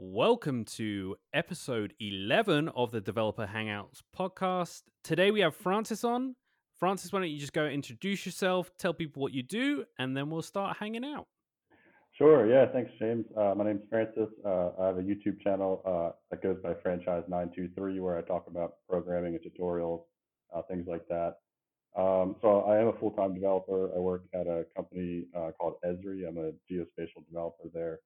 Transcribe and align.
Welcome 0.00 0.64
to 0.76 1.16
episode 1.34 1.92
11 1.98 2.68
of 2.68 2.92
the 2.92 3.00
Developer 3.00 3.50
Hangouts 3.52 4.00
podcast. 4.16 4.82
Today 5.02 5.32
we 5.32 5.40
have 5.40 5.56
Francis 5.56 6.04
on. 6.04 6.36
Francis, 6.78 7.12
why 7.12 7.18
don't 7.18 7.30
you 7.30 7.38
just 7.40 7.52
go 7.52 7.66
introduce 7.66 8.24
yourself, 8.24 8.70
tell 8.78 8.94
people 8.94 9.20
what 9.20 9.32
you 9.32 9.42
do, 9.42 9.86
and 9.98 10.16
then 10.16 10.30
we'll 10.30 10.42
start 10.42 10.76
hanging 10.76 11.04
out. 11.04 11.26
Sure. 12.12 12.48
Yeah. 12.48 12.66
Thanks, 12.72 12.92
James. 13.00 13.26
Uh, 13.36 13.54
my 13.56 13.64
name's 13.64 13.82
Francis. 13.90 14.28
Uh, 14.46 14.68
I 14.80 14.86
have 14.86 14.98
a 14.98 15.02
YouTube 15.02 15.40
channel 15.40 15.82
uh, 15.84 16.16
that 16.30 16.44
goes 16.44 16.58
by 16.62 16.74
Franchyze923 16.74 18.00
where 18.00 18.16
I 18.16 18.22
talk 18.22 18.46
about 18.46 18.74
programming 18.88 19.34
and 19.34 19.52
tutorials, 19.52 20.02
uh, 20.54 20.62
things 20.70 20.86
like 20.86 21.08
that. 21.08 21.38
Um, 21.96 22.36
so 22.40 22.60
I 22.60 22.78
am 22.78 22.86
a 22.86 22.92
full-time 23.00 23.34
developer. 23.34 23.90
I 23.96 23.98
work 23.98 24.26
at 24.32 24.46
a 24.46 24.64
company 24.76 25.24
uh, 25.36 25.50
called 25.58 25.74
Esri. 25.84 26.28
I'm 26.28 26.38
a 26.38 26.52
geospatial 26.72 27.26
developer 27.26 27.64
there. 27.74 27.98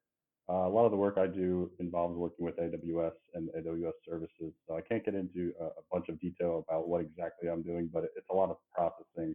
Uh, 0.48 0.66
a 0.66 0.68
lot 0.68 0.84
of 0.84 0.90
the 0.90 0.96
work 0.96 1.18
I 1.18 1.26
do 1.26 1.70
involves 1.78 2.16
working 2.16 2.44
with 2.44 2.56
AWS 2.56 3.12
and 3.34 3.48
AWS 3.56 3.92
services. 4.08 4.52
So 4.66 4.76
I 4.76 4.80
can't 4.80 5.04
get 5.04 5.14
into 5.14 5.52
a, 5.60 5.64
a 5.64 5.82
bunch 5.92 6.08
of 6.08 6.20
detail 6.20 6.64
about 6.68 6.88
what 6.88 7.00
exactly 7.00 7.48
I'm 7.48 7.62
doing, 7.62 7.88
but 7.92 8.04
it's 8.16 8.28
a 8.30 8.34
lot 8.34 8.50
of 8.50 8.56
processing 8.74 9.34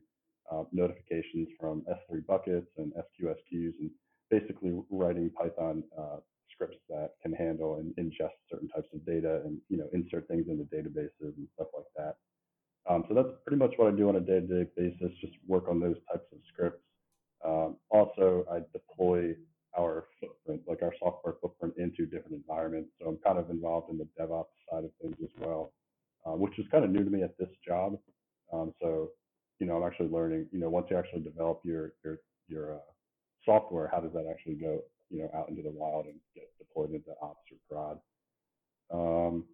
uh, 0.51 0.63
notifications 0.71 1.47
from 1.59 1.83
S3 1.89 2.25
buckets 2.25 2.67
and 2.77 2.91
SQS 2.93 3.35
queues 3.49 3.73
and 3.79 3.89
basically 4.29 4.77
writing 4.89 5.29
Python 5.31 5.83
uh, 5.97 6.17
scripts 6.53 6.77
that 6.89 7.11
can 7.21 7.33
handle 7.33 7.77
and 7.79 7.93
ingest 7.95 8.35
certain 8.51 8.67
types 8.69 8.87
of 8.93 9.05
data 9.05 9.41
and 9.45 9.59
you 9.69 9.77
know 9.77 9.87
insert 9.93 10.27
things 10.27 10.45
into 10.49 10.63
databases 10.65 11.35
and 11.37 11.47
stuff 11.55 11.67
like 11.75 11.85
that. 11.95 12.15
Um, 12.89 13.03
so 13.07 13.13
that's 13.13 13.29
pretty 13.45 13.59
much 13.59 13.73
what 13.77 13.93
I 13.93 13.95
do 13.95 14.07
on 14.09 14.15
a 14.15 14.21
day-to-day 14.21 14.69
basis. 14.77 15.11
Just 15.19 15.33
work 15.45 15.67
on 15.69 15.79
those 15.79 15.97
types 16.11 16.25
of 16.31 16.39
scripts. 16.53 16.81
Um, 17.45 17.75
also, 17.91 18.45
I 18.51 18.59
deploy 18.71 19.35
our 19.77 20.05
footprint, 20.19 20.61
like 20.67 20.81
our 20.81 20.93
software 20.99 21.35
footprint 21.41 21.73
into 21.77 22.05
different 22.05 22.33
environments. 22.33 22.89
So 22.99 23.07
I'm 23.07 23.17
kind 23.17 23.37
of 23.37 23.49
involved 23.49 23.89
in 23.91 23.97
the 23.97 24.07
DevOps 24.19 24.45
side 24.71 24.83
of 24.83 24.91
things 25.01 25.15
as 25.23 25.29
well, 25.39 25.73
uh, 26.25 26.31
which 26.31 26.57
is 26.59 26.65
kind 26.71 26.83
of 26.83 26.91
new 26.91 27.03
to 27.03 27.09
me 27.09 27.23
at 27.23 27.37
this 27.37 27.49
job. 27.65 27.97
Um, 28.51 28.73
so, 28.81 29.09
you 29.59 29.67
know, 29.67 29.77
I'm 29.77 29.87
actually 29.87 30.09
learning, 30.09 30.47
you 30.51 30.59
know, 30.59 30.69
once 30.69 30.87
you 30.89 30.97
actually 30.97 31.21
develop 31.21 31.61
your, 31.63 31.93
your, 32.03 32.17
your 32.47 32.75
uh, 32.75 32.89
software, 33.45 33.89
how 33.91 33.99
does 33.99 34.13
that 34.13 34.25
actually 34.29 34.55
go, 34.55 34.79
you 35.09 35.19
know, 35.19 35.29
out 35.35 35.49
into 35.49 35.61
the 35.61 35.71
wild 35.71 36.05
and 36.05 36.15
get 36.35 36.45
deployed 36.57 36.91
into 36.91 37.11
ops 37.21 37.45
or 37.51 37.57
prod? 37.69 37.99
Um, 38.91 39.45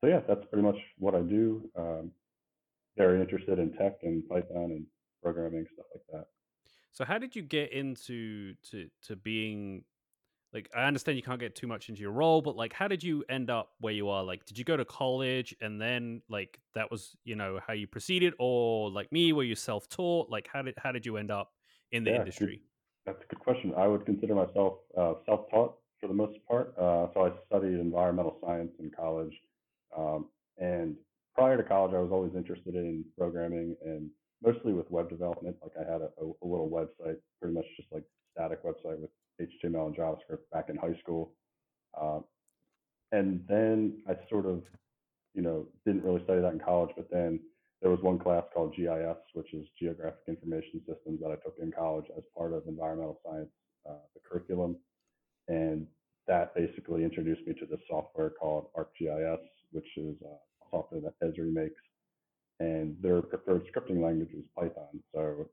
so 0.00 0.08
yeah, 0.08 0.20
that's 0.26 0.44
pretty 0.50 0.66
much 0.66 0.76
what 0.98 1.14
I 1.14 1.20
do. 1.20 1.70
Um, 1.76 2.10
very 2.96 3.20
interested 3.20 3.58
in 3.58 3.72
tech 3.72 3.98
and 4.02 4.28
Python 4.28 4.72
and 4.72 4.86
programming, 5.22 5.66
stuff 5.74 5.86
like 5.94 6.04
that. 6.12 6.39
So 6.92 7.04
how 7.04 7.18
did 7.18 7.36
you 7.36 7.42
get 7.42 7.72
into 7.72 8.54
to 8.70 8.90
to 9.02 9.16
being 9.16 9.84
like 10.52 10.68
I 10.74 10.84
understand 10.86 11.16
you 11.16 11.22
can't 11.22 11.40
get 11.40 11.54
too 11.56 11.66
much 11.68 11.88
into 11.88 12.00
your 12.02 12.12
role, 12.12 12.42
but 12.42 12.56
like 12.56 12.72
how 12.72 12.88
did 12.88 13.04
you 13.04 13.24
end 13.28 13.50
up 13.50 13.74
where 13.80 13.92
you 13.94 14.08
are? 14.08 14.24
Like 14.24 14.44
did 14.46 14.58
you 14.58 14.64
go 14.64 14.76
to 14.76 14.84
college 14.84 15.54
and 15.60 15.80
then 15.80 16.22
like 16.28 16.60
that 16.74 16.90
was, 16.90 17.16
you 17.24 17.36
know, 17.36 17.60
how 17.66 17.72
you 17.74 17.86
proceeded 17.86 18.34
or 18.38 18.90
like 18.90 19.12
me 19.12 19.32
were 19.32 19.44
you 19.44 19.54
self-taught? 19.56 20.30
Like 20.30 20.48
how 20.52 20.62
did 20.62 20.74
how 20.78 20.92
did 20.92 21.06
you 21.06 21.16
end 21.18 21.30
up 21.30 21.52
in 21.92 22.04
the 22.04 22.14
Yeah, 22.14 22.16
industry? 22.16 22.64
that's 23.06 23.22
a 23.22 23.26
good 23.26 23.40
question. 23.40 23.74
I 23.76 23.86
would 23.86 24.06
consider 24.06 24.34
myself 24.34 24.80
uh, 24.96 25.14
self-taught 25.26 25.78
for 26.00 26.08
the 26.08 26.14
most 26.14 26.44
part. 26.46 26.76
Uh, 26.78 27.08
so 27.14 27.26
I 27.26 27.32
studied 27.46 27.78
environmental 27.80 28.38
science 28.42 28.72
in 28.78 28.90
college, 28.90 29.34
um, 29.96 30.30
and 30.58 30.96
prior 31.34 31.56
to 31.56 31.64
college, 31.64 31.94
I 31.94 32.00
was 32.00 32.12
always 32.12 32.34
interested 32.34 32.74
in 32.74 33.04
programming 33.16 33.76
and 33.84 34.10
mostly 34.42 34.72
with 34.72 34.90
web 34.90 35.08
development. 35.08 35.56
Like 35.62 35.72
I 35.78 35.90
had 35.90 36.00
a, 36.02 36.10
a, 36.20 36.24
a 36.42 36.46
little 36.46 36.70
website, 36.70 37.16
pretty 37.40 37.54
much 37.54 37.66
just 37.76 37.88
like 37.92 38.04
static 38.32 38.64
website 38.64 38.98
with 38.98 39.10
HTML 39.40 39.86
and 39.86 39.96
JavaScript 39.96 40.50
back 40.52 40.68
in 40.68 40.76
high 40.76 40.98
school. 41.02 41.32
Um, 42.00 42.24
and 43.12 43.44
then 43.48 44.02
I 44.08 44.14
sort 44.28 44.46
of, 44.46 44.62
you 45.34 45.42
know, 45.42 45.66
didn't 45.84 46.04
really 46.04 46.22
study 46.24 46.40
that 46.40 46.52
in 46.52 46.60
college, 46.60 46.90
but 46.96 47.10
then 47.10 47.40
there 47.82 47.90
was 47.90 48.00
one 48.02 48.18
class 48.18 48.44
called 48.54 48.74
GIS, 48.76 49.16
which 49.34 49.52
is 49.54 49.66
Geographic 49.78 50.20
Information 50.28 50.80
Systems 50.86 51.20
that 51.22 51.30
I 51.30 51.36
took 51.36 51.56
in 51.60 51.72
college 51.72 52.06
as 52.16 52.22
part 52.36 52.52
of 52.52 52.66
environmental 52.66 53.20
science, 53.24 53.48
uh, 53.88 53.94
the 54.14 54.20
curriculum. 54.28 54.76
And 55.48 55.86
that 56.28 56.54
basically 56.54 57.04
introduced 57.04 57.46
me 57.46 57.54
to 57.54 57.66
this 57.66 57.80
software 57.88 58.30
called 58.30 58.66
ArcGIS, 58.76 59.38
which 59.72 59.88
is 59.96 60.14
uh, 60.24 60.36
software 60.70 61.00
that 61.00 61.18
Esri 61.20 61.52
makes 61.52 61.80
and 62.60 62.96
their 63.02 63.22
preferred 63.22 63.62
scripting 63.66 64.02
language 64.02 64.28
was 64.34 64.44
Python. 64.56 65.02
So 65.14 65.48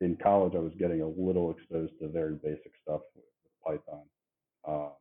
in 0.00 0.16
college, 0.22 0.54
I 0.56 0.58
was 0.58 0.72
getting 0.78 1.02
a 1.02 1.08
little 1.08 1.50
exposed 1.50 1.92
to 2.00 2.08
very 2.08 2.34
basic 2.34 2.72
stuff 2.82 3.02
with, 3.14 3.24
Python. 3.64 4.02
Um, 4.68 4.92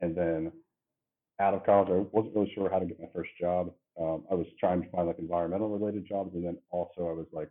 and 0.00 0.16
then 0.16 0.52
out 1.40 1.54
of 1.54 1.64
college, 1.64 1.88
I 1.90 2.04
wasn't 2.10 2.34
really 2.34 2.50
sure 2.54 2.68
how 2.68 2.80
to 2.80 2.86
get 2.86 2.98
my 2.98 3.06
first 3.14 3.30
job. 3.40 3.72
Um, 4.00 4.24
I 4.30 4.34
was 4.34 4.46
trying 4.58 4.82
to 4.82 4.90
find 4.90 5.06
like 5.06 5.20
environmental 5.20 5.68
related 5.68 6.06
jobs, 6.08 6.34
and 6.34 6.44
then 6.44 6.58
also 6.70 7.08
I 7.08 7.12
was 7.12 7.26
like 7.32 7.50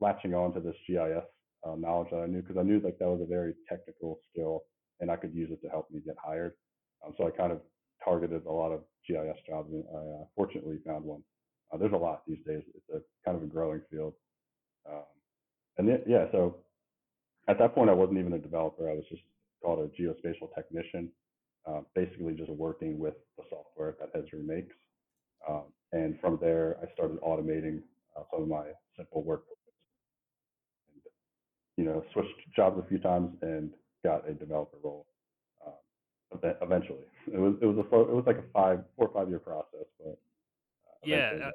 latching 0.00 0.34
on 0.34 0.54
to 0.54 0.60
this 0.60 0.76
GIS 0.86 1.24
uh, 1.66 1.74
knowledge 1.76 2.08
that 2.10 2.20
I 2.22 2.26
knew 2.26 2.40
because 2.40 2.56
I 2.56 2.62
knew 2.62 2.80
like 2.80 2.98
that 2.98 3.08
was 3.08 3.20
a 3.22 3.26
very 3.26 3.54
technical 3.68 4.18
skill, 4.30 4.62
and 5.00 5.10
I 5.10 5.16
could 5.16 5.34
use 5.34 5.50
it 5.52 5.60
to 5.62 5.68
help 5.68 5.90
me 5.90 6.00
get 6.00 6.16
hired. 6.24 6.54
Um, 7.04 7.12
so 7.18 7.26
I 7.26 7.30
kind 7.30 7.52
of 7.52 7.60
targeted 8.02 8.46
a 8.46 8.50
lot 8.50 8.72
of 8.72 8.80
GIS 9.06 9.36
jobs, 9.46 9.70
and 9.72 9.84
I 9.94 9.98
uh, 9.98 10.24
fortunately 10.34 10.78
found 10.86 11.04
one. 11.04 11.22
Uh, 11.72 11.76
there's 11.76 11.92
a 11.92 11.96
lot 11.96 12.22
these 12.26 12.38
days. 12.46 12.62
It's 12.74 12.88
a 12.94 13.00
kind 13.24 13.36
of 13.36 13.42
a 13.42 13.46
growing 13.46 13.82
field. 13.90 14.14
Um, 14.88 15.02
and 15.76 15.88
yeah, 16.06 16.26
so 16.32 16.56
at 17.48 17.58
that 17.58 17.74
point, 17.74 17.90
I 17.90 17.94
wasn't 17.94 18.18
even 18.18 18.32
a 18.34 18.38
developer. 18.38 18.90
I 18.90 18.94
was 18.94 19.04
just 19.08 19.22
called 19.62 19.80
a 19.80 20.02
geospatial 20.02 20.54
technician, 20.54 21.10
uh, 21.66 21.80
basically 21.94 22.34
just 22.34 22.50
working 22.50 22.98
with 22.98 23.14
the 23.36 23.44
software 23.50 23.96
that 24.00 24.14
Esri 24.14 24.44
makes. 24.44 24.74
Um, 25.48 25.64
and 25.92 26.18
from 26.20 26.38
there, 26.40 26.76
I 26.82 26.92
started 26.92 27.20
automating 27.20 27.82
uh, 28.16 28.22
some 28.30 28.42
of 28.42 28.48
my 28.48 28.66
simple 28.96 29.22
work. 29.22 29.44
And, 30.92 31.02
you 31.76 31.84
know, 31.90 32.04
switched 32.12 32.34
jobs 32.54 32.78
a 32.84 32.88
few 32.88 32.98
times 32.98 33.36
and 33.42 33.70
got 34.04 34.28
a 34.28 34.34
developer 34.34 34.76
role. 34.82 35.06
Um, 35.66 36.40
eventually, 36.62 37.04
it 37.32 37.38
was 37.38 37.54
it 37.62 37.66
was 37.66 37.78
a 37.78 37.80
it 37.80 38.14
was 38.14 38.24
like 38.26 38.38
a 38.38 38.44
five 38.52 38.80
four 38.96 39.08
or 39.08 39.14
five 39.14 39.28
year 39.28 39.38
process, 39.38 39.86
but 39.98 40.18
yeah, 41.04 41.50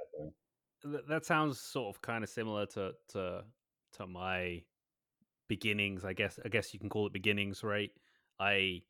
uh, 0.86 0.98
that 1.08 1.26
sounds 1.26 1.60
sort 1.60 1.96
of 1.96 2.02
kind 2.02 2.24
of 2.24 2.30
similar 2.30 2.66
to 2.68 2.92
to 3.10 3.44
to 3.98 4.08
my 4.08 4.62
beginnings. 5.48 6.06
I 6.06 6.14
guess 6.14 6.40
I 6.44 6.50
guess 6.50 6.74
you 6.74 6.80
can 6.80 6.90
call 6.90 7.08
it 7.08 7.14
beginnings, 7.14 7.64
right? 7.64 7.92
I 8.40 8.82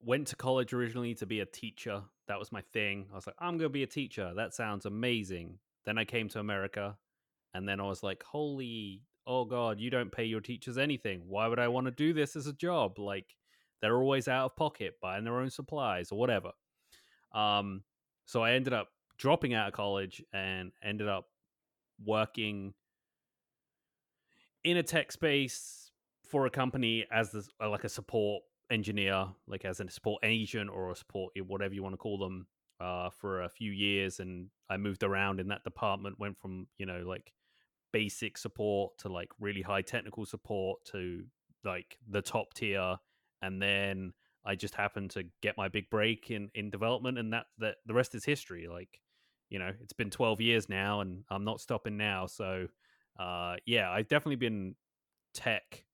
went 0.00 0.28
to 0.28 0.36
college 0.36 0.72
originally 0.72 1.14
to 1.14 1.26
be 1.26 1.40
a 1.40 1.46
teacher. 1.46 2.02
That 2.28 2.38
was 2.38 2.52
my 2.52 2.62
thing. 2.72 3.06
I 3.12 3.16
was 3.16 3.26
like, 3.26 3.36
I'm 3.38 3.58
going 3.58 3.68
to 3.68 3.68
be 3.68 3.82
a 3.82 3.86
teacher. 3.86 4.32
That 4.34 4.54
sounds 4.54 4.86
amazing. 4.86 5.58
Then 5.84 5.98
I 5.98 6.04
came 6.04 6.28
to 6.30 6.40
America, 6.40 6.96
and 7.52 7.68
then 7.68 7.80
I 7.80 7.84
was 7.84 8.02
like, 8.02 8.22
holy, 8.22 9.02
oh 9.26 9.44
god, 9.44 9.80
you 9.80 9.90
don't 9.90 10.12
pay 10.12 10.24
your 10.24 10.40
teachers 10.40 10.78
anything. 10.78 11.22
Why 11.26 11.46
would 11.46 11.58
I 11.58 11.68
want 11.68 11.86
to 11.86 11.90
do 11.90 12.12
this 12.12 12.36
as 12.36 12.46
a 12.46 12.52
job? 12.52 12.98
Like 12.98 13.36
they're 13.80 13.96
always 13.96 14.28
out 14.28 14.46
of 14.46 14.56
pocket 14.56 14.94
buying 15.00 15.24
their 15.24 15.40
own 15.40 15.50
supplies 15.50 16.10
or 16.10 16.18
whatever. 16.18 16.52
Um, 17.32 17.82
so 18.26 18.42
I 18.42 18.52
ended 18.52 18.72
up 18.72 18.88
dropping 19.16 19.54
out 19.54 19.68
of 19.68 19.74
college 19.74 20.22
and 20.32 20.72
ended 20.82 21.08
up 21.08 21.26
working 22.04 22.74
in 24.64 24.76
a 24.76 24.82
tech 24.82 25.12
space 25.12 25.90
for 26.26 26.46
a 26.46 26.50
company 26.50 27.06
as 27.12 27.30
the, 27.30 27.46
uh, 27.62 27.68
like 27.70 27.84
a 27.84 27.88
support 27.88 28.42
engineer, 28.70 29.26
like 29.46 29.64
as 29.64 29.80
a 29.80 29.90
support 29.90 30.24
agent 30.24 30.70
or 30.70 30.90
a 30.90 30.96
support 30.96 31.32
whatever 31.46 31.74
you 31.74 31.82
want 31.82 31.92
to 31.92 31.98
call 31.98 32.18
them, 32.18 32.46
uh, 32.80 33.10
for 33.10 33.42
a 33.42 33.48
few 33.48 33.70
years. 33.70 34.20
And 34.20 34.48
I 34.68 34.76
moved 34.76 35.02
around 35.02 35.40
in 35.40 35.48
that 35.48 35.64
department, 35.64 36.18
went 36.18 36.38
from 36.38 36.66
you 36.78 36.86
know 36.86 37.04
like 37.06 37.32
basic 37.92 38.36
support 38.36 38.98
to 38.98 39.08
like 39.08 39.28
really 39.38 39.62
high 39.62 39.82
technical 39.82 40.26
support 40.26 40.84
to 40.86 41.24
like 41.64 41.98
the 42.08 42.22
top 42.22 42.54
tier, 42.54 42.96
and 43.42 43.62
then 43.62 44.12
I 44.44 44.54
just 44.56 44.74
happened 44.74 45.10
to 45.10 45.24
get 45.40 45.56
my 45.56 45.68
big 45.68 45.88
break 45.90 46.30
in 46.30 46.50
in 46.54 46.70
development, 46.70 47.18
and 47.18 47.32
that 47.32 47.46
that 47.58 47.76
the 47.86 47.94
rest 47.94 48.14
is 48.14 48.24
history. 48.24 48.66
Like, 48.68 49.00
you 49.50 49.58
know, 49.58 49.72
it's 49.82 49.92
been 49.92 50.10
twelve 50.10 50.40
years 50.40 50.68
now, 50.68 51.00
and 51.00 51.24
I'm 51.30 51.44
not 51.44 51.60
stopping 51.60 51.96
now. 51.96 52.26
So, 52.26 52.68
uh, 53.18 53.56
yeah, 53.66 53.90
I've 53.90 54.08
definitely 54.08 54.36
been 54.36 54.76
tech 55.34 55.86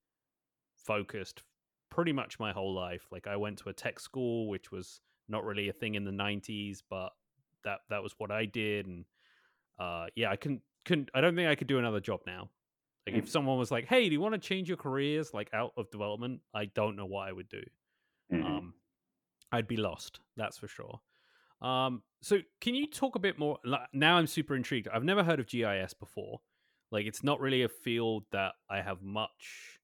focused 0.76 1.44
pretty 1.90 2.12
much 2.12 2.38
my 2.38 2.52
whole 2.52 2.74
life. 2.74 3.06
Like, 3.10 3.26
I 3.26 3.36
went 3.36 3.58
to 3.60 3.68
a 3.68 3.72
tech 3.74 4.00
school, 4.00 4.48
which 4.48 4.70
was 4.70 5.00
not 5.28 5.44
really 5.44 5.68
a 5.68 5.72
thing 5.72 5.94
in 5.94 6.04
the 6.04 6.12
'90s, 6.12 6.82
but 6.88 7.12
that 7.64 7.80
that 7.90 8.02
was 8.02 8.14
what 8.18 8.30
I 8.30 8.46
did, 8.46 8.86
and 8.86 9.06
uh, 9.78 10.06
yeah, 10.16 10.30
I 10.30 10.36
couldn't 10.36 10.62
couldn't. 10.84 11.10
I 11.14 11.20
don't 11.20 11.36
think 11.36 11.48
I 11.48 11.54
could 11.54 11.68
do 11.68 11.78
another 11.78 12.00
job 12.00 12.20
now. 12.26 12.50
Like, 13.06 13.16
if 13.16 13.28
someone 13.28 13.58
was 13.58 13.70
like, 13.70 13.86
"Hey, 13.86 14.08
do 14.08 14.12
you 14.14 14.20
want 14.20 14.34
to 14.34 14.40
change 14.40 14.68
your 14.68 14.78
careers 14.78 15.34
like 15.34 15.50
out 15.54 15.72
of 15.76 15.90
development?" 15.90 16.42
I 16.54 16.66
don't 16.66 16.96
know 16.96 17.06
what 17.06 17.28
I 17.28 17.32
would 17.32 17.48
do. 17.48 17.62
Mhm. 18.30 18.46
Um, 18.46 18.74
I'd 19.52 19.68
be 19.68 19.76
lost. 19.76 20.20
That's 20.36 20.58
for 20.58 20.68
sure. 20.68 21.00
Um, 21.62 22.02
so 22.22 22.38
can 22.60 22.74
you 22.74 22.86
talk 22.86 23.16
a 23.16 23.18
bit 23.18 23.38
more? 23.38 23.58
Like, 23.64 23.88
now 23.92 24.16
I'm 24.16 24.26
super 24.26 24.54
intrigued. 24.56 24.88
I've 24.88 25.04
never 25.04 25.22
heard 25.22 25.40
of 25.40 25.46
GIS 25.46 25.94
before. 25.94 26.40
Like, 26.90 27.06
it's 27.06 27.22
not 27.22 27.40
really 27.40 27.62
a 27.62 27.68
field 27.68 28.24
that 28.32 28.52
I 28.68 28.80
have 28.82 29.02
much 29.02 29.78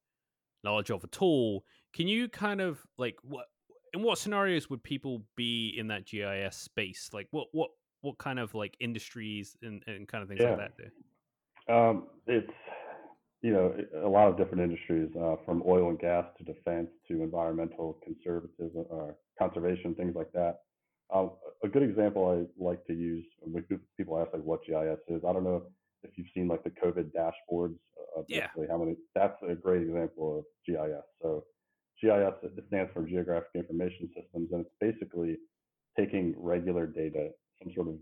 knowledge 0.64 0.90
of 0.90 1.04
at 1.04 1.22
all. 1.22 1.64
Can 1.94 2.08
you 2.08 2.28
kind 2.28 2.60
of 2.60 2.80
like 2.98 3.16
what? 3.22 3.46
in 3.94 4.02
what 4.02 4.18
scenarios 4.18 4.68
would 4.68 4.82
people 4.82 5.22
be 5.36 5.74
in 5.76 5.88
that 5.88 6.06
GIS 6.06 6.56
space? 6.56 7.10
Like 7.12 7.28
what 7.30 7.48
what 7.52 7.70
what 8.02 8.18
kind 8.18 8.38
of 8.38 8.54
like 8.54 8.76
industries 8.78 9.56
and, 9.62 9.82
and 9.86 10.06
kind 10.06 10.22
of 10.22 10.28
things 10.28 10.40
Yeah. 10.42 10.50
like 10.50 10.58
that 10.58 10.76
do? 10.76 11.72
Um, 11.74 12.08
it's 12.26 12.52
you 13.42 13.52
know 13.52 13.74
a 14.04 14.08
lot 14.08 14.28
of 14.28 14.36
different 14.36 14.62
industries, 14.64 15.10
uh, 15.16 15.36
from 15.44 15.62
oil 15.66 15.88
and 15.88 15.98
gas 15.98 16.26
to 16.38 16.44
defense 16.44 16.90
to 17.08 17.22
environmental 17.22 17.98
conservatism 18.04 18.84
or 18.90 19.16
conservation, 19.38 19.94
things 19.94 20.14
like 20.14 20.32
that. 20.32 20.60
Um, 21.14 21.32
a 21.62 21.68
good 21.68 21.82
example 21.82 22.28
I 22.28 22.62
like 22.62 22.84
to 22.86 22.94
use 22.94 23.24
when 23.40 23.64
people 23.96 24.18
ask 24.18 24.32
like 24.32 24.42
what 24.42 24.64
GIS 24.66 24.98
is. 25.08 25.22
I 25.26 25.32
don't 25.32 25.44
know 25.44 25.62
if 26.02 26.10
you've 26.16 26.26
seen 26.34 26.48
like 26.48 26.64
the 26.64 26.70
COVID 26.70 27.12
dashboards 27.12 27.78
of 28.16 28.24
Yeah. 28.28 28.48
how 28.68 28.78
many. 28.78 28.96
That's 29.14 29.40
a 29.42 29.54
great 29.54 29.82
example 29.82 30.38
of 30.38 30.44
GIS. 30.66 31.04
So 31.22 31.44
GIS 32.00 32.34
it 32.42 32.64
stands 32.68 32.92
for 32.92 33.06
Geographic 33.06 33.50
Information 33.54 34.10
Systems, 34.14 34.50
and 34.52 34.66
it's 34.66 34.74
basically 34.80 35.38
taking 35.96 36.34
regular 36.36 36.86
data, 36.86 37.30
some 37.62 37.72
sort 37.74 37.88
of 37.88 37.98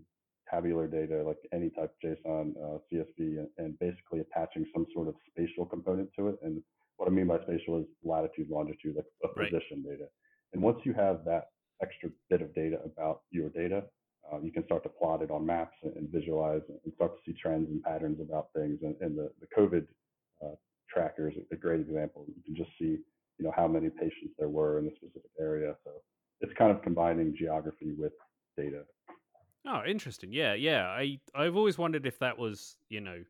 tabular 0.49 0.87
data, 0.87 1.23
like 1.23 1.37
any 1.53 1.69
type 1.71 1.91
of 1.91 1.99
JSON, 2.03 2.53
uh, 2.57 2.77
CSV, 2.91 3.39
and, 3.39 3.47
and, 3.57 3.79
basically 3.79 4.19
attaching 4.19 4.65
some 4.73 4.85
sort 4.93 5.07
of 5.07 5.15
spatial 5.29 5.65
component 5.65 6.09
to 6.17 6.27
it. 6.27 6.35
And 6.43 6.61
what 6.97 7.07
I 7.07 7.11
mean 7.11 7.27
by 7.27 7.39
spatial 7.41 7.79
is 7.79 7.85
latitude, 8.03 8.49
longitude, 8.49 8.95
like 8.95 9.05
a 9.23 9.27
right. 9.39 9.51
position 9.51 9.81
data. 9.83 10.05
And 10.53 10.61
once 10.61 10.79
you 10.83 10.93
have 10.93 11.25
that 11.25 11.45
extra 11.81 12.09
bit 12.29 12.41
of 12.41 12.53
data 12.55 12.77
about 12.85 13.21
your 13.31 13.49
data, 13.49 13.83
uh, 14.31 14.39
you 14.41 14.51
can 14.51 14.65
start 14.65 14.83
to 14.83 14.89
plot 14.89 15.21
it 15.21 15.31
on 15.31 15.45
maps 15.45 15.75
and, 15.83 16.09
visualize 16.09 16.61
and 16.67 16.93
start 16.95 17.15
to 17.15 17.21
see 17.25 17.37
trends 17.39 17.69
and 17.69 17.83
patterns 17.83 18.19
about 18.21 18.47
things. 18.55 18.79
And, 18.81 18.95
and 19.01 19.17
the, 19.17 19.29
the 19.39 19.47
COVID 19.57 19.85
uh, 20.43 20.55
tracker 20.89 21.29
is 21.29 21.35
a 21.51 21.55
great 21.55 21.79
example. 21.79 22.25
You 22.27 22.41
can 22.43 22.55
just 22.55 22.71
see, 22.79 22.97
you 23.37 23.45
know, 23.45 23.53
how 23.55 23.67
many 23.67 23.89
patients 23.89 24.33
there 24.39 24.49
were 24.49 24.79
in 24.79 24.87
a 24.87 24.95
specific 24.95 25.31
area. 25.39 25.75
So 25.83 25.91
it's 26.41 26.53
kind 26.57 26.71
of 26.71 26.81
combining 26.81 27.35
geography 27.37 27.93
with 27.97 28.13
data. 28.57 28.83
Oh, 29.67 29.81
interesting. 29.87 30.31
Yeah, 30.31 30.53
yeah. 30.53 30.85
I 30.87 31.19
I've 31.33 31.55
always 31.55 31.77
wondered 31.77 32.05
if 32.05 32.19
that 32.19 32.37
was, 32.37 32.77
you 32.89 33.01
know, 33.01 33.23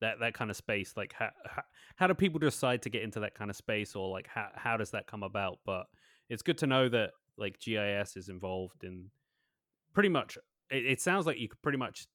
that 0.00 0.18
that 0.20 0.34
kind 0.34 0.50
of 0.50 0.56
space. 0.56 0.94
Like, 0.96 1.12
how 1.12 1.30
how, 1.44 1.62
how 1.94 2.06
do 2.08 2.14
people 2.14 2.40
decide 2.40 2.82
to 2.82 2.90
get 2.90 3.02
into 3.02 3.20
that 3.20 3.34
kind 3.34 3.50
of 3.50 3.56
space, 3.56 3.94
or 3.94 4.10
like 4.10 4.26
how 4.26 4.48
how 4.54 4.76
does 4.76 4.90
that 4.90 5.06
come 5.06 5.22
about? 5.22 5.58
But 5.64 5.86
it's 6.28 6.42
good 6.42 6.58
to 6.58 6.66
know 6.66 6.88
that 6.88 7.10
like 7.38 7.58
GIS 7.60 8.16
is 8.16 8.28
involved 8.28 8.84
in 8.84 9.10
pretty 9.92 10.08
much. 10.08 10.38
It, 10.70 10.86
it 10.86 11.00
sounds 11.00 11.26
like 11.26 11.38
you 11.38 11.48
could 11.48 11.62
pretty 11.62 11.78
much 11.78 12.06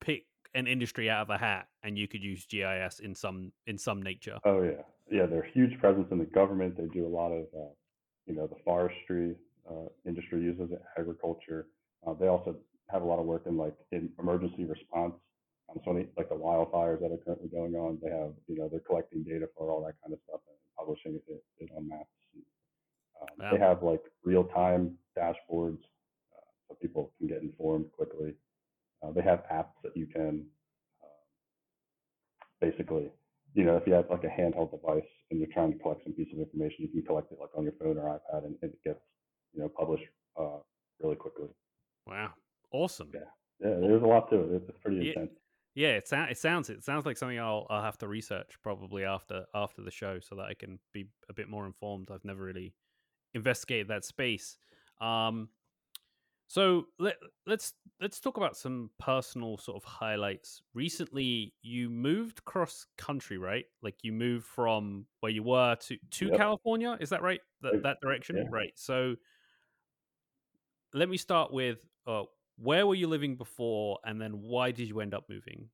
pick 0.00 0.26
an 0.54 0.66
industry 0.66 1.08
out 1.08 1.22
of 1.22 1.30
a 1.30 1.38
hat, 1.38 1.68
and 1.82 1.96
you 1.96 2.06
could 2.06 2.22
use 2.22 2.46
GIS 2.46 3.00
in 3.00 3.14
some 3.14 3.52
in 3.66 3.78
some 3.78 4.02
nature. 4.02 4.38
Oh 4.44 4.62
yeah, 4.62 4.82
yeah. 5.10 5.26
They're 5.26 5.48
huge 5.54 5.78
presence 5.80 6.08
in 6.10 6.18
the 6.18 6.26
government. 6.26 6.76
They 6.76 6.86
do 6.86 7.06
a 7.06 7.08
lot 7.08 7.32
of, 7.32 7.46
uh, 7.56 7.72
you 8.26 8.34
know, 8.34 8.46
the 8.46 8.56
forestry 8.64 9.34
uh, 9.70 9.88
industry 10.06 10.42
uses 10.42 10.70
it, 10.72 10.82
agriculture. 10.98 11.66
Uh, 12.06 12.14
they 12.14 12.26
also 12.26 12.56
have 12.90 13.02
a 13.02 13.04
lot 13.04 13.18
of 13.18 13.26
work 13.26 13.44
in 13.46 13.56
like 13.56 13.74
in 13.92 14.10
emergency 14.18 14.64
response. 14.64 15.14
Um, 15.70 15.80
so 15.84 15.92
any, 15.92 16.06
like 16.18 16.28
the 16.28 16.34
wildfires 16.34 17.00
that 17.00 17.12
are 17.12 17.20
currently 17.24 17.48
going 17.48 17.74
on, 17.74 17.98
they 18.02 18.10
have 18.10 18.32
you 18.48 18.56
know 18.56 18.68
they're 18.68 18.80
collecting 18.80 19.22
data 19.22 19.48
for 19.56 19.70
all 19.70 19.84
that 19.86 19.94
kind 20.02 20.12
of 20.12 20.18
stuff 20.28 20.40
and 20.48 20.58
publishing 20.76 21.20
it, 21.28 21.42
it 21.58 21.70
on 21.76 21.88
maps. 21.88 22.08
Um, 23.22 23.28
wow. 23.38 23.50
They 23.52 23.58
have 23.58 23.82
like 23.82 24.02
real 24.24 24.44
time 24.44 24.96
dashboards 25.16 25.78
uh, 26.32 26.48
so 26.68 26.76
people 26.80 27.12
can 27.18 27.28
get 27.28 27.42
informed 27.42 27.86
quickly. 27.92 28.34
Uh, 29.02 29.12
they 29.12 29.22
have 29.22 29.40
apps 29.52 29.74
that 29.82 29.96
you 29.96 30.06
can 30.06 30.46
um, 31.02 31.22
basically, 32.60 33.10
you 33.54 33.64
know, 33.64 33.76
if 33.76 33.86
you 33.86 33.92
have 33.92 34.06
like 34.10 34.24
a 34.24 34.28
handheld 34.40 34.70
device 34.70 35.08
and 35.30 35.40
you're 35.40 35.48
trying 35.52 35.72
to 35.72 35.78
collect 35.78 36.04
some 36.04 36.12
piece 36.12 36.32
of 36.32 36.38
information, 36.38 36.76
you 36.78 36.88
can 36.88 37.02
collect 37.02 37.32
it 37.32 37.38
like 37.40 37.50
on 37.56 37.64
your 37.64 37.74
phone 37.80 37.98
or 37.98 38.04
iPad, 38.04 38.44
and, 38.44 38.56
and 38.62 38.72
it 38.72 38.84
gets 38.84 39.00
you 39.52 39.60
know 39.60 39.68
published 39.68 40.04
uh, 40.38 40.58
really 41.00 41.16
quickly. 41.16 41.48
Wow, 42.06 42.32
awesome. 42.72 43.10
Yeah, 43.12 43.20
yeah. 43.60 43.80
There's 43.80 44.02
a 44.02 44.06
lot 44.06 44.30
to 44.30 44.36
it. 44.36 44.62
It's 44.68 44.78
pretty 44.82 45.06
yeah. 45.06 45.12
intense. 45.12 45.30
Yeah, 45.74 45.88
it, 45.88 46.06
sounds 46.06 46.30
it 46.30 46.38
sounds 46.38 46.70
it 46.70 46.84
sounds 46.84 47.06
like 47.06 47.16
something 47.16 47.40
I'll 47.40 47.66
I'll 47.70 47.82
have 47.82 47.96
to 47.98 48.08
research 48.08 48.56
probably 48.62 49.04
after 49.04 49.46
after 49.54 49.82
the 49.82 49.90
show 49.90 50.20
so 50.20 50.36
that 50.36 50.44
I 50.44 50.54
can 50.54 50.78
be 50.92 51.06
a 51.30 51.32
bit 51.32 51.48
more 51.48 51.66
informed. 51.66 52.10
I've 52.12 52.24
never 52.24 52.44
really 52.44 52.74
investigated 53.34 53.88
that 53.88 54.04
space. 54.04 54.58
Um, 55.00 55.48
so 56.52 56.84
let 56.98 57.16
let's 57.46 57.72
let's 58.00 58.20
talk 58.20 58.36
about 58.36 58.56
some 58.56 58.90
personal 58.98 59.56
sort 59.56 59.82
of 59.82 59.84
highlights. 59.84 60.60
Recently, 60.74 61.54
you 61.62 61.88
moved 61.88 62.44
cross 62.44 62.86
country, 62.98 63.38
right? 63.38 63.64
Like 63.82 63.94
you 64.02 64.12
moved 64.12 64.44
from 64.44 65.06
where 65.20 65.32
you 65.32 65.42
were 65.42 65.76
to 65.76 65.96
to 66.10 66.26
yep. 66.26 66.36
California. 66.36 66.98
Is 67.00 67.08
that 67.08 67.22
right? 67.22 67.40
That 67.62 67.82
that 67.84 67.96
direction, 68.02 68.36
yeah. 68.36 68.42
right? 68.50 68.72
So 68.74 69.14
let 70.92 71.08
me 71.08 71.16
start 71.16 71.54
with 71.54 71.86
uh, 72.06 72.24
where 72.58 72.86
were 72.86 72.96
you 72.96 73.06
living 73.06 73.36
before, 73.36 73.98
and 74.04 74.20
then 74.20 74.42
why 74.42 74.72
did 74.72 74.88
you 74.88 75.00
end 75.00 75.14
up 75.14 75.24
moving? 75.30 75.70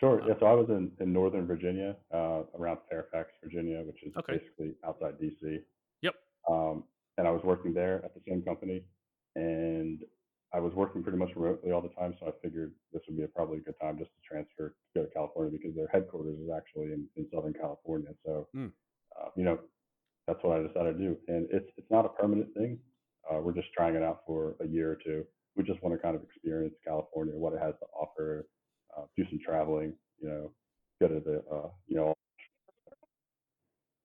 Sure. 0.00 0.22
Uh, 0.22 0.26
yeah. 0.28 0.34
So 0.40 0.46
I 0.46 0.54
was 0.54 0.68
in, 0.70 0.90
in 0.98 1.12
Northern 1.12 1.46
Virginia, 1.46 1.94
uh, 2.12 2.42
around 2.58 2.78
Fairfax, 2.90 3.30
Virginia, 3.44 3.82
which 3.82 4.02
is 4.02 4.12
okay. 4.16 4.38
basically 4.38 4.74
outside 4.84 5.14
DC. 5.20 5.60
Um, 6.50 6.84
and 7.18 7.28
I 7.28 7.30
was 7.30 7.42
working 7.44 7.72
there 7.72 8.02
at 8.04 8.14
the 8.14 8.20
same 8.26 8.42
company, 8.42 8.82
and 9.36 10.00
I 10.52 10.58
was 10.58 10.72
working 10.74 11.02
pretty 11.02 11.18
much 11.18 11.30
remotely 11.36 11.70
all 11.70 11.80
the 11.80 11.90
time. 11.90 12.14
So 12.18 12.26
I 12.26 12.30
figured 12.42 12.72
this 12.92 13.02
would 13.08 13.16
be 13.16 13.22
a, 13.22 13.28
probably 13.28 13.58
a 13.58 13.60
good 13.60 13.78
time 13.80 13.98
just 13.98 14.10
to 14.10 14.20
transfer 14.28 14.70
to 14.70 15.00
go 15.00 15.06
to 15.06 15.12
California 15.12 15.56
because 15.56 15.76
their 15.76 15.86
headquarters 15.92 16.38
is 16.38 16.50
actually 16.54 16.92
in, 16.92 17.06
in 17.16 17.26
Southern 17.32 17.52
California. 17.52 18.08
So, 18.24 18.48
mm. 18.56 18.72
uh, 19.20 19.28
you 19.36 19.44
know, 19.44 19.58
that's 20.26 20.42
what 20.42 20.58
I 20.58 20.66
decided 20.66 20.98
to 20.98 20.98
do. 20.98 21.16
And 21.28 21.46
it's 21.50 21.70
it's 21.76 21.90
not 21.90 22.04
a 22.04 22.08
permanent 22.08 22.52
thing. 22.54 22.78
Uh, 23.30 23.38
we're 23.38 23.54
just 23.54 23.68
trying 23.76 23.94
it 23.94 24.02
out 24.02 24.22
for 24.26 24.56
a 24.60 24.66
year 24.66 24.90
or 24.90 24.98
two. 25.04 25.24
We 25.56 25.62
just 25.62 25.82
want 25.82 25.94
to 25.94 26.02
kind 26.02 26.16
of 26.16 26.22
experience 26.22 26.74
California, 26.84 27.34
what 27.34 27.52
it 27.52 27.60
has 27.60 27.74
to 27.80 27.86
offer, 27.94 28.46
uh, 28.96 29.02
do 29.16 29.24
some 29.28 29.38
traveling, 29.44 29.92
you 30.20 30.28
know, 30.28 30.52
go 31.00 31.08
to 31.08 31.20
the, 31.20 31.42
uh, 31.52 31.68
you 31.86 31.96
know. 31.96 32.14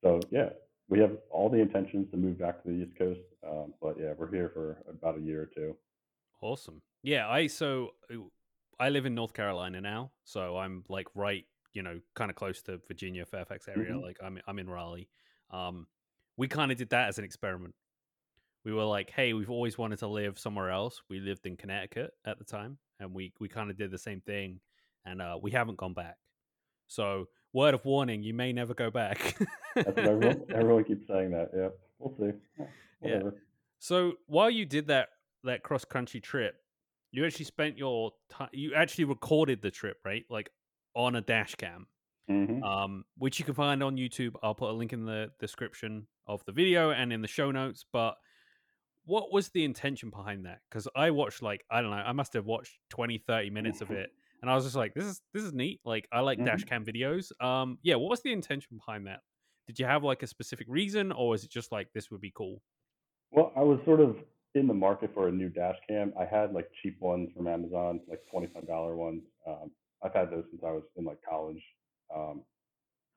So 0.04 0.20
yeah, 0.30 0.50
we 0.90 1.00
have 1.00 1.12
all 1.32 1.50
the 1.50 1.60
intentions 1.60 2.10
to 2.12 2.18
move 2.18 2.40
back 2.40 2.62
to 2.64 2.70
the 2.70 2.76
East 2.76 2.98
Coast, 2.98 3.20
um, 3.48 3.74
but 3.82 3.96
yeah, 4.00 4.14
we're 4.18 4.32
here 4.32 4.52
for 4.54 4.78
about 4.90 5.18
a 5.18 5.22
year 5.22 5.42
or 5.42 5.46
two. 5.46 5.76
Awesome. 6.42 6.82
Yeah, 7.04 7.30
I 7.30 7.48
so 7.48 7.92
I 8.80 8.90
live 8.90 9.06
in 9.06 9.16
North 9.16 9.34
Carolina 9.34 9.82
now, 9.82 10.12
so 10.24 10.58
I'm 10.58 10.84
like 10.90 11.08
right, 11.16 11.46
you 11.74 11.84
know, 11.84 12.00
kind 12.16 12.30
of 12.30 12.36
close 12.36 12.62
to 12.64 12.80
Virginia, 12.88 13.26
Fairfax 13.26 13.68
area. 13.68 13.92
Mm-hmm. 13.92 14.04
Like 14.04 14.18
I'm 14.24 14.40
I'm 14.48 14.60
in 14.60 14.70
Raleigh. 14.70 15.10
Um, 15.52 15.88
we 16.38 16.48
kind 16.48 16.72
of 16.72 16.78
did 16.78 16.90
that 16.90 17.10
as 17.10 17.18
an 17.18 17.24
experiment 17.24 17.76
we 18.66 18.74
were 18.74 18.84
like, 18.84 19.12
hey, 19.12 19.34
we've 19.34 19.52
always 19.52 19.78
wanted 19.78 20.00
to 20.00 20.08
live 20.08 20.40
somewhere 20.40 20.72
else. 20.72 21.02
We 21.08 21.20
lived 21.20 21.46
in 21.46 21.56
Connecticut 21.56 22.12
at 22.26 22.40
the 22.40 22.44
time, 22.44 22.80
and 23.00 23.14
we 23.14 23.32
we 23.40 23.48
kind 23.48 23.70
of 23.70 23.78
did 23.78 23.92
the 23.92 23.98
same 23.98 24.22
thing, 24.22 24.60
and 25.06 25.22
uh, 25.22 25.38
we 25.42 25.52
haven't 25.52 25.78
gone 25.78 25.94
back. 25.94 26.18
So, 26.88 27.26
word 27.56 27.74
of 27.74 27.86
warning, 27.86 28.22
you 28.22 28.34
may 28.34 28.52
never 28.54 28.74
go 28.74 28.92
back. 28.92 29.38
everyone, 29.78 30.44
everyone 30.54 30.84
keeps 30.84 31.08
saying 31.08 31.32
that. 31.32 31.50
Yeah, 31.56 31.70
we'll 31.98 32.16
see. 32.20 32.38
Yeah. 33.02 33.30
So 33.80 34.14
while 34.28 34.50
you 34.50 34.66
did 34.66 34.88
that 34.88 35.10
that 35.46 35.64
cross 35.64 35.86
country 35.86 36.20
trip, 36.20 36.56
you 37.12 37.26
actually 37.26 37.46
spent 37.46 37.78
your 37.78 38.12
time. 38.30 38.50
You 38.52 38.76
actually 38.76 39.06
recorded 39.06 39.62
the 39.62 39.72
trip, 39.72 39.98
right? 40.04 40.26
Like 40.30 40.52
on 40.96 41.16
a 41.16 41.22
dash 41.22 41.56
cam. 41.56 41.88
Mm-hmm. 42.30 42.64
Um, 42.64 43.06
which 43.20 43.38
you 43.38 43.46
can 43.46 43.54
find 43.54 43.84
on 43.84 43.98
YouTube. 43.98 44.34
I'll 44.42 44.56
put 44.56 44.72
a 44.72 44.74
link 44.74 44.94
in 44.94 45.06
the 45.06 45.30
description 45.40 46.08
of 46.26 46.44
the 46.46 46.52
video 46.52 46.90
and 46.90 47.14
in 47.14 47.22
the 47.22 47.28
show 47.28 47.52
notes. 47.52 47.86
But 47.94 48.16
what 49.06 49.32
was 49.32 49.50
the 49.50 49.64
intention 49.64 50.10
behind 50.10 50.46
that? 50.48 50.62
Because 50.70 50.88
I 50.96 51.12
watched 51.12 51.42
like 51.42 51.64
I 51.70 51.82
don't 51.82 51.92
know, 51.92 51.98
I 51.98 52.12
must 52.12 52.34
have 52.34 52.46
watched 52.46 52.80
20, 52.90 53.20
30 53.20 53.50
minutes 53.52 53.82
of 53.82 53.92
it, 54.02 54.10
and 54.46 54.52
I 54.52 54.56
was 54.56 54.64
just 54.64 54.76
like, 54.76 54.94
this 54.94 55.06
is 55.06 55.22
this 55.34 55.44
is 55.44 55.54
neat. 55.54 55.82
Like 55.84 56.08
I 56.12 56.20
like 56.20 56.38
mm-hmm. 56.38 56.46
dash 56.46 56.66
cam 56.66 56.86
videos. 56.86 57.32
Um, 57.44 57.80
yeah, 57.82 57.96
what 57.96 58.12
was 58.12 58.22
the 58.22 58.32
intention 58.32 58.78
behind 58.78 59.08
that? 59.08 59.22
Did 59.66 59.80
you 59.80 59.88
have 59.88 60.04
like 60.04 60.22
a 60.22 60.28
specific 60.28 60.68
reason, 60.70 61.12
or 61.12 61.30
was 61.30 61.44
it 61.44 61.50
just 61.50 61.72
like 61.72 61.88
this 61.96 62.12
would 62.12 62.22
be 62.22 62.32
cool? 62.36 62.62
Well, 63.32 63.52
I 63.58 63.62
was 63.62 63.80
sort 63.86 64.02
of 64.02 64.18
in 64.54 64.68
the 64.68 64.74
market 64.74 65.10
for 65.16 65.30
a 65.30 65.32
new 65.32 65.50
dash 65.50 65.78
cam. 65.90 66.14
I 66.20 66.26
had 66.26 66.54
like 66.54 66.70
cheap 66.84 67.02
ones 67.02 67.30
from 67.36 67.48
Amazon, 67.48 68.02
like 68.08 68.22
twenty 68.30 68.48
five 68.54 68.68
dollar 68.68 68.96
ones. 68.96 69.24
Um, 69.48 69.72
I've 70.04 70.14
had 70.14 70.30
those 70.30 70.44
since 70.52 70.62
I 70.64 70.72
was 70.72 70.84
in 70.96 71.06
like 71.06 71.18
college. 71.28 71.64
Um, 72.16 72.44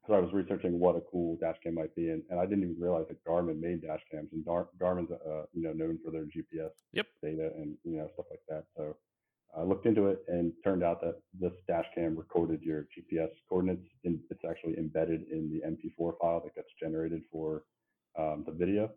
because 0.01 0.17
I 0.17 0.25
was 0.25 0.33
researching 0.33 0.81
what 0.81 0.97
a 0.97 1.03
cool 1.13 1.37
dash 1.39 1.57
cam 1.63 1.75
might 1.75 1.95
be, 1.95 2.09
and, 2.09 2.23
and 2.31 2.41
I 2.41 2.47
didn't 2.47 2.65
even 2.65 2.77
realize 2.81 3.05
that 3.09 3.23
Garmin 3.27 3.61
made 3.61 3.83
dash 3.83 4.01
cams, 4.11 4.31
and 4.33 4.43
Gar- 4.43 4.69
Garmin's 4.81 5.11
uh, 5.11 5.43
you 5.53 5.63
know 5.63 5.73
known 5.75 5.99
for 6.03 6.11
their 6.11 6.25
GPS 6.25 6.71
yep. 6.95 7.05
data 7.23 7.51
and 7.57 7.77
you 7.85 7.99
know 7.99 8.09
stuff 8.15 8.25
like 8.31 8.41
that. 8.49 8.65
So 8.75 8.97
I 9.57 9.63
looked 9.63 9.87
into 9.87 10.07
it, 10.07 10.25
and 10.29 10.53
turned 10.63 10.83
out 10.83 11.01
that 11.01 11.17
this 11.39 11.53
dash 11.67 11.87
cam 11.95 12.17
recorded 12.17 12.63
your 12.63 12.87
GPS 12.97 13.31
coordinates. 13.49 13.87
In, 14.05 14.21
it's 14.31 14.45
actually 14.49 14.77
embedded 14.79 15.23
in 15.31 15.51
the 15.51 15.67
MP4 15.67 16.19
file 16.21 16.41
that 16.45 16.55
gets 16.55 16.69
generated 16.81 17.23
for 17.33 17.65
um, 18.19 18.45
the 18.47 18.53
video, 18.53 18.91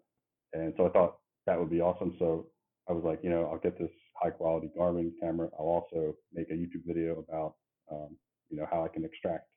and 0.53 0.73
so 0.77 0.87
I 0.87 0.89
thought 0.89 1.17
that 1.47 1.59
would 1.59 1.69
be 1.69 1.81
awesome. 1.81 2.15
So 2.19 2.47
I 2.89 2.93
was 2.93 3.03
like, 3.03 3.19
you 3.23 3.29
know, 3.29 3.49
I'll 3.51 3.59
get 3.59 3.79
this 3.79 3.91
high 4.21 4.29
quality 4.29 4.69
Garmin 4.77 5.11
camera. 5.21 5.49
I'll 5.57 5.65
also 5.65 6.15
make 6.33 6.49
a 6.49 6.53
YouTube 6.53 6.85
video 6.85 7.23
about 7.27 7.55
um, 7.91 8.17
you 8.49 8.57
know 8.57 8.67
how 8.69 8.83
I 8.83 8.89
can 8.89 9.05
extract 9.05 9.47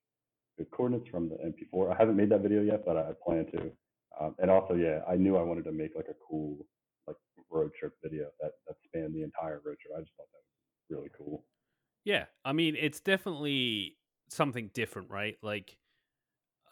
the 0.58 0.64
coordinates 0.66 1.08
from 1.10 1.28
the 1.28 1.36
MP4. 1.36 1.92
I 1.92 1.98
haven't 1.98 2.16
made 2.16 2.30
that 2.30 2.42
video 2.42 2.62
yet, 2.62 2.84
but 2.86 2.96
I 2.96 3.12
plan 3.24 3.46
to. 3.52 3.70
Um, 4.20 4.36
and 4.38 4.50
also, 4.50 4.74
yeah, 4.74 5.00
I 5.08 5.16
knew 5.16 5.36
I 5.36 5.42
wanted 5.42 5.64
to 5.64 5.72
make 5.72 5.96
like 5.96 6.08
a 6.08 6.14
cool 6.28 6.64
like 7.08 7.16
road 7.50 7.72
trip 7.78 7.94
video 8.02 8.26
that 8.40 8.52
that 8.66 8.76
spanned 8.86 9.14
the 9.14 9.22
entire 9.24 9.60
road 9.64 9.76
trip. 9.82 9.94
I 9.96 10.00
just 10.00 10.12
thought 10.16 10.28
that 10.32 10.53
really 10.88 11.10
cool. 11.16 11.44
Yeah, 12.04 12.26
I 12.44 12.52
mean, 12.52 12.76
it's 12.78 13.00
definitely 13.00 13.96
something 14.28 14.70
different, 14.74 15.10
right? 15.10 15.36
Like, 15.42 15.76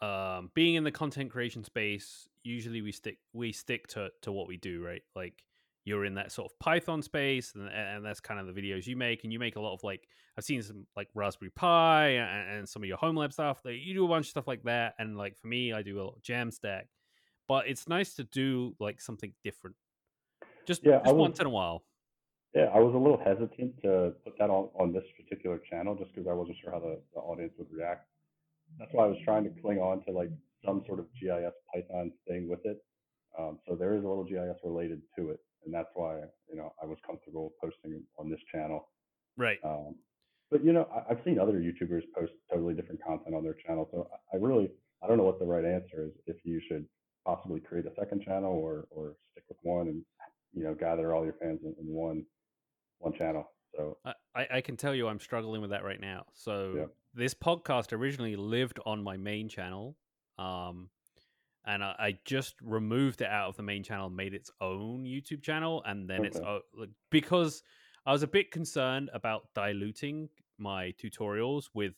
um, 0.01 0.51
being 0.53 0.75
in 0.75 0.83
the 0.83 0.91
content 0.91 1.31
creation 1.31 1.63
space, 1.63 2.27
usually 2.43 2.81
we 2.81 2.91
stick 2.91 3.17
we 3.33 3.51
stick 3.51 3.87
to 3.87 4.09
to 4.21 4.31
what 4.31 4.47
we 4.47 4.57
do, 4.57 4.83
right? 4.83 5.01
Like, 5.15 5.43
you're 5.85 6.05
in 6.05 6.15
that 6.15 6.31
sort 6.31 6.51
of 6.51 6.59
Python 6.59 7.01
space, 7.01 7.53
and, 7.55 7.67
and 7.69 8.05
that's 8.05 8.19
kind 8.19 8.39
of 8.39 8.53
the 8.53 8.61
videos 8.61 8.85
you 8.85 8.95
make. 8.95 9.23
And 9.23 9.33
you 9.33 9.39
make 9.39 9.55
a 9.55 9.61
lot 9.61 9.73
of 9.73 9.83
like 9.83 10.07
I've 10.37 10.43
seen 10.43 10.61
some 10.61 10.85
like 10.95 11.09
Raspberry 11.15 11.51
Pi 11.51 12.07
and, 12.09 12.57
and 12.59 12.69
some 12.69 12.83
of 12.83 12.87
your 12.87 12.97
home 12.97 13.15
lab 13.15 13.33
stuff. 13.33 13.61
Like, 13.65 13.75
you 13.81 13.93
do 13.93 14.05
a 14.05 14.07
bunch 14.07 14.27
of 14.27 14.29
stuff 14.29 14.47
like 14.47 14.63
that. 14.63 14.93
And 14.99 15.17
like 15.17 15.37
for 15.37 15.47
me, 15.47 15.73
I 15.73 15.81
do 15.81 15.99
a 15.99 16.03
lot 16.03 16.15
of 16.15 16.21
Jamstack. 16.21 16.83
But 17.47 17.67
it's 17.67 17.87
nice 17.87 18.13
to 18.15 18.23
do 18.23 18.75
like 18.79 19.01
something 19.01 19.33
different, 19.43 19.75
just 20.65 20.83
Yeah, 20.83 21.01
just 21.03 21.15
once 21.15 21.39
in 21.39 21.45
a 21.45 21.49
while. 21.49 21.83
Yeah 22.53 22.69
I 22.73 22.79
was 22.79 22.93
a 22.93 22.97
little 22.97 23.21
hesitant 23.23 23.81
to 23.83 24.13
put 24.23 24.37
that 24.39 24.49
on 24.49 24.69
on 24.75 24.93
this 24.93 25.03
particular 25.17 25.59
channel 25.69 25.95
just 25.95 26.13
because 26.13 26.27
I 26.29 26.33
wasn't 26.33 26.57
sure 26.61 26.71
how 26.71 26.79
the, 26.79 26.99
the 27.13 27.19
audience 27.19 27.53
would 27.57 27.71
react. 27.71 28.07
That's 28.79 28.91
why 28.93 29.05
I 29.05 29.07
was 29.07 29.17
trying 29.23 29.43
to 29.43 29.61
cling 29.61 29.79
on 29.79 30.03
to 30.05 30.11
like 30.11 30.29
some 30.65 30.83
sort 30.87 30.99
of 30.99 31.05
GIS 31.19 31.53
Python 31.73 32.11
thing 32.27 32.49
with 32.49 32.65
it. 32.65 32.83
Um, 33.37 33.59
so 33.67 33.75
there 33.75 33.93
is 33.93 34.03
a 34.03 34.07
little 34.07 34.23
GIS 34.23 34.57
related 34.63 35.01
to 35.17 35.29
it, 35.29 35.39
and 35.65 35.73
that's 35.73 35.89
why 35.95 36.21
you 36.49 36.55
know 36.55 36.73
I 36.81 36.85
was 36.85 36.97
comfortable 37.05 37.53
posting 37.61 38.01
on 38.17 38.29
this 38.29 38.39
channel. 38.51 38.89
Right. 39.37 39.59
Um, 39.63 39.95
but 40.51 40.63
you 40.63 40.73
know, 40.73 40.87
I, 40.93 41.11
I've 41.11 41.23
seen 41.25 41.39
other 41.39 41.53
YouTubers 41.53 42.03
post 42.15 42.33
totally 42.51 42.75
different 42.75 43.03
content 43.03 43.35
on 43.35 43.43
their 43.43 43.55
channel, 43.65 43.89
so 43.91 44.07
I, 44.13 44.37
I 44.37 44.39
really 44.39 44.71
I 45.03 45.07
don't 45.07 45.17
know 45.17 45.23
what 45.23 45.39
the 45.39 45.45
right 45.45 45.65
answer 45.65 46.03
is. 46.05 46.11
If 46.27 46.37
you 46.43 46.61
should 46.67 46.85
possibly 47.25 47.59
create 47.59 47.85
a 47.85 47.91
second 47.99 48.21
channel 48.23 48.51
or 48.51 48.85
or 48.91 49.15
stick 49.31 49.43
with 49.49 49.57
one 49.63 49.87
and 49.87 50.03
you 50.53 50.63
know 50.63 50.73
gather 50.73 51.15
all 51.15 51.23
your 51.23 51.35
fans 51.41 51.59
in, 51.63 51.73
in 51.79 51.87
one 51.93 52.23
one 53.03 53.13
channel. 53.13 53.49
So 53.75 53.97
I, 54.35 54.47
I 54.55 54.61
can 54.61 54.77
tell 54.77 54.93
you 54.93 55.07
I'm 55.07 55.19
struggling 55.19 55.61
with 55.61 55.71
that 55.71 55.83
right 55.83 55.99
now. 55.99 56.25
So 56.33 56.73
yeah, 56.77 56.85
this 57.13 57.33
podcast 57.33 57.91
originally 57.91 58.35
lived 58.35 58.79
on 58.85 59.03
my 59.03 59.17
main 59.17 59.49
channel. 59.49 59.95
Um 60.37 60.89
and 61.65 61.83
I, 61.83 61.95
I 61.97 62.17
just 62.25 62.55
removed 62.61 63.21
it 63.21 63.27
out 63.27 63.47
of 63.47 63.55
the 63.55 63.63
main 63.63 63.83
channel, 63.83 64.09
made 64.09 64.33
its 64.33 64.51
own 64.59 65.05
YouTube 65.05 65.41
channel, 65.41 65.81
and 65.85 66.09
then 66.09 66.25
it's 66.25 66.39
okay, 66.39 66.59
like 66.77 66.89
because 67.09 67.63
I 68.05 68.11
was 68.11 68.23
a 68.23 68.27
bit 68.27 68.51
concerned 68.51 69.09
about 69.13 69.47
diluting 69.55 70.29
my 70.57 70.93
tutorials 71.01 71.69
with 71.73 71.93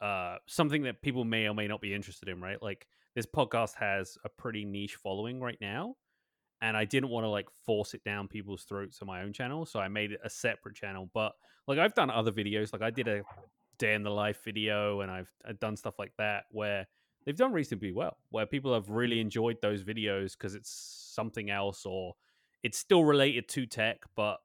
uh 0.00 0.36
something 0.46 0.82
that 0.82 1.02
people 1.02 1.24
may 1.24 1.48
or 1.48 1.54
may 1.54 1.66
not 1.66 1.80
be 1.80 1.94
interested 1.94 2.28
in, 2.28 2.40
right? 2.40 2.62
Like 2.62 2.86
this 3.16 3.26
podcast 3.26 3.74
has 3.74 4.16
a 4.24 4.28
pretty 4.28 4.64
niche 4.64 4.96
following 4.96 5.40
right 5.40 5.58
now, 5.60 5.96
and 6.60 6.76
I 6.76 6.84
didn't 6.84 7.10
want 7.10 7.24
to 7.24 7.28
like 7.28 7.48
force 7.64 7.94
it 7.94 8.02
down 8.04 8.28
people's 8.28 8.64
throats 8.64 9.00
on 9.00 9.06
my 9.06 9.22
own 9.22 9.32
channel, 9.32 9.66
so 9.66 9.80
I 9.80 9.88
made 9.88 10.12
it 10.12 10.20
a 10.24 10.30
separate 10.30 10.74
channel. 10.74 11.10
But 11.14 11.32
like 11.66 11.78
I've 11.78 11.94
done 11.94 12.10
other 12.10 12.32
videos, 12.32 12.72
like 12.72 12.82
I 12.82 12.90
did 12.90 13.08
a 13.08 13.22
day 13.78 13.94
in 13.94 14.02
the 14.02 14.10
life 14.10 14.42
video, 14.44 15.00
and 15.00 15.10
I've, 15.10 15.30
I've 15.46 15.60
done 15.60 15.76
stuff 15.76 15.98
like 15.98 16.12
that 16.18 16.44
where 16.50 16.86
they've 17.24 17.36
done 17.36 17.52
reasonably 17.52 17.92
well, 17.92 18.16
where 18.30 18.46
people 18.46 18.74
have 18.74 18.90
really 18.90 19.16
mm. 19.16 19.22
enjoyed 19.22 19.58
those 19.62 19.84
videos 19.84 20.32
because 20.32 20.54
it's 20.54 21.12
something 21.14 21.50
else 21.50 21.86
or 21.86 22.14
it's 22.62 22.78
still 22.78 23.04
related 23.04 23.48
to 23.48 23.66
tech, 23.66 23.98
but 24.16 24.38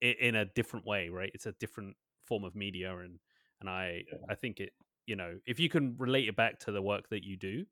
in 0.00 0.34
a 0.34 0.46
different 0.46 0.86
way, 0.86 1.10
right? 1.10 1.30
It's 1.34 1.46
a 1.46 1.52
different 1.52 1.94
form 2.24 2.44
of 2.44 2.54
media, 2.54 2.96
and 2.96 3.18
and 3.60 3.68
I 3.68 4.04
yeah, 4.10 4.18
I 4.30 4.34
think 4.34 4.60
it 4.60 4.72
you 5.06 5.16
know 5.16 5.38
if 5.46 5.60
you 5.60 5.68
can 5.68 5.94
relate 5.98 6.28
it 6.28 6.36
back 6.36 6.58
to 6.60 6.72
the 6.72 6.80
work 6.80 7.08
that 7.10 7.24
you 7.24 7.36
do 7.36 7.66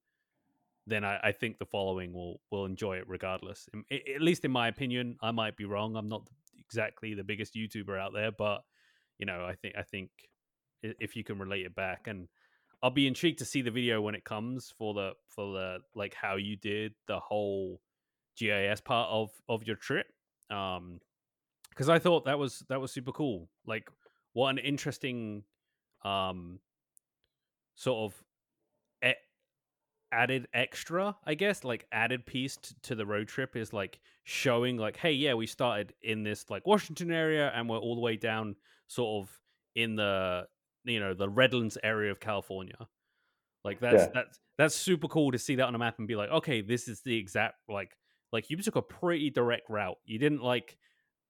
then 0.89 1.05
I, 1.05 1.19
I 1.23 1.33
think 1.33 1.59
the 1.59 1.67
following 1.67 2.13
will 2.13 2.41
will 2.51 2.65
enjoy 2.65 2.97
it 2.97 3.05
regardless. 3.07 3.69
At 3.91 4.23
least 4.23 4.45
in 4.45 4.51
my 4.51 4.69
opinion, 4.69 5.17
I 5.23 5.31
might 5.31 5.57
be 5.57 5.65
wrong. 5.65 5.97
I'm 5.97 6.09
not 6.09 6.23
exactly 6.59 7.15
the 7.15 7.25
biggest 7.25 7.55
YouTuber 7.55 7.99
out 7.99 8.13
there, 8.15 8.33
but 8.33 8.63
you 9.19 9.27
know, 9.27 9.45
I 9.45 9.55
think 9.55 9.75
I 9.77 9.83
think 9.83 10.11
if 10.83 11.17
you 11.17 11.25
can 11.25 11.39
relate 11.39 11.67
it 11.67 11.75
back, 11.75 12.07
and 12.07 12.29
I'll 12.83 12.91
be 12.91 13.07
intrigued 13.07 13.41
to 13.41 13.45
see 13.45 13.63
the 13.63 13.71
video 13.71 14.01
when 14.01 14.15
it 14.15 14.25
comes 14.25 14.73
for 14.77 14.95
the 14.95 15.13
for 15.29 15.53
the 15.53 15.79
like 15.95 16.15
how 16.15 16.37
you 16.37 16.57
did 16.57 16.95
the 17.07 17.19
whole 17.19 17.81
GIS 18.39 18.81
part 18.81 19.09
of 19.11 19.31
of 19.49 19.65
your 19.65 19.77
trip. 19.77 20.07
Um, 20.51 21.01
because 21.71 21.89
I 21.89 21.99
thought 21.99 22.25
that 22.25 22.39
was 22.39 22.65
that 22.69 22.81
was 22.81 22.93
super 22.93 23.13
cool. 23.13 23.49
Like, 23.67 23.89
what 24.33 24.51
an 24.51 24.59
interesting 24.59 25.45
um 26.05 26.61
sort 27.75 28.13
of 28.13 28.25
added 30.13 30.49
extra, 30.53 31.17
I 31.25 31.35
guess, 31.35 31.65
like 31.65 31.87
added 31.93 32.27
piece 32.27 32.57
t- 32.57 32.75
to 32.83 32.95
the 32.95 33.07
road 33.07 33.29
trip 33.29 33.57
is 33.57 33.73
like 33.73 34.01
showing 34.25 34.77
like, 34.77 34.97
hey, 34.97 35.13
yeah, 35.13 35.35
we 35.35 35.47
started 35.47 35.93
in 36.03 36.23
this 36.23 36.49
like 36.51 36.67
Washington 36.67 37.11
area 37.11 37.53
and 37.55 37.69
we're 37.69 37.79
all 37.79 37.95
the 37.95 38.01
way 38.01 38.17
down 38.17 38.57
sort 38.87 39.23
of 39.23 39.39
in 39.75 39.97
the 39.97 40.47
you 40.85 41.01
know 41.01 41.15
the 41.15 41.29
Redlands 41.29 41.79
area 41.83 42.11
of 42.11 42.21
California. 42.21 42.89
Like 43.65 43.81
that's 43.81 44.05
yeah. 44.05 44.09
that's 44.15 44.41
that's 44.57 44.75
super 44.75 45.09
cool 45.09 45.33
to 45.33 45.39
see 45.39 45.57
that 45.57 45.67
on 45.67 45.75
a 45.75 45.79
map 45.79 45.99
and 45.99 46.09
be 46.09 46.17
like, 46.17 46.31
okay, 46.31 46.61
this 46.61 46.89
is 46.89 47.03
the 47.03 47.17
exact 47.17 47.57
like 47.69 47.97
like 48.33 48.51
you 48.51 48.57
took 48.57 48.77
a 48.77 48.83
pretty 48.83 49.31
direct 49.31 49.69
route. 49.69 49.99
You 50.05 50.19
didn't 50.19 50.43
like 50.43 50.77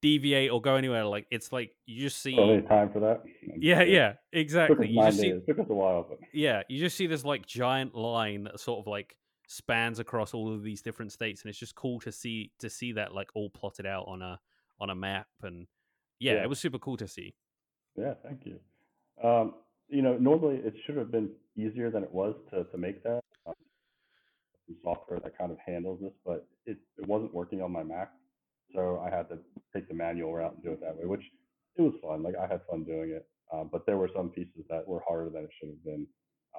deviate 0.01 0.51
or 0.51 0.61
go 0.61 0.75
anywhere. 0.75 1.05
Like 1.05 1.27
it's 1.31 1.51
like 1.51 1.71
you 1.85 2.01
just 2.01 2.21
see 2.21 2.37
of 2.37 2.67
time 2.67 2.91
for 2.91 2.99
that. 3.01 3.23
Yeah, 3.57 3.81
yeah, 3.81 3.83
yeah, 3.83 4.07
took 4.07 4.17
us 4.17 4.19
exactly. 4.31 4.87
You 4.89 5.03
just 5.03 5.19
see. 5.19 5.39
Took 5.47 5.59
us 5.59 5.65
a 5.69 5.73
while, 5.73 6.05
but 6.07 6.19
yeah, 6.33 6.63
you 6.69 6.79
just 6.79 6.97
see 6.97 7.07
this 7.07 7.23
like 7.23 7.45
giant 7.45 7.95
line 7.95 8.43
that 8.45 8.59
sort 8.59 8.79
of 8.79 8.87
like 8.87 9.15
spans 9.47 9.99
across 9.99 10.33
all 10.33 10.53
of 10.53 10.63
these 10.63 10.81
different 10.81 11.11
states, 11.11 11.41
and 11.41 11.49
it's 11.49 11.59
just 11.59 11.75
cool 11.75 11.99
to 12.01 12.11
see 12.11 12.51
to 12.59 12.69
see 12.69 12.93
that 12.93 13.13
like 13.13 13.29
all 13.35 13.49
plotted 13.49 13.85
out 13.85 14.05
on 14.07 14.21
a 14.21 14.39
on 14.79 14.89
a 14.89 14.95
map, 14.95 15.27
and 15.43 15.67
yeah, 16.19 16.33
yeah, 16.33 16.43
it 16.43 16.49
was 16.49 16.59
super 16.59 16.79
cool 16.79 16.97
to 16.97 17.07
see. 17.07 17.35
yeah. 17.97 18.13
Thank 18.23 18.45
you. 18.45 18.59
Um, 19.27 19.55
you 19.89 20.01
know, 20.01 20.17
normally 20.17 20.57
it 20.57 20.75
should 20.85 20.97
have 20.97 21.11
been 21.11 21.29
easier 21.57 21.89
than 21.89 22.03
it 22.03 22.13
was 22.13 22.35
to 22.51 22.63
to 22.65 22.77
make 22.77 23.03
that. 23.03 23.21
Some 23.45 23.55
software 24.83 25.19
that 25.19 25.35
kind 25.35 25.51
of 25.51 25.57
handles 25.65 25.99
this, 25.99 26.13
but 26.23 26.47
it, 26.67 26.77
it 26.99 27.07
wasn't 27.07 27.33
working 27.33 27.61
on 27.63 27.71
my 27.71 27.81
Mac. 27.81 28.11
So 28.75 28.99
I 28.99 29.09
had 29.15 29.29
to 29.29 29.39
take 29.75 29.87
the 29.87 29.93
manual 29.95 30.33
route 30.33 30.55
and 30.55 30.63
do 30.63 30.71
it 30.73 30.81
that 30.81 30.97
way, 30.97 31.05
which 31.05 31.23
it 31.77 31.81
was 31.81 31.93
fun. 32.01 32.23
Like 32.23 32.35
I 32.35 32.47
had 32.47 32.61
fun 32.69 32.83
doing 32.83 33.11
it. 33.11 33.27
Uh, 33.53 33.63
but 33.63 33.85
there 33.85 33.97
were 33.97 34.09
some 34.15 34.29
pieces 34.29 34.63
that 34.69 34.87
were 34.87 35.01
harder 35.07 35.29
than 35.29 35.45
it 35.45 35.49
should 35.59 35.69
have 35.69 35.83
been. 35.83 36.07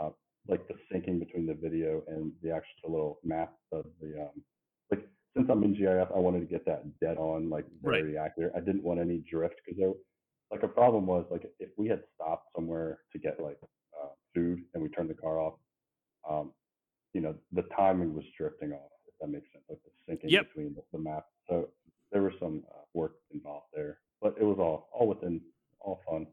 Uh, 0.00 0.11
like 0.49 0.67
the 0.69 0.75
syncing 0.93 1.21
between 1.21 1.47
the 1.47 1.55
video 1.55 2.02
and 2.09 2.33
the 2.43 2.50
actual 2.50 2.90
little 2.93 3.21
map 3.25 3.55
of 3.73 3.87
the 4.00 4.21
um 4.23 4.43
like 4.90 5.09
since 5.37 5.49
I'm 5.50 5.62
in 5.64 5.75
GIS, 5.75 6.09
I 6.14 6.19
wanted 6.19 6.40
to 6.40 6.47
get 6.47 6.67
that 6.67 6.99
dead 7.00 7.19
on, 7.19 7.50
like 7.50 7.67
Right. 7.83 8.05
very 8.05 8.19
accurate. 8.19 8.52
I 8.57 8.61
didn't 8.61 8.83
want 8.85 9.00
any 9.00 9.19
drift 9.31 9.57
because 9.64 9.79
there 9.79 9.93
like 10.50 10.62
a 10.64 10.69
problem 10.69 11.07
was 11.07 11.26
like 11.31 11.45
if 11.61 11.71
we 11.79 11.88
had 11.88 12.02
stopped 12.14 12.49
somewhere 12.57 13.00
to 13.12 13.19
get 13.19 13.40
like 13.40 13.59
uh, 14.02 14.09
food 14.35 14.61
and 14.75 14.83
we 14.83 14.88
turned 14.90 15.11
the 15.11 15.14
car 15.14 15.40
off, 15.40 15.55
um, 16.29 16.52
you 17.14 17.21
know, 17.21 17.37
the 17.52 17.62
timing 17.76 18.14
was 18.14 18.25
drifting 18.38 18.73
off, 18.73 18.93
if 19.09 19.14
that 19.21 19.29
makes 19.29 19.49
sense, 19.52 19.64
like 19.69 19.81
the 19.85 20.12
syncing 20.12 20.31
Yep. 20.31 20.47
between 20.47 20.75
the, 20.75 20.83
the 20.93 20.99
map. 20.99 21.26
So 21.49 21.69
there 22.12 22.23
was 22.23 22.35
some 22.38 22.64
uh, 22.71 22.83
work 22.95 23.17
involved 23.31 23.67
there, 23.75 23.99
but 24.21 24.37
it 24.40 24.45
was 24.45 24.59
all 24.59 24.88
all 24.93 25.09
within 25.09 25.40
all 25.81 26.00
fun. 26.09 26.26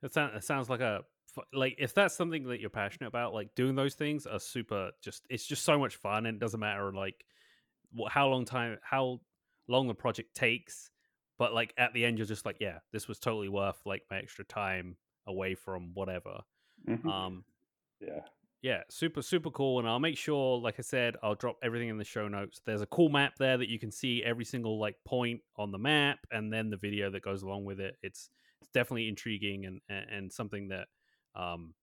That 0.00 0.12
sounds 0.12 0.32
that 0.34 0.44
sounds 0.44 0.68
like 0.68 0.80
a 0.80 1.04
like 1.52 1.76
if 1.78 1.94
that's 1.94 2.14
something 2.14 2.44
that 2.44 2.60
you're 2.60 2.70
passionate 2.70 3.08
about, 3.08 3.32
like 3.34 3.54
doing 3.54 3.74
those 3.74 3.94
things 3.94 4.26
are 4.26 4.40
super. 4.40 4.92
Just 5.02 5.26
it's 5.30 5.46
just 5.46 5.64
so 5.64 5.78
much 5.78 5.96
fun, 5.96 6.26
and 6.26 6.36
it 6.36 6.40
doesn't 6.40 6.60
matter 6.60 6.92
like 6.92 7.24
what 7.92 8.12
how 8.12 8.28
long 8.28 8.44
time 8.44 8.78
how 8.82 9.20
long 9.68 9.86
the 9.88 9.94
project 9.94 10.34
takes, 10.34 10.90
but 11.38 11.54
like 11.54 11.72
at 11.78 11.92
the 11.94 12.04
end 12.04 12.18
you're 12.18 12.26
just 12.26 12.44
like, 12.46 12.56
yeah, 12.60 12.80
this 12.92 13.08
was 13.08 13.18
totally 13.18 13.48
worth 13.48 13.80
like 13.86 14.02
my 14.10 14.18
extra 14.18 14.44
time 14.44 14.96
away 15.26 15.54
from 15.54 15.94
whatever. 15.94 16.40
hmm 16.86 17.08
Um, 17.08 17.44
Yeah, 18.00 18.22
yeah, 18.62 18.82
super 18.88 19.22
super 19.22 19.50
cool, 19.50 19.80
and 19.80 19.88
I'll 19.88 19.98
make 19.98 20.16
sure, 20.16 20.58
like 20.58 20.76
I 20.78 20.82
said, 20.82 21.16
I'll 21.20 21.34
drop 21.34 21.56
everything 21.64 21.88
in 21.88 21.98
the 21.98 22.04
show 22.04 22.28
notes. 22.28 22.60
There's 22.64 22.80
a 22.80 22.86
cool 22.86 23.08
map 23.08 23.34
there 23.36 23.58
that 23.58 23.68
you 23.68 23.78
can 23.78 23.90
see 23.90 24.22
every 24.24 24.44
single 24.44 24.78
like 24.78 24.96
point 25.04 25.40
on 25.56 25.72
the 25.72 25.78
map, 25.78 26.20
and 26.30 26.52
then 26.52 26.70
the 26.70 26.76
video 26.76 27.10
that 27.10 27.22
goes 27.22 27.42
along 27.42 27.64
with 27.64 27.80
it. 27.80 27.96
It's 28.02 28.30
it's 28.60 28.70
definitely 28.70 29.08
intriguing 29.08 29.66
and 29.66 29.80
and, 29.88 30.06
and 30.10 30.32
something 30.32 30.68
that 30.68 30.86
um 31.34 31.74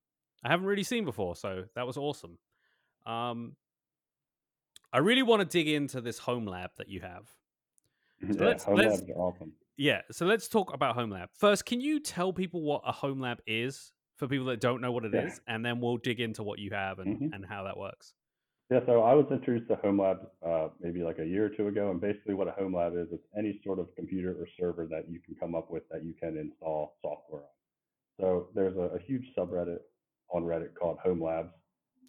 I 0.42 0.50
haven't 0.50 0.68
really 0.68 0.84
seen 0.84 1.04
before, 1.04 1.36
so 1.36 1.66
that 1.76 1.86
was 1.86 1.98
awesome. 1.98 2.38
Um, 3.06 3.58
I 4.94 5.00
really 5.00 5.24
want 5.24 5.42
to 5.42 5.46
dig 5.46 5.68
into 5.68 6.00
this 6.00 6.18
home 6.18 6.46
lab 6.46 6.72
that 6.78 6.90
you 6.90 7.02
have. 7.02 7.28
So 8.34 8.44
yeah. 8.44 8.46
let's 8.48 8.64
Home 8.66 8.76
let's 8.76 9.00
labs 9.00 9.12
are 9.12 9.14
awesome. 9.14 9.54
yeah, 9.78 10.02
so 10.12 10.26
let's 10.26 10.50
talk 10.50 10.74
about 10.74 10.96
home 10.96 11.10
lab 11.10 11.30
first. 11.34 11.66
Can 11.66 11.80
you 11.80 12.02
tell 12.02 12.34
people 12.34 12.62
what 12.62 12.82
a 12.86 12.92
home 12.92 13.22
lab 13.22 13.40
is 13.48 13.94
for 14.20 14.28
people 14.28 14.46
that 14.48 14.60
don't 14.60 14.82
know 14.82 14.92
what 14.92 15.06
it 15.06 15.14
Yeah. 15.14 15.28
is, 15.28 15.42
and 15.48 15.66
then 15.66 15.80
we'll 15.80 15.98
dig 15.98 16.20
into 16.20 16.44
what 16.44 16.60
you 16.60 16.72
have 16.72 17.00
and 17.00 17.18
hmm 17.18 17.34
and 17.34 17.46
how 17.46 17.64
that 17.64 17.78
works. 17.78 18.14
Yeah, 18.70 18.82
so 18.86 19.02
I 19.02 19.16
was 19.16 19.26
introduced 19.32 19.68
to 19.70 19.78
Home 19.78 20.00
Lab 20.00 20.30
uh, 20.46 20.68
maybe 20.80 21.02
like 21.02 21.18
a 21.18 21.26
year 21.26 21.46
or 21.46 21.50
two 21.50 21.68
ago, 21.70 21.90
and 21.90 22.00
basically 22.00 22.36
what 22.36 22.48
a 22.48 22.52
Home 22.52 22.76
Lab 22.76 22.94
is, 22.96 23.08
it's 23.12 23.24
any 23.36 23.60
sort 23.66 23.80
of 23.80 23.88
computer 23.96 24.32
or 24.40 24.48
server 24.60 24.86
that 24.86 25.10
you 25.10 25.20
can 25.26 25.34
come 25.36 25.56
up 25.56 25.72
with 25.72 25.90
that 25.90 26.04
you 26.04 26.14
can 26.14 26.38
install 26.38 26.98
software 27.02 27.42
on. 27.42 27.48
So 28.20 28.50
there's 28.54 28.76
a, 28.78 28.96
a 28.96 29.00
huge 29.00 29.26
subreddit 29.36 29.80
on 30.32 30.44
Reddit 30.44 30.76
called 30.80 31.00
Home 31.04 31.24
Labs, 31.24 31.50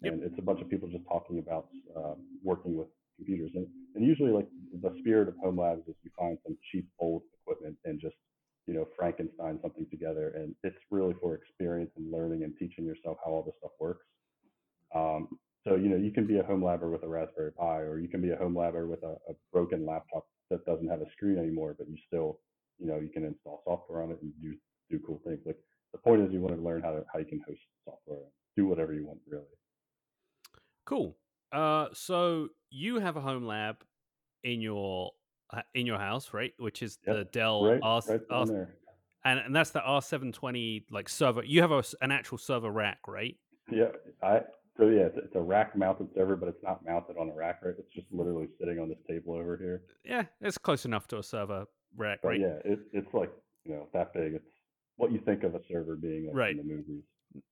Yep. 0.03 0.13
and 0.13 0.23
it's 0.23 0.37
a 0.37 0.41
bunch 0.41 0.61
of 0.61 0.69
people 0.69 0.87
just 0.89 1.05
talking 1.07 1.39
about 1.39 1.67
um, 1.95 2.17
working 2.43 2.75
with 2.75 2.87
computers, 3.15 3.51
and, 3.55 3.65
and 3.95 4.05
usually 4.05 4.31
like 4.31 4.47
the 4.81 4.93
spirit 4.99 5.27
of 5.27 5.35
home 5.37 5.59
labs 5.59 5.81
is 5.87 5.95
you 6.03 6.11
find 6.17 6.37
some 6.43 6.57
cheap 6.71 6.87
old 6.99 7.21
equipment 7.41 7.75
and 7.85 7.99
just 8.01 8.15
you 8.67 8.73
know 8.73 8.85
Frankenstein 8.97 9.59
something 9.61 9.87
together, 9.89 10.33
and 10.35 10.55
it's 10.63 10.77
really 10.89 11.15
for 11.21 11.35
experience 11.35 11.91
and 11.97 12.11
learning 12.11 12.43
and 12.43 12.53
teaching 12.57 12.85
yourself 12.85 13.17
how 13.23 13.31
all 13.31 13.43
this 13.43 13.55
stuff 13.59 13.71
works. 13.79 14.05
Um, 14.93 15.29
so 15.67 15.75
you 15.75 15.89
know 15.89 15.95
you 15.95 16.11
can 16.11 16.25
be 16.25 16.39
a 16.39 16.43
home 16.43 16.61
labber 16.61 16.91
with 16.91 17.03
a 17.03 17.07
Raspberry 17.07 17.51
Pi, 17.51 17.79
or 17.79 17.99
you 17.99 18.07
can 18.07 18.21
be 18.21 18.31
a 18.31 18.35
home 18.35 18.53
labber 18.53 18.87
with 18.87 19.03
a, 19.03 19.15
a 19.29 19.33
broken 19.51 19.85
laptop 19.85 20.27
that 20.49 20.65
doesn't 20.65 20.87
have 20.87 21.01
a 21.01 21.11
screen 21.15 21.37
anymore, 21.37 21.75
but 21.77 21.87
you 21.89 21.97
still 22.07 22.39
you 22.79 22.87
know 22.87 22.99
you 22.99 23.09
can 23.09 23.25
install 23.25 23.61
software 23.65 24.03
on 24.03 24.11
it 24.11 24.21
and 24.21 24.31
do 24.41 24.55
do 24.89 24.99
cool 25.05 25.21
things. 25.25 25.39
Like 25.45 25.57
the 25.91 25.99
point 25.99 26.21
is 26.21 26.31
you 26.31 26.41
want 26.41 26.55
to 26.55 26.61
learn 26.61 26.81
how 26.81 26.91
to 26.91 27.03
how 27.11 27.19
you 27.19 27.25
can 27.25 27.41
host 27.47 27.61
software, 27.85 28.19
do 28.55 28.65
whatever 28.65 28.93
you 28.93 29.05
want 29.05 29.19
really. 29.27 29.43
Cool. 30.85 31.15
Uh, 31.51 31.87
so 31.93 32.49
you 32.69 32.99
have 32.99 33.17
a 33.17 33.21
home 33.21 33.45
lab 33.45 33.83
in 34.43 34.61
your 34.61 35.11
Uh, 35.53 35.61
in 35.73 35.85
your 35.85 35.97
house, 35.97 36.33
right? 36.33 36.53
Which 36.57 36.81
is 36.81 36.97
yep. 37.05 37.15
the 37.17 37.23
Dell 37.25 37.65
right, 37.65 37.79
R, 37.83 38.01
right 38.07 38.21
R 38.29 38.67
and 39.25 39.39
and 39.39 39.55
that's 39.55 39.71
the 39.71 39.81
R 39.81 40.01
seven 40.01 40.31
twenty 40.31 40.85
like 40.89 41.09
server. 41.09 41.43
You 41.43 41.61
have 41.61 41.71
a, 41.71 41.83
an 42.01 42.11
actual 42.11 42.37
server 42.37 42.71
rack, 42.71 42.99
right? 43.07 43.35
Yeah, 43.69 43.89
I 44.23 44.41
so 44.77 44.87
yeah, 44.87 45.01
it's, 45.01 45.17
it's 45.17 45.35
a 45.35 45.41
rack 45.41 45.75
mounted 45.75 46.07
server, 46.15 46.35
but 46.35 46.49
it's 46.49 46.63
not 46.63 46.85
mounted 46.85 47.17
on 47.17 47.29
a 47.29 47.33
rack, 47.33 47.59
right? 47.63 47.75
It's 47.77 47.93
just 47.93 48.07
literally 48.11 48.47
sitting 48.59 48.79
on 48.79 48.89
this 48.89 48.97
table 49.07 49.35
over 49.35 49.57
here. 49.57 49.83
Yeah, 50.03 50.23
it's 50.39 50.57
close 50.57 50.85
enough 50.85 51.07
to 51.09 51.19
a 51.19 51.23
server 51.23 51.65
rack, 51.95 52.19
but 52.23 52.29
right? 52.29 52.39
Yeah, 52.39 52.57
it, 52.63 52.79
it's 52.93 53.13
like 53.13 53.31
you 53.65 53.73
know 53.73 53.87
that 53.93 54.13
big. 54.13 54.33
It's 54.33 54.51
what 54.97 55.11
you 55.11 55.19
think 55.19 55.43
of 55.43 55.55
a 55.55 55.61
server 55.69 55.95
being 55.95 56.27
like 56.27 56.35
right. 56.35 56.51
in 56.51 56.57
the 56.57 56.63
movies 56.63 57.03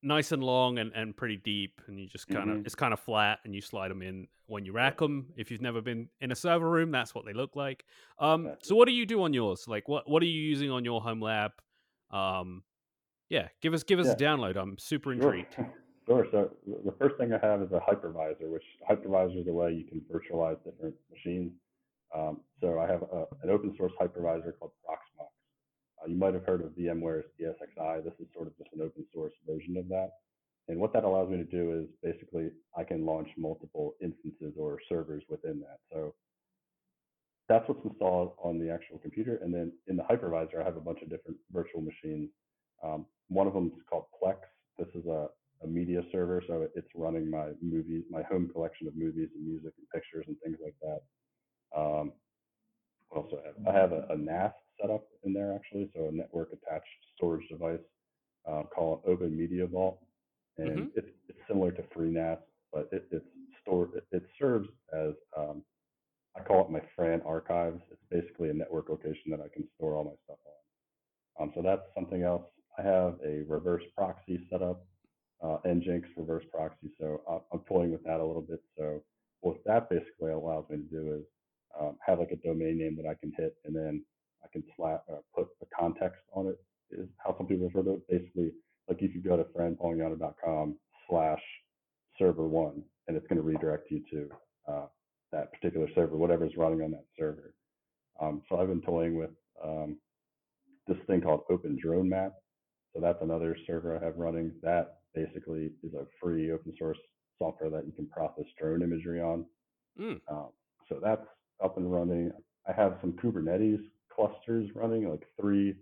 nice 0.01 0.31
and 0.31 0.43
long 0.43 0.77
and, 0.79 0.91
and 0.95 1.15
pretty 1.15 1.37
deep 1.37 1.81
and 1.87 1.99
you 1.99 2.07
just 2.07 2.27
kind 2.27 2.49
of 2.49 2.57
mm-hmm. 2.57 2.65
it's 2.65 2.75
kind 2.75 2.93
of 2.93 2.99
flat 2.99 3.39
and 3.45 3.55
you 3.55 3.61
slide 3.61 3.89
them 3.89 4.01
in 4.01 4.27
when 4.47 4.65
you 4.65 4.73
rack 4.73 4.97
them 4.97 5.27
if 5.37 5.51
you've 5.51 5.61
never 5.61 5.81
been 5.81 6.09
in 6.21 6.31
a 6.31 6.35
server 6.35 6.69
room 6.69 6.91
that's 6.91 7.15
what 7.15 7.25
they 7.25 7.33
look 7.33 7.55
like. 7.55 7.85
Um 8.19 8.55
so 8.61 8.75
what 8.75 8.87
do 8.87 8.93
you 8.93 9.05
do 9.05 9.23
on 9.23 9.33
yours? 9.33 9.65
Like 9.67 9.87
what 9.87 10.09
what 10.09 10.21
are 10.23 10.27
you 10.27 10.41
using 10.41 10.71
on 10.71 10.83
your 10.83 11.01
home 11.01 11.21
lab? 11.21 11.51
Um 12.11 12.63
yeah 13.29 13.47
give 13.61 13.73
us 13.73 13.83
give 13.83 13.99
us 13.99 14.07
yeah. 14.07 14.13
a 14.13 14.15
download 14.15 14.57
i'm 14.57 14.77
super 14.77 15.13
intrigued. 15.13 15.53
Sure. 15.55 15.73
sure 16.07 16.27
so 16.31 16.51
the 16.85 16.93
first 16.99 17.15
thing 17.17 17.33
i 17.33 17.45
have 17.45 17.61
is 17.61 17.71
a 17.71 17.79
hypervisor 17.79 18.49
which 18.49 18.63
hypervisor 18.89 19.41
is 19.41 19.47
a 19.47 19.53
way 19.53 19.71
you 19.71 19.85
can 19.85 20.01
virtualize 20.11 20.57
different 20.63 20.95
machines. 21.11 21.51
Um, 22.15 22.41
so 22.59 22.79
i 22.79 22.87
have 22.87 23.03
a, 23.03 23.25
an 23.43 23.49
open 23.49 23.73
source 23.77 23.93
hypervisor 24.01 24.53
called 24.59 24.71
uh, 24.91 24.95
you 26.09 26.17
might 26.17 26.33
have 26.33 26.45
heard 26.45 26.61
of 26.61 26.71
VMware's 26.71 27.25
ESXi. 27.39 28.03
This 28.03 28.13
is 28.19 28.27
sort 28.33 28.47
of 28.47 28.57
just 28.57 28.69
an 28.73 28.81
open 28.81 29.05
source 29.13 29.33
version 29.47 29.77
of 29.77 29.87
that. 29.89 30.09
And 30.67 30.79
what 30.79 30.91
that 30.93 31.03
allows 31.03 31.29
me 31.29 31.37
to 31.37 31.43
do 31.43 31.79
is 31.79 31.87
basically 32.03 32.49
I 32.77 32.83
can 32.83 33.05
launch 33.05 33.29
multiple 33.37 33.93
instances 34.01 34.53
or 34.57 34.79
servers 34.89 35.23
within 35.29 35.59
that. 35.61 35.77
So 35.91 36.13
that's 37.47 37.67
what's 37.67 37.83
installed 37.83 38.33
on 38.43 38.59
the 38.59 38.71
actual 38.71 38.99
computer. 38.99 39.39
And 39.43 39.53
then 39.53 39.71
in 39.87 39.95
the 39.95 40.03
hypervisor, 40.03 40.61
I 40.61 40.63
have 40.63 40.77
a 40.77 40.81
bunch 40.81 41.01
of 41.01 41.09
different 41.09 41.37
virtual 41.51 41.81
machines. 41.81 42.29
Um, 42.83 43.05
one 43.27 43.47
of 43.47 43.53
them 43.53 43.71
is 43.75 43.83
called 43.89 44.05
Plex. 44.21 44.37
This 44.77 44.87
is 44.95 45.05
a, 45.07 45.27
a, 45.63 45.67
media 45.67 46.01
server, 46.11 46.41
so 46.47 46.67
it's 46.75 46.87
running 46.95 47.29
my 47.29 47.49
movies, 47.61 48.03
my 48.09 48.23
home 48.23 48.49
collection 48.51 48.87
of 48.87 48.95
movies 48.95 49.29
and 49.35 49.45
music 49.45 49.73
and 49.77 49.89
pictures 49.93 50.25
and 50.27 50.37
things 50.43 50.57
like 50.63 50.75
that. 50.81 51.79
Um, 51.79 52.13
also 53.11 53.39
I 53.67 53.73
have 53.73 53.91
a, 53.91 54.05
a 54.11 54.17
NAS 54.17 54.53
setup 54.81 55.07
in 55.23 55.33
there 55.33 55.53
actually, 55.53 55.89
so 55.95 56.07
a 56.07 56.11
network 56.11 56.49
attached 56.53 56.87
storage 57.15 57.47
device 57.49 57.79
uh, 58.49 58.63
called 58.63 59.01
Open 59.07 59.37
Media 59.37 59.67
Vault, 59.67 59.99
and 60.57 60.69
mm-hmm. 60.69 60.87
it's, 60.95 61.09
it's 61.27 61.39
similar 61.47 61.71
to 61.71 61.81
FreeNAS, 61.95 62.39
but 62.73 62.89
it, 62.91 63.07
it's 63.11 63.25
stored. 63.61 63.91
It, 63.95 64.05
it 64.11 64.23
serves 64.39 64.69
as 64.93 65.13
um, 65.37 65.63
I 66.35 66.41
call 66.43 66.65
it 66.65 66.71
my 66.71 66.81
FRAN 66.95 67.21
archives. 67.25 67.81
It's 67.91 68.01
basically 68.09 68.49
a 68.49 68.53
network 68.53 68.89
location 68.89 69.31
that 69.31 69.39
I 69.41 69.47
can 69.53 69.67
store 69.75 69.95
all 69.95 70.03
my 70.03 70.11
stuff 70.25 70.37
on. 70.45 71.43
Um, 71.43 71.51
so 71.55 71.61
that's 71.61 71.81
something 71.95 72.23
else. 72.23 72.43
I 72.77 72.81
have 72.83 73.15
a 73.25 73.43
reverse 73.47 73.83
proxy 73.95 74.47
set 74.49 74.61
up, 74.61 74.85
uh, 75.43 75.57
Nginx 75.65 76.03
reverse 76.15 76.45
proxy. 76.51 76.91
So 76.99 77.21
I'm 77.51 77.59
toying 77.67 77.91
with 77.91 78.03
that 78.03 78.19
a 78.19 78.25
little 78.25 78.41
bit. 78.41 78.61
So 78.77 79.01
what 79.41 79.57
that 79.65 79.89
basically 79.89 80.31
allows 80.31 80.65
me 80.69 80.77
to 80.77 80.83
do 80.83 81.15
is 81.15 81.23
um, 81.79 81.97
have 82.05 82.19
like 82.19 82.31
a 82.31 82.47
domain 82.47 82.77
name 82.77 82.97
that 82.97 83.09
I 83.09 83.15
can 83.15 83.31
hit, 83.37 83.55
and 83.65 83.75
then 83.75 84.03
I 84.43 84.47
can 84.51 84.63
slap, 84.75 85.03
uh, 85.11 85.17
put 85.35 85.47
the 85.59 85.67
context 85.77 86.21
on 86.33 86.47
it. 86.47 86.59
Is 86.91 87.07
how 87.23 87.35
some 87.37 87.45
people 87.45 87.67
refer 87.67 87.83
to 87.83 87.95
it. 87.95 88.07
Basically, 88.09 88.51
like 88.87 89.01
if 89.01 89.13
you 89.13 89.21
go 89.21 89.37
to 89.37 89.43
franpolignano.com 89.43 90.75
slash 91.07 91.41
server 92.17 92.47
one, 92.47 92.83
and 93.07 93.15
it's 93.15 93.27
going 93.27 93.37
to 93.37 93.43
redirect 93.43 93.91
you 93.91 94.01
to 94.11 94.29
uh, 94.67 94.85
that 95.31 95.51
particular 95.53 95.87
server, 95.93 96.17
whatever 96.17 96.45
is 96.45 96.57
running 96.57 96.81
on 96.81 96.91
that 96.91 97.05
server. 97.17 97.53
Um, 98.19 98.41
so 98.49 98.57
I've 98.57 98.67
been 98.67 98.81
toying 98.81 99.17
with 99.17 99.29
um, 99.63 99.97
this 100.87 100.97
thing 101.07 101.21
called 101.21 101.41
Open 101.49 101.77
Drone 101.81 102.09
Map. 102.09 102.33
So 102.93 103.01
that's 103.01 103.21
another 103.21 103.55
server 103.67 103.97
I 103.97 104.03
have 104.03 104.17
running. 104.17 104.51
That 104.63 104.99
basically 105.13 105.71
is 105.83 105.93
a 105.93 106.05
free 106.21 106.51
open 106.51 106.73
source 106.77 106.97
software 107.37 107.69
that 107.69 107.85
you 107.85 107.93
can 107.93 108.07
process 108.07 108.45
drone 108.59 108.81
imagery 108.81 109.21
on. 109.21 109.45
Mm. 109.99 110.19
Um, 110.29 110.49
so 110.87 110.99
that's 111.01 111.25
up 111.63 111.77
and 111.77 111.91
running. 111.91 112.31
I 112.67 112.73
have 112.73 112.97
some 113.01 113.13
Kubernetes 113.13 113.79
clusters 114.19 114.69
running, 114.75 115.09
like 115.09 115.25
three 115.39 115.75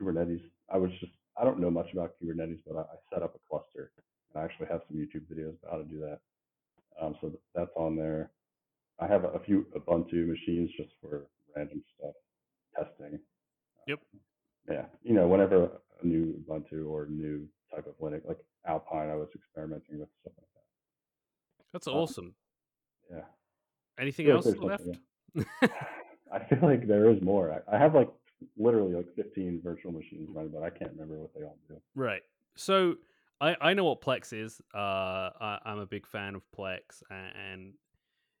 Kubernetes. 0.00 0.42
I 0.72 0.78
was 0.78 0.90
just, 1.00 1.12
I 1.36 1.44
don't 1.44 1.58
know 1.58 1.70
much 1.70 1.88
about 1.92 2.14
Kubernetes, 2.22 2.60
but 2.66 2.76
I, 2.76 2.80
I 2.82 2.96
set 3.12 3.22
up 3.22 3.34
a 3.34 3.38
cluster. 3.48 3.90
I 4.36 4.44
actually 4.44 4.66
have 4.70 4.82
some 4.88 4.96
YouTube 4.96 5.24
videos 5.32 5.54
about 5.62 5.72
how 5.72 5.78
to 5.78 5.84
do 5.84 5.98
that. 6.00 6.20
Um, 7.00 7.16
so 7.20 7.32
that's 7.54 7.70
on 7.76 7.96
there. 7.96 8.30
I 9.00 9.06
have 9.06 9.24
a, 9.24 9.40
few 9.44 9.66
Ubuntu 9.76 10.28
machines 10.28 10.70
just 10.76 10.90
for 11.00 11.26
random 11.56 11.82
stuff, 11.96 12.14
testing. 12.76 13.18
Yep. 13.86 14.00
Um, 14.12 14.74
yeah. 14.74 14.84
You 15.02 15.14
know, 15.14 15.26
whenever 15.26 15.70
a 16.02 16.06
new 16.06 16.34
Ubuntu 16.48 16.88
or 16.88 17.06
new 17.08 17.48
type 17.74 17.86
of 17.86 17.98
Linux, 17.98 18.26
like 18.26 18.38
Alpine, 18.66 19.08
I 19.08 19.16
was 19.16 19.28
experimenting 19.34 20.00
with 20.00 20.08
stuff 20.20 20.32
like 20.36 20.48
that. 20.54 21.72
That's 21.72 21.86
um, 21.86 21.94
awesome. 21.94 22.34
Yeah. 23.10 23.22
Anything 23.98 24.26
yeah, 24.26 24.34
else 24.34 24.46
left? 24.46 24.84
I 26.32 26.38
feel 26.44 26.58
like 26.62 26.86
there 26.86 27.10
is 27.10 27.20
more. 27.22 27.62
I, 27.68 27.76
I 27.76 27.78
have 27.78 27.94
like 27.94 28.10
literally 28.56 28.94
like 28.94 29.14
15 29.16 29.60
virtual 29.62 29.92
machines 29.92 30.28
running, 30.32 30.52
but 30.52 30.62
I 30.62 30.70
can't 30.70 30.92
remember 30.92 31.18
what 31.18 31.34
they 31.34 31.42
all 31.42 31.58
do. 31.68 31.76
Right. 31.94 32.22
So 32.56 32.96
I, 33.40 33.56
I 33.60 33.74
know 33.74 33.84
what 33.84 34.00
Plex 34.00 34.32
is. 34.32 34.60
Uh, 34.74 35.30
I, 35.40 35.58
am 35.66 35.78
a 35.78 35.86
big 35.86 36.06
fan 36.06 36.34
of 36.34 36.42
Plex, 36.56 37.02
and, 37.10 37.32
and 37.52 37.72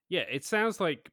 yeah, 0.08 0.24
it 0.30 0.44
sounds 0.44 0.80
like 0.80 1.10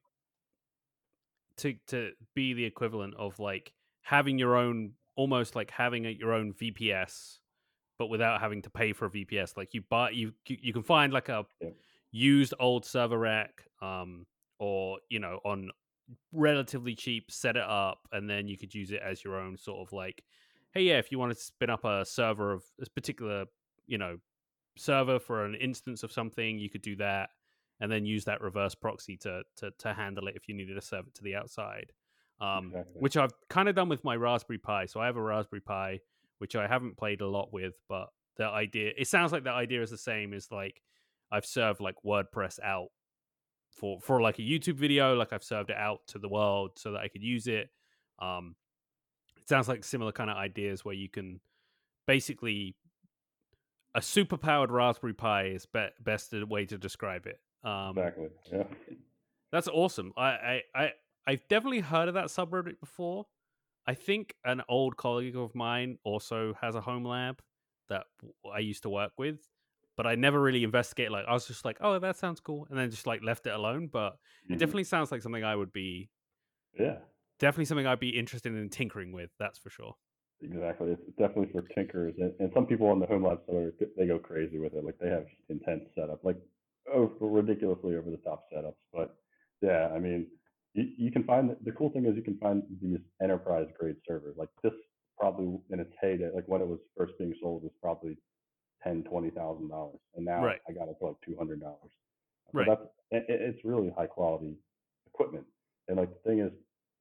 to 1.57 1.75
to 1.87 2.11
be 2.33 2.53
the 2.53 2.65
equivalent 2.65 3.13
of 3.17 3.39
like 3.39 3.73
having 4.01 4.39
your 4.39 4.55
own, 4.55 4.91
almost 5.15 5.55
like 5.55 5.71
having 5.71 6.05
a, 6.05 6.09
your 6.09 6.33
own 6.33 6.53
VPS, 6.53 7.39
but 7.99 8.07
without 8.07 8.41
having 8.41 8.61
to 8.63 8.69
pay 8.69 8.91
for 8.91 9.05
a 9.05 9.09
VPS. 9.09 9.55
Like 9.55 9.73
you 9.73 9.83
buy, 9.89 10.09
you 10.09 10.33
you 10.47 10.73
can 10.73 10.83
find 10.83 11.13
like 11.13 11.29
a 11.29 11.45
yeah. 11.61 11.69
used 12.11 12.55
old 12.59 12.85
server 12.85 13.19
rack, 13.19 13.67
um, 13.81 14.25
or 14.57 14.97
you 15.09 15.19
know 15.19 15.39
on 15.45 15.69
relatively 16.31 16.95
cheap, 16.95 17.31
set 17.31 17.55
it 17.55 17.63
up, 17.63 18.07
and 18.11 18.29
then 18.29 18.47
you 18.47 18.57
could 18.57 18.73
use 18.73 18.91
it 18.91 19.01
as 19.03 19.23
your 19.23 19.39
own 19.39 19.57
sort 19.57 19.85
of 19.85 19.93
like, 19.93 20.23
hey, 20.73 20.81
yeah, 20.81 20.97
if 20.97 21.11
you 21.11 21.19
want 21.19 21.33
to 21.35 21.39
spin 21.41 21.69
up 21.69 21.85
a 21.85 22.05
server 22.05 22.51
of 22.51 22.63
this 22.77 22.89
particular, 22.89 23.45
you 23.87 23.97
know, 23.97 24.17
server 24.77 25.19
for 25.19 25.45
an 25.45 25.55
instance 25.55 26.03
of 26.03 26.11
something, 26.11 26.59
you 26.59 26.69
could 26.69 26.81
do 26.81 26.95
that, 26.97 27.29
and 27.79 27.91
then 27.91 28.05
use 28.05 28.25
that 28.25 28.41
reverse 28.41 28.75
proxy 28.75 29.17
to 29.17 29.43
to, 29.57 29.71
to 29.79 29.93
handle 29.93 30.27
it 30.27 30.35
if 30.35 30.47
you 30.47 30.55
needed 30.55 30.75
to 30.75 30.81
serve 30.81 31.07
it 31.07 31.15
to 31.15 31.23
the 31.23 31.35
outside. 31.35 31.91
Um, 32.41 32.67
exactly. 32.67 33.01
Which 33.01 33.17
I've 33.17 33.33
kind 33.49 33.69
of 33.69 33.75
done 33.75 33.89
with 33.89 34.03
my 34.03 34.15
Raspberry 34.15 34.57
Pi. 34.57 34.87
So 34.87 34.99
I 34.99 35.05
have 35.05 35.15
a 35.15 35.21
Raspberry 35.21 35.61
Pi, 35.61 35.99
which 36.39 36.55
I 36.55 36.67
haven't 36.67 36.97
played 36.97 37.21
a 37.21 37.27
lot 37.27 37.53
with, 37.53 37.75
but 37.87 38.09
the 38.37 38.45
idea 38.45 38.91
it 38.97 39.07
sounds 39.07 39.31
like 39.31 39.43
the 39.43 39.51
idea 39.51 39.81
is 39.81 39.89
the 39.89 39.97
same 39.97 40.33
as 40.33 40.51
like 40.51 40.81
I've 41.31 41.45
served 41.45 41.79
like 41.79 41.95
WordPress 42.05 42.59
out 42.61 42.89
for 43.75 43.99
for 43.99 44.21
like 44.21 44.39
a 44.39 44.41
YouTube 44.41 44.75
video. 44.75 45.15
Like 45.15 45.33
I've 45.33 45.43
served 45.43 45.69
it 45.69 45.77
out 45.77 46.01
to 46.07 46.19
the 46.19 46.29
world 46.29 46.71
so 46.75 46.93
that 46.93 47.01
I 47.01 47.07
could 47.07 47.23
use 47.23 47.47
it. 47.47 47.69
Um, 48.19 48.55
it 49.37 49.47
sounds 49.47 49.67
like 49.67 49.83
similar 49.83 50.11
kind 50.11 50.29
of 50.29 50.37
ideas 50.37 50.83
where 50.83 50.95
you 50.95 51.09
can 51.09 51.39
basically 52.07 52.75
a 53.93 54.01
super 54.01 54.37
powered 54.37 54.71
Raspberry 54.71 55.13
Pi 55.13 55.45
is 55.45 55.65
be- 55.65 55.87
best 56.01 56.33
way 56.33 56.65
to 56.65 56.77
describe 56.77 57.25
it. 57.27 57.39
Um, 57.63 57.97
exactly. 57.97 58.27
Yeah. 58.51 58.63
That's 59.51 59.69
awesome. 59.69 60.11
I, 60.17 60.23
I, 60.23 60.61
I, 60.75 60.93
I've 61.25 61.47
definitely 61.47 61.79
heard 61.79 62.09
of 62.09 62.13
that 62.15 62.25
subreddit 62.25 62.79
before. 62.79 63.25
I 63.87 63.93
think 63.93 64.35
an 64.43 64.61
old 64.67 64.97
colleague 64.97 65.37
of 65.37 65.55
mine 65.55 65.97
also 66.03 66.55
has 66.59 66.75
a 66.75 66.81
home 66.81 67.05
lab 67.05 67.41
that 67.87 68.05
I 68.53 68.59
used 68.59 68.83
to 68.83 68.89
work 68.89 69.13
with 69.17 69.39
but 69.97 70.05
I 70.05 70.15
never 70.15 70.41
really 70.41 70.63
investigated. 70.63 71.11
Like 71.11 71.25
I 71.27 71.33
was 71.33 71.47
just 71.47 71.65
like, 71.65 71.77
oh, 71.81 71.99
that 71.99 72.17
sounds 72.17 72.39
cool, 72.39 72.67
and 72.69 72.77
then 72.77 72.89
just 72.89 73.07
like 73.07 73.23
left 73.23 73.47
it 73.47 73.53
alone. 73.53 73.89
But 73.91 74.11
mm-hmm. 74.11 74.53
it 74.53 74.59
definitely 74.59 74.83
sounds 74.85 75.11
like 75.11 75.21
something 75.21 75.43
I 75.43 75.55
would 75.55 75.73
be, 75.73 76.09
yeah, 76.79 76.97
definitely 77.39 77.65
something 77.65 77.87
I'd 77.87 77.99
be 77.99 78.17
interested 78.17 78.53
in 78.53 78.69
tinkering 78.69 79.11
with. 79.11 79.29
That's 79.39 79.57
for 79.57 79.69
sure. 79.69 79.95
Exactly, 80.41 80.91
it's 80.91 81.17
definitely 81.17 81.51
for 81.51 81.61
tinkers, 81.73 82.13
and, 82.19 82.33
and 82.39 82.51
some 82.53 82.65
people 82.65 82.87
on 82.87 82.99
the 82.99 83.05
home 83.05 83.25
lab 83.25 83.39
side 83.47 83.71
they 83.97 84.05
go 84.05 84.19
crazy 84.19 84.59
with 84.59 84.73
it. 84.73 84.83
Like 84.83 84.99
they 84.99 85.09
have 85.09 85.25
intense 85.49 85.85
setup, 85.95 86.23
like 86.23 86.37
oh, 86.93 87.11
ridiculously 87.19 87.95
over 87.95 88.11
the 88.11 88.17
top 88.17 88.45
setups. 88.53 88.73
But 88.93 89.15
yeah, 89.61 89.89
I 89.95 89.99
mean, 89.99 90.27
you, 90.73 90.89
you 90.97 91.11
can 91.11 91.23
find 91.23 91.55
the 91.63 91.71
cool 91.71 91.89
thing 91.89 92.05
is 92.05 92.15
you 92.15 92.21
can 92.21 92.37
find 92.37 92.63
these 92.81 92.99
enterprise 93.23 93.67
grade 93.79 93.95
servers 94.07 94.35
like 94.37 94.49
this 94.61 94.73
probably 95.17 95.57
in 95.71 95.79
its 95.79 95.93
heyday 96.01 96.29
like 96.35 96.43
when 96.47 96.61
it 96.61 96.67
was 96.67 96.79
first 96.97 97.13
being 97.17 97.33
sold 97.41 97.63
was 97.63 97.71
probably 97.81 98.17
ten 98.85 99.03
twenty 99.03 99.31
thousand 99.31 99.69
dollars 99.69 99.99
and 100.15 100.25
now 100.25 100.43
Right. 100.43 100.61
I 100.69 100.73
got 100.73 100.89
it 100.89 100.95
for 100.99 101.09
like 101.09 101.17
two 101.25 101.35
hundred 101.37 101.61
dollars. 101.61 101.91
So 102.55 102.59
Right. 102.59 102.67
that's 102.67 102.81
it's 103.11 103.65
really 103.65 103.91
high 103.97 104.07
quality 104.07 104.55
equipment 105.07 105.45
and 105.87 105.97
like 105.97 106.09
the 106.13 106.29
thing 106.29 106.39
is 106.39 106.51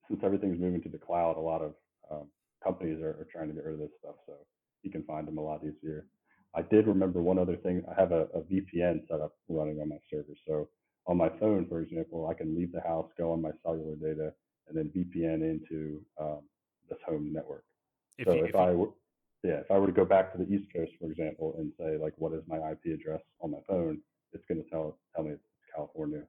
since 0.09 0.21
everything's 0.25 0.61
moving 0.61 0.83
to 0.83 0.89
the 0.89 0.99
cloud 0.99 1.37
a 1.37 1.41
lot 1.41 1.63
of 1.63 1.75
um, 2.11 2.29
companies 2.63 3.01
are, 3.03 3.11
are 3.21 3.29
trying 3.33 3.49
to 3.49 3.55
get 3.55 3.65
rid 3.65 3.75
of 3.75 3.81
this 3.81 3.91
stuff 4.01 4.17
so 4.27 4.35
you 4.83 4.91
can 4.91 5.03
find 5.05 5.27
them 5.27 5.39
a 5.39 5.41
lot 5.41 5.63
easier. 5.65 6.07
I 6.55 6.63
did 6.63 6.87
remember 6.87 7.23
one 7.23 7.39
other 7.39 7.57
thing. 7.57 7.83
I 7.91 8.01
have 8.01 8.13
a, 8.13 8.27
a 8.35 8.43
VPN 8.43 9.09
set 9.09 9.21
up 9.21 9.33
running 9.49 9.81
on 9.81 9.89
my 9.89 9.99
server. 10.11 10.35
So 10.47 10.69
on 11.07 11.17
my 11.17 11.29
phone, 11.41 11.67
for 11.69 11.81
example, 11.81 12.29
I 12.29 12.35
can 12.35 12.57
leave 12.57 12.73
the 12.73 12.81
house, 12.81 13.11
go 13.19 13.33
on 13.33 13.43
my 13.43 13.51
cellular 13.63 13.97
data, 13.97 14.33
and 14.69 14.77
then 14.77 14.91
VPN 14.95 15.43
into 15.43 16.01
um, 16.21 16.41
this 16.89 16.99
home 17.07 17.33
network. 17.33 17.65
If 18.19 18.29
so 18.29 18.35
you, 18.35 18.45
if, 18.45 18.51
if 18.51 18.57
I 18.57 18.73
yeah, 19.45 19.57
if 19.61 19.71
I 19.71 19.79
were 19.79 19.87
to 19.87 19.93
go 19.93 20.05
back 20.05 20.33
to 20.33 20.39
the 20.39 20.51
East 20.53 20.73
Coast, 20.75 20.93
for 20.99 21.11
example, 21.11 21.55
and 21.59 21.73
say 21.79 21.97
like, 21.99 22.15
what 22.17 22.33
is 22.33 22.43
my 22.49 22.57
IP 22.73 22.87
address 22.95 23.21
on 23.41 23.51
my 23.51 23.61
phone? 23.69 24.01
It's 24.33 24.45
going 24.47 24.63
to 24.63 24.69
tell 24.69 24.99
tell 25.15 25.25
me 25.25 25.33
it's 25.33 25.45
California. 25.75 26.23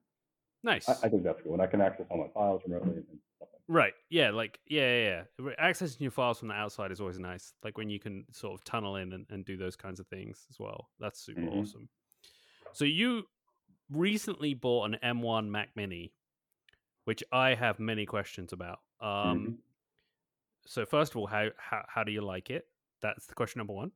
nice. 0.64 0.88
I, 0.90 1.08
I 1.08 1.10
think 1.10 1.24
that's 1.24 1.42
cool, 1.44 1.54
and 1.54 1.62
I 1.62 1.68
can 1.68 1.82
access 1.82 2.06
all 2.12 2.18
my 2.18 2.28
files 2.34 2.62
remotely 2.68 2.98
and 2.98 3.20
stuff 3.38 3.50
like 3.54 3.62
Right. 3.68 3.94
Yeah. 4.10 4.30
Like, 4.32 4.60
yeah, 4.68 4.82
yeah, 4.82 5.24
yeah. 5.40 5.54
Accessing 5.60 6.02
your 6.02 6.12
files 6.12 6.38
from 6.40 6.50
the 6.50 6.54
outside 6.54 6.92
is 6.92 7.00
always 7.02 7.18
nice. 7.18 7.54
Like 7.64 7.78
when 7.80 7.90
you 7.90 8.00
can 8.00 8.26
sort 8.32 8.54
of 8.60 8.64
tunnel 8.64 8.98
in 8.98 9.14
and, 9.14 9.26
and 9.32 9.44
do 9.44 9.58
those 9.58 9.76
kinds 9.76 10.00
of 10.00 10.08
things 10.08 10.46
as 10.52 10.60
well. 10.60 10.90
That's 11.00 11.20
super 11.20 11.42
Mhm. 11.42 11.62
awesome. 11.62 11.90
So 12.74 12.86
you 12.86 13.24
recently 13.90 14.54
bought 14.54 14.92
an 14.92 14.98
M1 15.02 15.50
Mac 15.50 15.70
Mini, 15.76 16.14
which 17.06 17.24
I 17.32 17.56
have 17.56 17.80
many 17.80 18.06
questions 18.06 18.54
about. 18.54 18.80
Um, 19.00 19.48
Mhm. 19.48 19.58
So 20.68 20.86
first 20.86 21.12
of 21.14 21.18
all, 21.18 21.28
how, 21.28 21.50
how 21.58 21.86
how 21.88 22.04
do 22.04 22.12
you 22.12 22.22
like 22.22 22.50
it? 22.50 22.68
That's 23.06 23.28
the 23.28 23.36
question 23.36 23.60
number 23.60 23.74
one. 23.74 23.92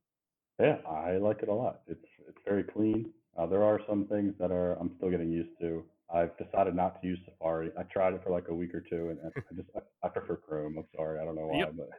Yeah, 0.60 0.76
I 0.88 1.16
like 1.16 1.42
it 1.42 1.48
a 1.48 1.54
lot. 1.54 1.80
It's 1.88 2.04
it's 2.28 2.38
very 2.46 2.62
clean. 2.62 3.10
Uh, 3.36 3.46
there 3.46 3.64
are 3.64 3.80
some 3.88 4.06
things 4.06 4.34
that 4.38 4.50
are 4.52 4.74
I'm 4.78 4.92
still 4.98 5.10
getting 5.10 5.30
used 5.32 5.50
to. 5.60 5.84
I've 6.14 6.36
decided 6.38 6.74
not 6.76 7.00
to 7.00 7.06
use 7.08 7.18
Safari. 7.24 7.70
I 7.78 7.82
tried 7.84 8.14
it 8.14 8.22
for 8.22 8.30
like 8.30 8.48
a 8.48 8.54
week 8.54 8.72
or 8.74 8.80
two, 8.88 9.10
and 9.10 9.18
I 9.24 9.54
just 9.56 9.68
I, 9.76 10.06
I 10.06 10.08
prefer 10.10 10.36
Chrome. 10.36 10.76
I'm 10.78 10.86
sorry, 10.94 11.18
I 11.20 11.24
don't 11.24 11.34
know 11.34 11.46
why, 11.48 11.58
Yep. 11.58 11.74
but 11.76 11.90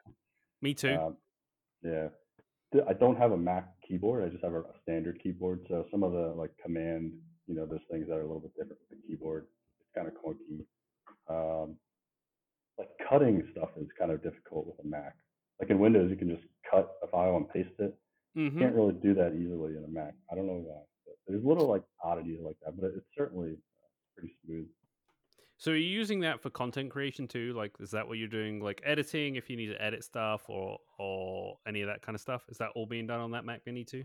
Me 0.61 0.73
too. 0.73 0.91
um, 0.93 1.17
yeah. 1.83 2.07
I 2.87 2.93
don't 2.93 3.17
have 3.17 3.33
a 3.33 3.37
Mac 3.37 3.67
keyboard. 3.85 4.23
I 4.23 4.29
just 4.29 4.43
have 4.45 4.53
a, 4.53 4.59
a 4.61 4.73
standard 4.83 5.19
keyboard. 5.21 5.59
So 5.67 5.85
some 5.91 6.03
of 6.03 6.13
the 6.13 6.33
like 6.37 6.51
command, 6.63 7.11
you 7.47 7.55
know, 7.55 7.65
those 7.65 7.83
things 7.91 8.07
that 8.07 8.13
are 8.15 8.21
a 8.21 8.25
little 8.25 8.39
bit 8.39 8.53
different 8.55 8.79
with 8.89 9.01
the 9.01 9.07
keyboard. 9.07 9.47
It's 9.81 9.89
kind 9.93 10.07
of 10.07 10.13
clunky. 10.13 10.63
Um, 11.27 11.75
like 12.77 12.89
cutting 13.09 13.43
stuff 13.51 13.69
is 13.77 13.87
kind 13.99 14.11
of 14.11 14.23
difficult 14.23 14.67
with 14.67 14.79
a 14.85 14.87
Mac. 14.87 15.15
Like 15.61 15.69
in 15.69 15.79
Windows, 15.79 16.09
you 16.09 16.17
can 16.17 16.29
just 16.29 16.43
cut 16.69 16.95
a 17.03 17.07
file 17.07 17.37
and 17.37 17.47
paste 17.49 17.79
it 17.79 17.95
hmm 18.33 18.59
can't 18.59 18.75
really 18.75 18.93
do 18.93 19.13
that 19.13 19.33
easily 19.33 19.75
in 19.77 19.83
a 19.83 19.87
Mac. 19.87 20.13
I 20.31 20.35
don't 20.35 20.47
know 20.47 20.63
why. 20.65 20.81
But 21.05 21.15
there's 21.27 21.43
little 21.43 21.67
like 21.67 21.83
oddities 22.03 22.39
like 22.41 22.57
that, 22.63 22.79
but 22.79 22.91
it's 22.95 23.05
certainly 23.17 23.57
pretty 24.15 24.33
smooth. 24.45 24.67
So 25.57 25.71
are 25.71 25.75
you 25.75 25.87
using 25.87 26.21
that 26.21 26.41
for 26.41 26.49
content 26.49 26.89
creation 26.89 27.27
too? 27.27 27.53
Like, 27.53 27.73
is 27.79 27.91
that 27.91 28.07
what 28.07 28.17
you're 28.17 28.27
doing? 28.27 28.59
Like 28.61 28.81
editing, 28.83 29.35
if 29.35 29.49
you 29.49 29.57
need 29.57 29.67
to 29.67 29.81
edit 29.81 30.03
stuff 30.03 30.49
or 30.49 30.79
or 30.97 31.57
any 31.67 31.81
of 31.81 31.87
that 31.87 32.01
kind 32.01 32.15
of 32.15 32.21
stuff, 32.21 32.43
is 32.49 32.57
that 32.57 32.69
all 32.75 32.85
being 32.85 33.05
done 33.05 33.19
on 33.19 33.31
that 33.31 33.45
Mac 33.45 33.61
Mini 33.65 33.83
too? 33.83 34.03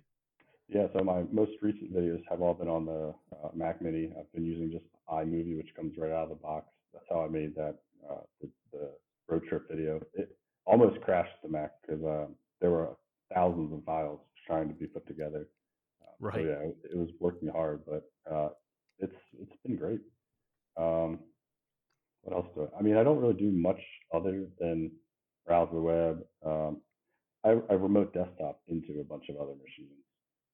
Yeah, 0.69 0.89
so 0.93 1.05
my 1.05 1.23
most 1.33 1.53
recent 1.63 1.95
videos 1.95 2.23
have 2.29 2.43
all 2.43 2.55
been 2.55 2.69
on 2.69 2.85
the 2.85 3.15
uh, 3.33 3.49
Mac 3.55 3.81
Mini. 3.81 4.13
I've 4.19 4.31
been 4.33 4.45
using 4.45 4.71
just 4.71 4.85
iMovie, 5.09 5.57
which 5.57 5.75
comes 5.77 5.97
right 5.97 6.11
out 6.11 6.25
of 6.25 6.31
the 6.31 6.35
box. 6.35 6.67
That's 6.93 7.07
how 7.09 7.25
I 7.25 7.29
made 7.29 7.55
that 7.55 7.77
uh, 8.11 8.23
the, 8.41 8.51
the 8.73 8.91
road 9.29 9.45
trip 9.49 9.69
video. 9.71 10.01
It 10.15 10.37
almost 10.67 11.01
crashed 11.03 11.37
the 11.43 11.49
Mac 11.49 11.73
because 11.83 12.05
uh, 12.05 12.27
there 12.61 12.71
were 12.71 12.97
thousands 13.35 13.73
of 13.73 13.85
files 13.85 14.21
trying 14.47 14.69
to 14.69 14.75
be 14.75 14.87
put 14.87 15.07
together. 15.07 15.49
Uh, 16.03 16.13
Right. 16.21 16.35
So 16.35 16.41
yeah, 16.49 16.69
it, 16.69 16.77
it 16.93 16.97
was 16.99 17.11
working 17.21 17.49
hard, 17.49 17.83
but 17.87 18.11
uh, 18.31 18.51
it's 18.99 19.15
it's 19.41 19.53
been 19.65 19.77
great. 19.77 20.01
Um, 20.77 21.21
what 22.23 22.37
else 22.37 22.47
do 22.55 22.69
I? 22.75 22.79
I 22.79 22.83
mean, 22.83 22.97
I 22.97 23.05
don't 23.05 23.21
really 23.21 23.35
do 23.35 23.51
much 23.51 23.81
other 24.15 24.47
than 24.61 24.93
browse 25.47 25.69
the 25.73 25.81
web. 25.81 26.25
Um, 26.45 26.81
I, 27.45 27.51
I 27.71 27.75
remote 27.75 28.13
desktop 28.13 28.61
into 28.69 29.01
a 29.01 29.05
bunch 29.05 29.29
of 29.29 29.37
other 29.37 29.55
machines, 29.55 30.03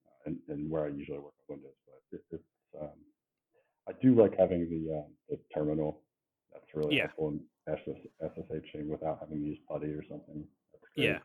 uh, 0.07 0.11
and, 0.27 0.39
and 0.49 0.71
where 0.71 0.85
I 0.85 0.89
usually 0.89 1.19
work 1.19 1.33
with 1.49 1.57
Windows. 1.59 1.75
But 1.87 2.19
it, 2.19 2.25
it's 2.31 2.45
um, 2.81 2.99
I 3.89 3.93
do 4.03 4.15
like 4.21 4.39
having 4.39 4.69
the 4.69 4.99
uh, 4.99 5.09
the 5.31 5.39
terminal. 5.55 6.03
That's 6.53 6.67
really 6.75 6.97
Yeah. 6.97 7.03
helpful 7.07 7.29
in 7.31 7.41
SSHing 7.69 8.89
without 8.89 9.19
having 9.21 9.41
to 9.41 9.47
use 9.47 9.59
PuTTY 9.71 9.99
or 9.99 10.05
something. 10.09 10.45
Yeah. 10.97 11.19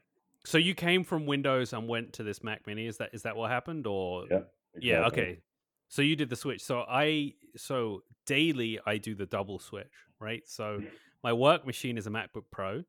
So 0.45 0.57
you 0.57 0.75
came 0.75 1.03
from 1.03 1.25
Windows 1.25 1.73
and 1.73 1.87
went 1.87 2.13
to 2.13 2.23
this 2.23 2.43
Mac 2.43 2.65
Mini. 2.67 2.87
Is 2.87 2.97
that 2.97 3.09
is 3.13 3.23
that 3.23 3.35
what 3.35 3.51
happened? 3.51 3.87
Or 3.87 4.25
Yeah. 4.29 4.39
Yeah, 4.79 5.07
okay. 5.07 5.39
So 5.87 6.01
you 6.01 6.15
did 6.15 6.29
the 6.29 6.35
switch. 6.35 6.63
So 6.63 6.83
I 6.87 7.33
so 7.55 8.03
daily 8.25 8.79
I 8.85 8.97
do 8.97 9.15
the 9.15 9.25
double 9.25 9.59
switch, 9.59 9.93
right? 10.19 10.43
So 10.47 10.81
my 11.23 11.33
work 11.33 11.65
machine 11.65 11.97
is 11.97 12.07
a 12.07 12.09
MacBook 12.09 12.45
Pro, 12.51 12.83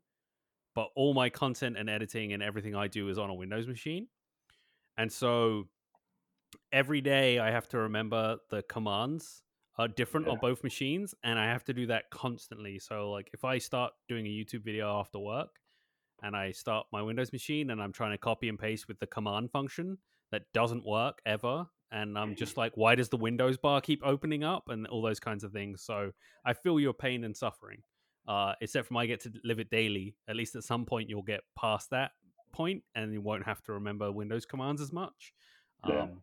but 0.74 0.88
all 0.94 1.14
my 1.14 1.30
content 1.30 1.76
and 1.78 1.88
editing 1.88 2.32
and 2.32 2.42
everything 2.42 2.74
I 2.74 2.88
do 2.88 3.08
is 3.08 3.18
on 3.18 3.30
a 3.30 3.34
Windows 3.34 3.66
machine. 3.66 4.08
And 4.96 5.10
so 5.10 5.68
every 6.72 7.00
day 7.00 7.38
I 7.38 7.50
have 7.50 7.68
to 7.68 7.78
remember 7.78 8.38
the 8.50 8.62
commands 8.62 9.42
are 9.78 9.88
different 9.88 10.26
on 10.26 10.38
both 10.38 10.64
machines 10.64 11.14
and 11.22 11.38
I 11.38 11.46
have 11.46 11.64
to 11.64 11.72
do 11.72 11.86
that 11.86 12.10
constantly. 12.10 12.78
So 12.80 13.10
like 13.10 13.30
if 13.32 13.44
I 13.44 13.58
start 13.58 13.92
doing 14.08 14.26
a 14.26 14.28
YouTube 14.28 14.64
video 14.64 14.98
after 14.98 15.18
work 15.20 15.50
and 16.22 16.36
I 16.36 16.50
start 16.50 16.86
my 16.92 17.00
Windows 17.00 17.32
machine 17.32 17.70
and 17.70 17.80
I'm 17.80 17.92
trying 17.92 18.10
to 18.10 18.18
copy 18.18 18.48
and 18.48 18.58
paste 18.58 18.88
with 18.88 18.98
the 18.98 19.06
command 19.06 19.52
function 19.52 19.98
that 20.32 20.42
doesn't 20.52 20.84
work 20.84 21.20
ever 21.24 21.66
and 21.92 22.18
I'm 22.18 22.34
just 22.34 22.56
like 22.56 22.72
why 22.74 22.96
does 22.96 23.08
the 23.08 23.16
Windows 23.16 23.56
bar 23.56 23.80
keep 23.80 24.02
opening 24.04 24.42
up 24.42 24.64
and 24.68 24.86
all 24.88 25.00
those 25.00 25.20
kinds 25.20 25.44
of 25.44 25.52
things. 25.52 25.82
So 25.82 26.10
I 26.44 26.54
feel 26.54 26.80
your 26.80 26.92
pain 26.92 27.24
and 27.24 27.36
suffering. 27.36 27.82
Uh, 28.26 28.52
except 28.60 28.86
from 28.86 28.98
I 28.98 29.06
get 29.06 29.20
to 29.20 29.32
live 29.42 29.58
it 29.58 29.70
daily. 29.70 30.14
At 30.28 30.36
least 30.36 30.54
at 30.54 30.64
some 30.64 30.84
point 30.84 31.08
you'll 31.08 31.22
get 31.22 31.40
past 31.58 31.90
that 31.90 32.10
point 32.52 32.82
and 32.94 33.12
you 33.12 33.22
won't 33.22 33.46
have 33.46 33.62
to 33.62 33.72
remember 33.72 34.10
Windows 34.10 34.44
commands 34.44 34.82
as 34.82 34.92
much. 34.92 35.32
Yeah. 35.88 36.02
Um, 36.02 36.22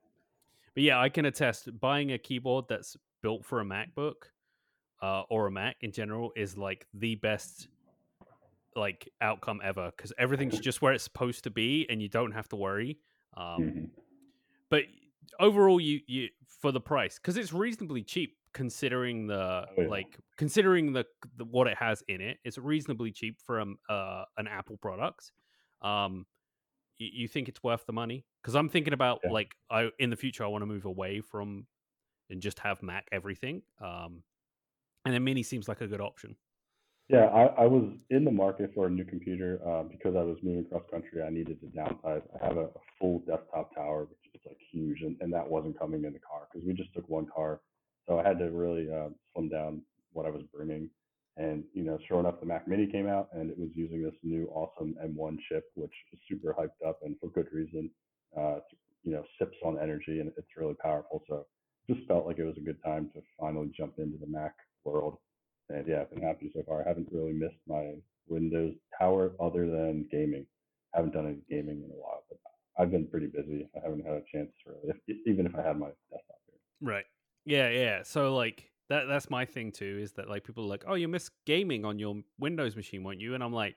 but 0.75 0.83
yeah, 0.83 0.99
I 0.99 1.07
can 1.09 1.25
attest 1.25 1.69
buying 1.79 2.11
a 2.11 2.17
keyboard 2.17 2.65
that's 2.67 2.97
built 3.25 3.43
for 3.43 3.59
a 3.59 3.65
MacBook 3.65 4.17
uh, 5.01 5.23
or 5.29 5.47
a 5.47 5.51
Mac 5.51 5.77
in 5.81 5.91
general 5.91 6.31
is 6.35 6.57
like 6.57 6.85
the 6.93 7.15
best 7.15 7.67
like 8.75 9.09
outcome 9.21 9.61
ever 9.63 9.91
because 9.95 10.11
everything's 10.17 10.59
just 10.59 10.81
where 10.81 10.93
it's 10.93 11.03
supposed 11.03 11.43
to 11.45 11.49
be 11.49 11.85
and 11.89 12.01
you 12.01 12.09
don't 12.09 12.33
have 12.33 12.47
to 12.49 12.55
worry. 12.55 12.99
Um, 13.35 13.61
Mhm. 13.63 13.89
but 14.69 14.83
overall, 15.39 15.79
you 15.79 16.01
you 16.07 16.29
for 16.47 16.71
the 16.71 16.81
price 16.81 17.17
because 17.17 17.37
it's 17.37 17.53
reasonably 17.53 18.03
cheap 18.03 18.37
considering 18.53 19.27
the 19.27 19.65
Oh, 19.77 19.81
yeah. 19.81 19.87
like 19.89 20.19
considering 20.37 20.93
the, 20.93 21.05
the 21.37 21.45
what 21.45 21.67
it 21.67 21.77
has 21.77 22.03
in 22.07 22.21
it. 22.21 22.37
It's 22.43 22.57
reasonably 22.57 23.11
cheap 23.11 23.39
for 23.41 23.59
um, 23.61 23.77
uh, 23.89 24.25
an 24.37 24.47
Apple 24.47 24.77
product. 24.77 25.31
Um, 25.81 26.25
you, 26.97 27.09
you 27.13 27.27
think 27.27 27.49
it's 27.49 27.63
worth 27.63 27.85
the 27.85 27.93
money? 27.93 28.25
Because 28.41 28.55
I'm 28.55 28.69
thinking 28.69 28.93
about 28.93 29.19
Yeah. 29.23 29.31
like 29.31 29.55
I 29.69 29.89
in 29.99 30.09
the 30.09 30.15
future 30.15 30.43
I 30.43 30.47
want 30.47 30.61
to 30.63 30.67
move 30.67 30.85
away 30.85 31.21
from 31.21 31.67
and 32.29 32.41
just 32.41 32.59
have 32.59 32.81
Mac 32.81 33.07
everything. 33.11 33.61
Um, 33.81 34.23
and 35.05 35.13
then 35.13 35.23
Mini 35.23 35.43
seems 35.43 35.67
like 35.67 35.81
a 35.81 35.87
good 35.87 36.01
option. 36.01 36.35
Yeah, 37.07 37.25
I, 37.25 37.63
I 37.63 37.65
was 37.67 37.91
in 38.09 38.25
the 38.25 38.31
market 38.31 38.71
for 38.73 38.87
a 38.87 38.89
new 38.89 39.05
computer 39.05 39.59
uh, 39.65 39.83
because 39.83 40.15
I 40.15 40.23
was 40.23 40.37
moving 40.41 40.65
across 40.65 40.89
country. 40.89 41.21
I 41.21 41.29
needed 41.29 41.59
to 41.61 41.67
downsize. 41.67 42.23
I 42.41 42.45
have 42.45 42.57
a, 42.57 42.63
a 42.63 42.81
full 42.99 43.19
desktop 43.27 43.75
tower, 43.75 44.07
which 44.09 44.33
is 44.33 44.41
like 44.45 44.57
huge, 44.71 45.01
and, 45.01 45.15
and 45.21 45.31
that 45.31 45.47
wasn't 45.47 45.77
coming 45.77 46.03
in 46.03 46.13
the 46.13 46.19
car 46.19 46.47
because 46.51 46.65
we 46.65 46.73
just 46.73 46.93
took 46.95 47.07
one 47.07 47.27
car. 47.33 47.61
So 48.07 48.19
I 48.19 48.27
had 48.27 48.39
to 48.39 48.49
really 48.49 48.91
uh, 48.91 49.09
slim 49.33 49.49
down 49.49 49.83
what 50.13 50.25
I 50.25 50.29
was 50.29 50.41
bringing. 50.51 50.89
And 51.37 51.63
you 51.73 51.83
know, 51.83 51.99
sure 52.07 52.19
enough, 52.19 52.39
the 52.39 52.47
Mac 52.47 52.67
Mini 52.67 52.87
came 52.87 53.07
out, 53.07 53.29
and 53.33 53.51
it 53.51 53.59
was 53.59 53.69
using 53.75 54.01
this 54.01 54.15
new 54.23 54.47
awesome 54.47 54.95
M1 55.05 55.37
chip, 55.47 55.65
which 55.75 55.93
is 56.11 56.19
super 56.27 56.55
hyped 56.57 56.87
up 56.87 56.99
and 57.03 57.15
for 57.19 57.27
good 57.29 57.47
reason. 57.51 57.91
Uh, 58.35 58.55
you 59.03 59.11
know, 59.11 59.23
sips 59.37 59.57
on 59.63 59.77
energy, 59.79 60.21
and 60.21 60.31
it's 60.37 60.47
really 60.57 60.75
powerful. 60.81 61.23
So 61.29 61.45
just 61.87 62.07
felt 62.07 62.25
like 62.25 62.39
it 62.39 62.45
was 62.45 62.57
a 62.57 62.61
good 62.61 62.81
time 62.83 63.09
to 63.13 63.21
finally 63.39 63.71
jump 63.75 63.93
into 63.97 64.17
the 64.17 64.27
Mac 64.27 64.55
world. 64.83 65.17
And 65.69 65.87
yeah, 65.87 66.01
I've 66.01 66.11
been 66.11 66.21
happy 66.21 66.51
so 66.53 66.63
far. 66.67 66.83
I 66.83 66.87
haven't 66.87 67.09
really 67.11 67.33
missed 67.33 67.55
my 67.67 67.95
Windows 68.27 68.73
tower 68.99 69.33
other 69.39 69.67
than 69.67 70.07
gaming. 70.11 70.45
haven't 70.93 71.13
done 71.13 71.27
any 71.27 71.41
gaming 71.49 71.83
in 71.83 71.91
a 71.91 71.93
while, 71.93 72.23
but 72.29 72.37
I've 72.77 72.91
been 72.91 73.07
pretty 73.07 73.27
busy. 73.27 73.67
I 73.75 73.79
haven't 73.83 74.05
had 74.05 74.15
a 74.15 74.23
chance 74.31 74.51
really, 74.65 74.95
if, 75.07 75.17
even 75.25 75.45
if 75.45 75.55
I 75.55 75.61
had 75.61 75.79
my 75.79 75.87
desktop 76.11 76.37
here. 76.47 76.59
Right. 76.81 77.05
Yeah, 77.45 77.69
yeah. 77.69 78.03
So 78.03 78.35
like 78.35 78.69
that 78.89 79.05
that's 79.07 79.29
my 79.29 79.45
thing 79.45 79.71
too, 79.71 79.99
is 80.01 80.13
that 80.13 80.29
like 80.29 80.43
people 80.43 80.65
are 80.65 80.69
like, 80.69 80.83
Oh, 80.87 80.95
you 80.95 81.07
miss 81.07 81.29
gaming 81.45 81.85
on 81.85 81.99
your 81.99 82.21
Windows 82.39 82.75
machine, 82.75 83.03
won't 83.03 83.21
you? 83.21 83.33
And 83.33 83.43
I'm 83.43 83.53
like, 83.53 83.75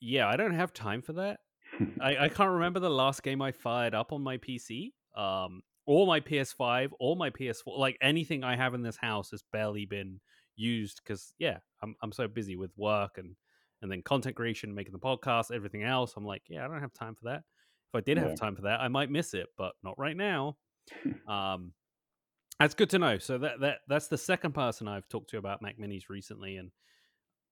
Yeah, 0.00 0.28
I 0.28 0.36
don't 0.36 0.54
have 0.54 0.72
time 0.72 1.02
for 1.02 1.14
that. 1.14 1.40
I, 2.00 2.16
I 2.16 2.28
can't 2.28 2.50
remember 2.50 2.80
the 2.80 2.90
last 2.90 3.22
game 3.22 3.42
I 3.42 3.52
fired 3.52 3.94
up 3.94 4.12
on 4.12 4.22
my 4.22 4.38
PC. 4.38 4.92
Um 5.16 5.62
or 5.88 6.06
my 6.06 6.20
PS5 6.20 6.92
or 7.00 7.16
my 7.16 7.30
PS4. 7.30 7.78
Like 7.78 7.96
anything 8.02 8.44
I 8.44 8.56
have 8.56 8.74
in 8.74 8.82
this 8.82 8.98
house 8.98 9.30
has 9.30 9.42
barely 9.52 9.86
been 9.86 10.20
used 10.54 11.00
because 11.02 11.32
yeah, 11.38 11.58
I'm 11.82 11.96
I'm 12.02 12.12
so 12.12 12.28
busy 12.28 12.56
with 12.56 12.70
work 12.76 13.18
and 13.18 13.34
and 13.82 13.90
then 13.90 14.02
content 14.02 14.36
creation, 14.36 14.74
making 14.74 14.92
the 14.92 14.98
podcast, 14.98 15.50
everything 15.50 15.84
else. 15.84 16.14
I'm 16.16 16.26
like, 16.26 16.42
yeah, 16.48 16.64
I 16.64 16.68
don't 16.68 16.82
have 16.82 16.92
time 16.92 17.14
for 17.14 17.24
that. 17.26 17.38
If 17.38 17.94
I 17.94 18.00
did 18.00 18.18
Yeah. 18.18 18.22
have 18.24 18.34
time 18.34 18.54
for 18.54 18.62
that, 18.62 18.80
I 18.80 18.88
might 18.88 19.10
miss 19.10 19.32
it, 19.34 19.46
but 19.56 19.74
not 19.82 19.98
right 19.98 20.16
now. 20.16 20.58
um, 21.26 21.74
that's 22.60 22.74
good 22.74 22.90
to 22.90 22.98
know. 22.98 23.18
So 23.18 23.38
that 23.38 23.60
that 23.60 23.78
that's 23.88 24.08
the 24.08 24.18
second 24.18 24.52
person 24.52 24.88
I've 24.88 25.08
talked 25.08 25.30
to 25.30 25.38
about 25.38 25.62
Mac 25.62 25.78
Minis 25.78 26.08
recently, 26.08 26.56
and 26.56 26.70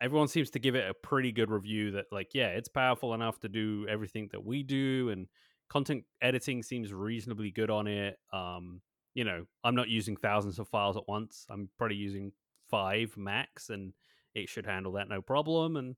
everyone 0.01 0.29
seems 0.29 0.51
to 0.51 0.59
give 0.59 0.75
it 0.75 0.89
a 0.89 0.95
pretty 0.95 1.33
good 1.33 1.51
review. 1.51 1.93
That 1.93 2.07
like, 2.13 2.31
yeah, 2.35 2.49
it's 2.49 2.69
powerful 2.69 3.15
enough 3.15 3.41
to 3.41 3.49
do 3.49 3.87
everything 3.89 4.29
that 4.33 4.45
we 4.45 4.63
do, 4.63 5.11
and 5.11 5.29
content 5.69 6.05
editing 6.23 6.63
seems 6.63 6.93
reasonably 6.93 7.51
good 7.51 7.71
on 7.71 7.87
it. 7.87 8.19
Um, 8.33 8.81
you 9.15 9.25
know, 9.25 9.47
I'm 9.65 9.75
not 9.75 9.89
using 9.89 10.17
thousands 10.17 10.59
of 10.59 10.69
files 10.69 10.97
at 10.97 11.09
once. 11.09 11.47
I'm 11.49 11.69
probably 11.79 11.97
using 11.97 12.33
five 12.71 13.17
max, 13.17 13.71
and 13.71 13.93
it 14.35 14.49
should 14.49 14.67
handle 14.67 14.93
that 14.93 15.09
no 15.09 15.23
problem. 15.23 15.77
And 15.77 15.97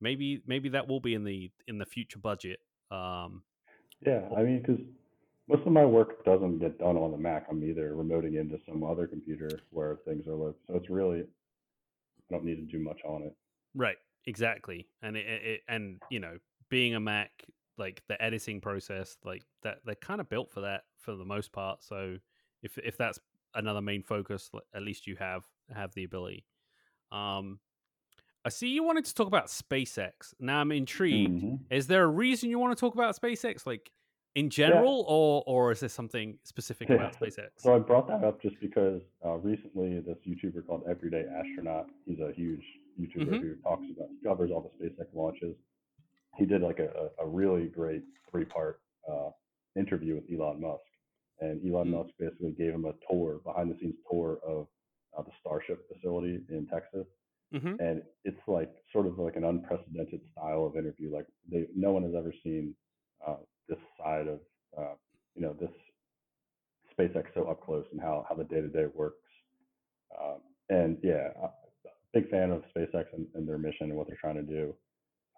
maybe 0.00 0.42
maybe 0.46 0.68
that 0.70 0.86
will 0.88 1.00
be 1.00 1.14
in 1.14 1.24
the 1.24 1.50
in 1.68 1.78
the 1.78 1.86
future 1.86 2.18
budget. 2.18 2.60
Um, 2.90 3.42
Yeah, 4.04 4.28
I 4.36 4.42
mean, 4.42 4.60
because 4.60 4.80
most 5.48 5.66
of 5.66 5.72
my 5.72 5.84
work 5.84 6.24
doesn't 6.24 6.58
get 6.58 6.78
done 6.78 6.96
on 6.96 7.10
the 7.12 7.16
Mac. 7.18 7.46
I'm 7.50 7.64
either 7.64 7.92
remoting 7.94 8.38
into 8.38 8.58
some 8.68 8.84
other 8.84 9.06
computer 9.06 9.48
where 9.70 9.96
things 10.04 10.26
are 10.26 10.34
local. 10.34 10.56
So 10.66 10.76
it's 10.76 10.90
really, 10.90 11.20
I 11.20 11.24
don't 12.30 12.44
need 12.44 12.56
to 12.56 12.62
do 12.76 12.82
much 12.82 13.00
on 13.04 13.22
it. 13.22 13.34
Right, 13.74 13.96
exactly, 14.26 14.86
and 15.02 15.16
it, 15.16 15.26
it- 15.26 15.60
and 15.68 16.00
you 16.10 16.20
know, 16.20 16.36
being 16.68 16.94
a 16.94 17.00
Mac, 17.00 17.30
like 17.80 18.02
the 18.08 18.22
editing 18.22 18.60
process, 18.60 19.16
like 19.24 19.42
that, 19.64 19.78
they're 19.84 19.94
kind 19.96 20.20
of 20.20 20.28
built 20.28 20.50
for 20.52 20.60
that 20.60 20.82
for 20.98 21.16
the 21.16 21.24
most 21.24 21.50
part. 21.50 21.82
So 21.82 22.18
if 22.62 22.78
if 22.78 22.96
that's 22.96 23.18
another 23.54 23.80
main 23.80 24.02
focus, 24.04 24.50
at 24.74 24.82
least 24.82 25.06
you 25.08 25.16
have 25.16 25.44
have 25.74 25.92
the 25.94 26.04
ability. 26.04 26.44
Um, 27.10 27.58
I 28.44 28.48
see 28.50 28.68
you 28.68 28.84
wanted 28.84 29.04
to 29.06 29.14
talk 29.14 29.26
about 29.26 29.46
SpaceX. 29.48 30.34
Now 30.38 30.60
I'm 30.60 30.70
intrigued. 30.72 31.42
Mhm. 31.42 31.58
Is 31.70 31.86
there 31.88 32.04
a 32.04 32.08
reason 32.08 32.48
you 32.50 32.58
want 32.58 32.76
to 32.76 32.80
talk 32.80 32.94
about 32.94 33.16
SpaceX, 33.20 33.66
like 33.66 33.90
in 34.36 34.48
general, 34.48 35.04
or 35.08 35.42
or 35.46 35.72
is 35.72 35.80
there 35.80 35.88
something 35.88 36.38
specific 36.44 36.88
Yeah, 36.88 36.94
about 37.00 37.18
SpaceX? 37.18 37.48
So 37.56 37.74
I 37.74 37.78
brought 37.80 38.06
that 38.08 38.22
up 38.24 38.40
just 38.40 38.60
because 38.60 39.02
uh, 39.24 39.36
recently 39.38 40.00
this 40.00 40.18
YouTuber 40.26 40.66
called 40.66 40.84
Everyday 40.88 41.24
Astronaut, 41.26 41.88
he's 42.06 42.20
a 42.20 42.32
huge 42.32 42.62
YouTuber 43.00 43.26
Mhm. 43.34 43.40
who 43.40 43.54
talks 43.56 43.86
about, 43.94 44.08
covers 44.22 44.50
all 44.50 44.62
the 44.78 44.84
SpaceX 44.84 45.06
launches. 45.14 45.56
He 46.36 46.46
did 46.46 46.62
like 46.62 46.78
a, 46.78 47.10
a 47.20 47.26
really 47.26 47.66
great 47.68 48.02
three 48.30 48.44
part 48.44 48.80
uh, 49.10 49.30
interview 49.76 50.14
with 50.16 50.24
Elon 50.32 50.60
Musk. 50.60 50.82
And 51.40 51.60
Elon 51.66 51.88
Mm. 51.88 51.92
Musk 51.92 52.10
basically 52.18 52.52
gave 52.52 52.74
him 52.74 52.84
a 52.84 52.92
tour, 53.10 53.40
behind 53.44 53.70
the 53.70 53.78
scenes 53.80 53.96
tour 54.10 54.38
of 54.46 54.68
uh, 55.18 55.22
the 55.22 55.32
Starship 55.40 55.86
facility 55.92 56.40
in 56.50 56.66
Texas. 56.66 57.06
hmm 57.52 57.74
and 57.80 58.02
it's 58.24 58.40
like 58.46 58.70
sort 58.92 59.06
of 59.06 59.18
like 59.18 59.36
an 59.36 59.44
unprecedented 59.44 60.20
style 60.32 60.66
of 60.66 60.76
interview. 60.76 61.12
Like 61.12 61.26
they, 61.50 61.66
no 61.74 61.92
one 61.92 62.04
has 62.04 62.14
ever 62.16 62.32
seen 62.44 62.74
uh, 63.26 63.36
this 63.68 63.78
side 63.98 64.28
of 64.28 64.40
uh, 64.78 64.94
you 65.34 65.42
know 65.42 65.54
this 65.60 65.70
SpaceX 66.98 67.26
so 67.34 67.44
up 67.44 67.62
close 67.64 67.86
and 67.92 68.00
how 68.00 68.26
how 68.28 68.34
the 68.34 68.44
day 68.44 68.60
to 68.60 68.68
day 68.68 68.86
works. 68.94 69.28
Um, 70.20 70.40
and 70.68 70.98
yeah, 71.02 71.28
I- 71.42 71.50
big 72.12 72.28
fan 72.30 72.50
of 72.50 72.62
SpaceX 72.76 73.06
and, 73.12 73.26
and 73.34 73.48
their 73.48 73.58
mission 73.58 73.88
and 73.88 73.96
what 73.96 74.06
they're 74.08 74.18
trying 74.20 74.34
to 74.36 74.42
do. 74.42 74.74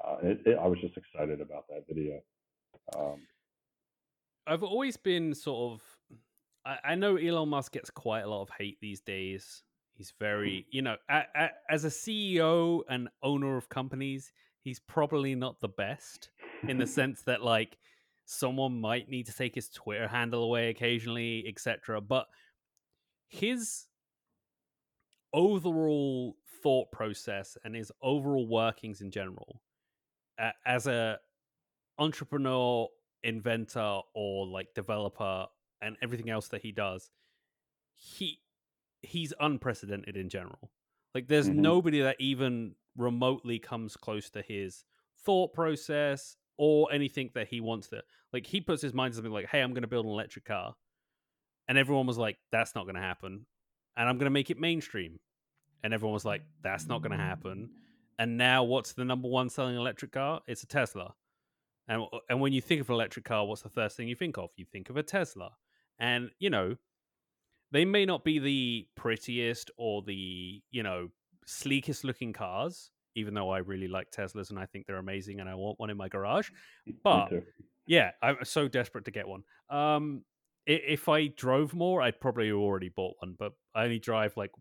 Uh, 0.04 0.16
it, 0.22 0.40
it, 0.46 0.58
I 0.58 0.66
was 0.66 0.78
just 0.80 0.96
excited 0.96 1.40
about 1.40 1.64
that 1.68 1.84
video. 1.88 2.20
Um, 2.96 3.22
I've 4.46 4.62
always 4.62 4.96
been 4.96 5.34
sort 5.34 5.74
of. 5.74 5.82
I, 6.64 6.92
I 6.92 6.94
know 6.94 7.16
Elon 7.16 7.48
Musk 7.48 7.72
gets 7.72 7.90
quite 7.90 8.22
a 8.22 8.28
lot 8.28 8.42
of 8.42 8.50
hate 8.58 8.78
these 8.80 9.00
days. 9.00 9.62
He's 9.94 10.12
very, 10.18 10.66
you 10.70 10.82
know, 10.82 10.96
a, 11.08 11.22
a, 11.36 11.48
as 11.70 11.84
a 11.84 11.88
CEO 11.88 12.80
and 12.88 13.08
owner 13.22 13.56
of 13.56 13.68
companies, 13.68 14.32
he's 14.62 14.80
probably 14.80 15.34
not 15.34 15.60
the 15.60 15.68
best 15.68 16.30
in 16.66 16.78
the 16.78 16.86
sense 16.86 17.22
that 17.22 17.42
like 17.42 17.76
someone 18.24 18.80
might 18.80 19.08
need 19.08 19.26
to 19.26 19.32
take 19.32 19.54
his 19.54 19.68
Twitter 19.68 20.08
handle 20.08 20.42
away 20.42 20.70
occasionally, 20.70 21.44
etc. 21.46 22.00
But 22.00 22.26
his 23.28 23.86
overall 25.32 26.36
thought 26.62 26.90
process 26.92 27.56
and 27.64 27.74
his 27.74 27.92
overall 28.02 28.46
workings 28.46 29.00
in 29.00 29.10
general, 29.10 29.60
a- 30.38 30.54
as 30.64 30.86
a 30.86 31.20
entrepreneur, 31.98 32.88
inventor, 33.22 34.00
or 34.14 34.46
like 34.46 34.74
developer, 34.74 35.46
and 35.80 35.96
everything 36.02 36.30
else 36.30 36.48
that 36.48 36.62
he 36.62 36.72
does, 36.72 37.10
he 37.94 38.40
he's 39.02 39.32
unprecedented 39.40 40.16
in 40.16 40.28
general. 40.28 40.72
Like, 41.14 41.28
there's 41.28 41.48
Mhm. 41.48 41.50
nobody 41.50 42.02
that 42.02 42.20
even 42.20 42.76
remotely 42.96 43.58
comes 43.58 43.96
close 43.96 44.30
to 44.30 44.42
his 44.42 44.84
thought 45.24 45.54
process 45.54 46.36
or 46.58 46.92
anything 46.92 47.30
that 47.34 47.48
he 47.48 47.60
wants 47.60 47.88
to. 47.88 48.02
Like, 48.32 48.46
he 48.46 48.60
puts 48.60 48.82
his 48.82 48.94
mind 48.94 49.12
to 49.12 49.16
something 49.16 49.32
like, 49.32 49.48
"Hey, 49.48 49.60
I'm 49.62 49.72
going 49.74 49.82
to 49.82 49.88
build 49.88 50.06
an 50.06 50.12
electric 50.12 50.44
car," 50.46 50.76
and 51.68 51.78
everyone 51.78 52.06
was 52.06 52.18
like, 52.18 52.38
"That's 52.50 52.74
not 52.74 52.84
going 52.84 52.96
to 52.96 53.00
happen," 53.00 53.46
and 53.96 54.08
I'm 54.08 54.18
going 54.18 54.26
to 54.26 54.30
make 54.30 54.50
it 54.50 54.58
mainstream, 54.58 55.20
and 55.82 55.94
everyone 55.94 56.14
was 56.14 56.24
like, 56.26 56.44
"That's 56.62 56.88
not 56.88 57.02
going 57.02 57.12
to 57.12 57.18
happen." 57.18 57.70
And 58.18 58.36
now, 58.36 58.64
what's 58.64 58.92
the 58.92 59.04
number 59.04 59.28
one 59.28 59.48
selling 59.48 59.76
electric 59.76 60.12
car? 60.12 60.40
It's 60.46 60.62
a 60.62 60.66
Tesla. 60.66 61.14
And 61.88 62.04
and 62.28 62.40
when 62.40 62.52
you 62.52 62.60
think 62.60 62.80
of 62.80 62.88
an 62.90 62.94
electric 62.94 63.24
car, 63.24 63.46
what's 63.46 63.62
the 63.62 63.68
first 63.68 63.96
thing 63.96 64.08
you 64.08 64.14
think 64.14 64.38
of? 64.38 64.50
You 64.56 64.64
think 64.64 64.90
of 64.90 64.96
a 64.96 65.02
Tesla. 65.02 65.50
And 65.98 66.30
you 66.38 66.50
know, 66.50 66.76
they 67.70 67.84
may 67.84 68.04
not 68.04 68.24
be 68.24 68.38
the 68.38 68.86
prettiest 68.94 69.70
or 69.76 70.02
the 70.02 70.62
you 70.70 70.82
know 70.82 71.08
sleekest 71.46 72.04
looking 72.04 72.32
cars, 72.32 72.90
even 73.14 73.34
though 73.34 73.50
I 73.50 73.58
really 73.58 73.88
like 73.88 74.10
Teslas 74.10 74.50
and 74.50 74.58
I 74.58 74.66
think 74.66 74.86
they're 74.86 74.96
amazing 74.96 75.40
and 75.40 75.48
I 75.48 75.54
want 75.54 75.80
one 75.80 75.90
in 75.90 75.96
my 75.96 76.08
garage. 76.08 76.50
But 77.02 77.32
yeah, 77.86 78.10
I'm 78.22 78.36
so 78.44 78.68
desperate 78.68 79.04
to 79.06 79.10
get 79.10 79.26
one. 79.26 79.42
Um, 79.70 80.22
if 80.66 81.08
I 81.08 81.26
drove 81.26 81.74
more, 81.74 82.00
I'd 82.00 82.20
probably 82.20 82.52
already 82.52 82.88
bought 82.88 83.16
one, 83.18 83.34
but 83.36 83.52
I 83.74 83.84
only 83.84 83.98
drive 83.98 84.36
like 84.36 84.52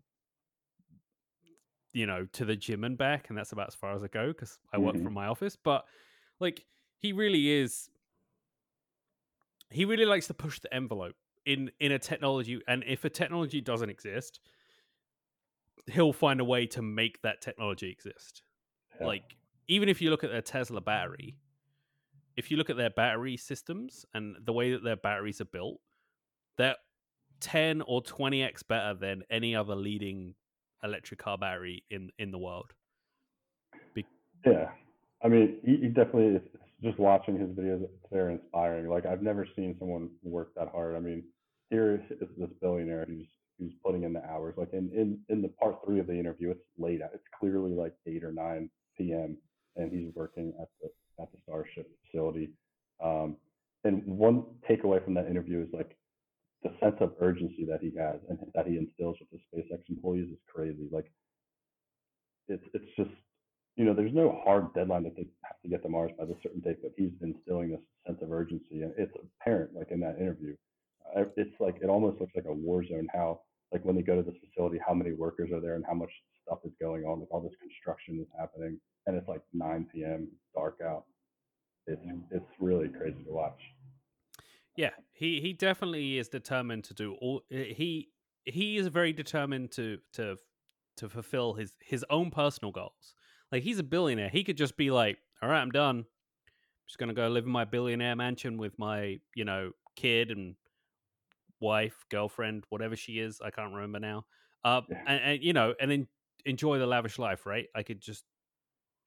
you 1.92 2.06
know 2.06 2.26
to 2.26 2.44
the 2.44 2.56
gym 2.56 2.84
and 2.84 2.96
back, 2.98 3.28
and 3.28 3.38
that's 3.38 3.52
about 3.52 3.68
as 3.68 3.74
far 3.74 3.92
as 3.94 4.02
I 4.04 4.08
go 4.08 4.28
because 4.28 4.58
I 4.72 4.78
work 4.78 4.98
Mhm. 4.98 5.02
from 5.02 5.14
my 5.14 5.26
office. 5.26 5.56
But 5.56 5.86
like, 6.40 6.66
he 6.98 7.12
really 7.12 7.50
is. 7.50 7.90
He 9.70 9.84
really 9.84 10.04
likes 10.04 10.26
to 10.28 10.34
push 10.34 10.60
the 10.60 10.72
envelope 10.72 11.16
in 11.44 11.72
in 11.80 11.92
a 11.92 11.98
technology, 11.98 12.60
and 12.68 12.84
if 12.84 13.04
a 13.04 13.10
technology 13.10 13.60
doesn't 13.60 13.90
exist, 13.90 14.40
he'll 15.86 16.12
find 16.12 16.40
a 16.40 16.44
way 16.44 16.66
to 16.66 16.82
make 16.82 17.22
that 17.22 17.40
technology 17.40 17.90
exist 17.90 18.42
Yeah. 19.00 19.08
like 19.08 19.36
even 19.68 19.88
if 19.88 20.02
you 20.02 20.10
look 20.10 20.24
at 20.24 20.30
their 20.30 20.42
Tesla 20.42 20.80
battery, 20.80 21.36
if 22.36 22.50
you 22.50 22.56
look 22.56 22.70
at 22.70 22.76
their 22.76 22.90
battery 22.90 23.36
systems 23.36 24.06
and 24.14 24.36
the 24.44 24.52
way 24.52 24.72
that 24.72 24.84
their 24.84 24.96
batteries 24.96 25.40
are 25.40 25.46
built, 25.46 25.80
they're 26.58 26.76
10 27.40 27.82
or 27.82 28.02
20x 28.02 28.62
better 28.66 28.94
than 28.94 29.24
any 29.30 29.56
other 29.56 29.76
leading 29.76 30.34
electric 30.82 31.20
car 31.20 31.38
battery 31.38 31.84
in 31.90 32.10
in 32.18 32.30
the 32.30 32.38
world. 32.38 32.72
Yeah, 34.44 34.70
I 35.22 35.28
mean, 35.28 35.58
he, 35.64 35.76
he 35.76 35.88
definitely. 35.88 36.36
It's 36.36 36.48
just 36.82 36.98
watching 36.98 37.38
his 37.38 37.50
videos. 37.50 37.86
Very 38.10 38.34
inspiring. 38.34 38.88
Like 38.88 39.06
I've 39.06 39.22
never 39.22 39.46
seen 39.56 39.76
someone 39.78 40.10
work 40.22 40.52
that 40.56 40.68
hard. 40.68 40.96
I 40.96 41.00
mean, 41.00 41.22
here 41.70 41.94
is 41.94 42.18
is 42.20 42.28
this 42.36 42.50
billionaire 42.60 43.06
who's 43.08 43.26
who's 43.58 43.72
putting 43.84 44.02
in 44.02 44.12
the 44.12 44.24
hours. 44.24 44.54
Like 44.56 44.72
in 44.72 44.90
in 44.94 45.18
in 45.28 45.42
the 45.42 45.48
part 45.48 45.76
three 45.84 46.00
of 46.00 46.06
the 46.06 46.18
interview, 46.18 46.50
it's 46.50 46.60
late. 46.78 47.00
It's 47.14 47.22
clearly 47.38 47.72
like 47.72 47.94
eight 48.06 48.24
or 48.24 48.32
nine 48.32 48.68
p.m. 48.98 49.36
and 49.76 49.92
he's 49.92 50.12
working 50.14 50.52
at 50.60 50.68
the 50.80 50.88
at 51.22 51.30
the 51.30 51.38
Starship 51.44 51.88
facility. 52.04 52.50
Um, 53.02 53.36
and 53.84 54.04
one 54.06 54.44
takeaway 54.68 55.02
from 55.04 55.14
that 55.14 55.28
interview 55.28 55.62
is 55.62 55.68
like 55.72 55.96
the 56.62 56.70
sense 56.80 56.96
of 57.00 57.14
urgency 57.20 57.64
that 57.68 57.80
he 57.80 57.92
has 57.98 58.20
and 58.28 58.38
that 58.54 58.66
he 58.66 58.76
instills 58.76 59.16
with 59.20 59.30
the 59.30 59.38
SpaceX 59.50 59.80
employees 59.88 60.28
is 60.30 60.38
crazy. 60.52 60.88
Like 60.90 61.10
it's 62.48 62.64
it's 62.74 62.96
just 62.96 63.10
you 63.76 63.84
know 63.84 63.94
there's 63.94 64.14
no 64.14 64.40
hard 64.44 64.72
deadline 64.74 65.04
that 65.04 65.16
they 65.16 65.26
have 65.44 65.60
to 65.62 65.68
get 65.68 65.82
to 65.82 65.88
Mars 65.88 66.12
by 66.18 66.24
this 66.24 66.36
certain 66.42 66.60
date, 66.60 66.78
but 66.82 66.92
he's 66.96 67.12
instilling 67.20 67.70
this 67.70 67.80
sense 68.06 68.18
of 68.22 68.32
urgency, 68.32 68.82
and 68.82 68.92
it's 68.96 69.14
apparent 69.40 69.74
like 69.74 69.90
in 69.90 70.00
that 70.00 70.18
interview. 70.18 70.54
It's 71.36 71.54
like 71.60 71.76
it 71.82 71.88
almost 71.88 72.20
looks 72.20 72.32
like 72.36 72.46
a 72.46 72.52
war 72.52 72.84
zone. 72.84 73.08
How 73.12 73.40
like 73.72 73.84
when 73.84 73.96
they 73.96 74.02
go 74.02 74.16
to 74.16 74.22
this 74.22 74.40
facility, 74.40 74.78
how 74.86 74.94
many 74.94 75.12
workers 75.12 75.50
are 75.52 75.60
there 75.60 75.74
and 75.76 75.84
how 75.86 75.94
much 75.94 76.10
stuff 76.46 76.58
is 76.64 76.72
going 76.80 77.04
on. 77.04 77.20
Like 77.20 77.28
all 77.30 77.40
this 77.40 77.58
construction 77.60 78.20
is 78.20 78.28
happening, 78.38 78.78
and 79.06 79.16
it's 79.16 79.28
like 79.28 79.42
9 79.52 79.88
p.m. 79.92 80.28
dark 80.54 80.78
out. 80.84 81.04
It's 81.86 82.02
it's 82.30 82.46
really 82.60 82.88
crazy 82.88 83.22
to 83.24 83.32
watch. 83.32 83.58
Yeah, 84.76 84.90
he 85.12 85.40
he 85.40 85.52
definitely 85.52 86.18
is 86.18 86.28
determined 86.28 86.84
to 86.84 86.94
do 86.94 87.14
all 87.14 87.42
he 87.50 88.10
he 88.44 88.76
is 88.76 88.86
very 88.88 89.12
determined 89.12 89.70
to 89.72 89.98
to 90.14 90.38
to 90.96 91.08
fulfill 91.08 91.54
his 91.54 91.74
his 91.80 92.04
own 92.10 92.30
personal 92.30 92.72
goals. 92.72 93.14
Like 93.50 93.62
he's 93.62 93.78
a 93.78 93.82
billionaire. 93.84 94.30
He 94.30 94.44
could 94.44 94.56
just 94.56 94.76
be 94.76 94.90
like, 94.90 95.18
"All 95.42 95.48
right, 95.48 95.60
I'm 95.60 95.70
done. 95.70 95.98
I'm 95.98 96.06
just 96.88 96.98
going 96.98 97.08
to 97.08 97.14
go 97.14 97.28
live 97.28 97.44
in 97.44 97.50
my 97.52 97.64
billionaire 97.64 98.16
mansion 98.16 98.58
with 98.58 98.78
my, 98.78 99.20
you 99.34 99.44
know, 99.44 99.72
kid 99.96 100.30
and 100.30 100.56
wife, 101.60 102.04
girlfriend, 102.10 102.64
whatever 102.68 102.96
she 102.96 103.18
is. 103.18 103.40
I 103.40 103.50
can't 103.50 103.72
remember 103.74 104.00
now. 104.00 104.26
Uh, 104.64 104.82
Yeah. 104.88 105.02
and, 105.06 105.20
and 105.22 105.42
you 105.42 105.52
know, 105.52 105.74
and 105.80 105.90
then 105.90 106.08
enjoy 106.44 106.78
the 106.78 106.86
lavish 106.86 107.18
life, 107.18 107.46
right? 107.46 107.68
I 107.74 107.82
could 107.82 108.00
just, 108.00 108.24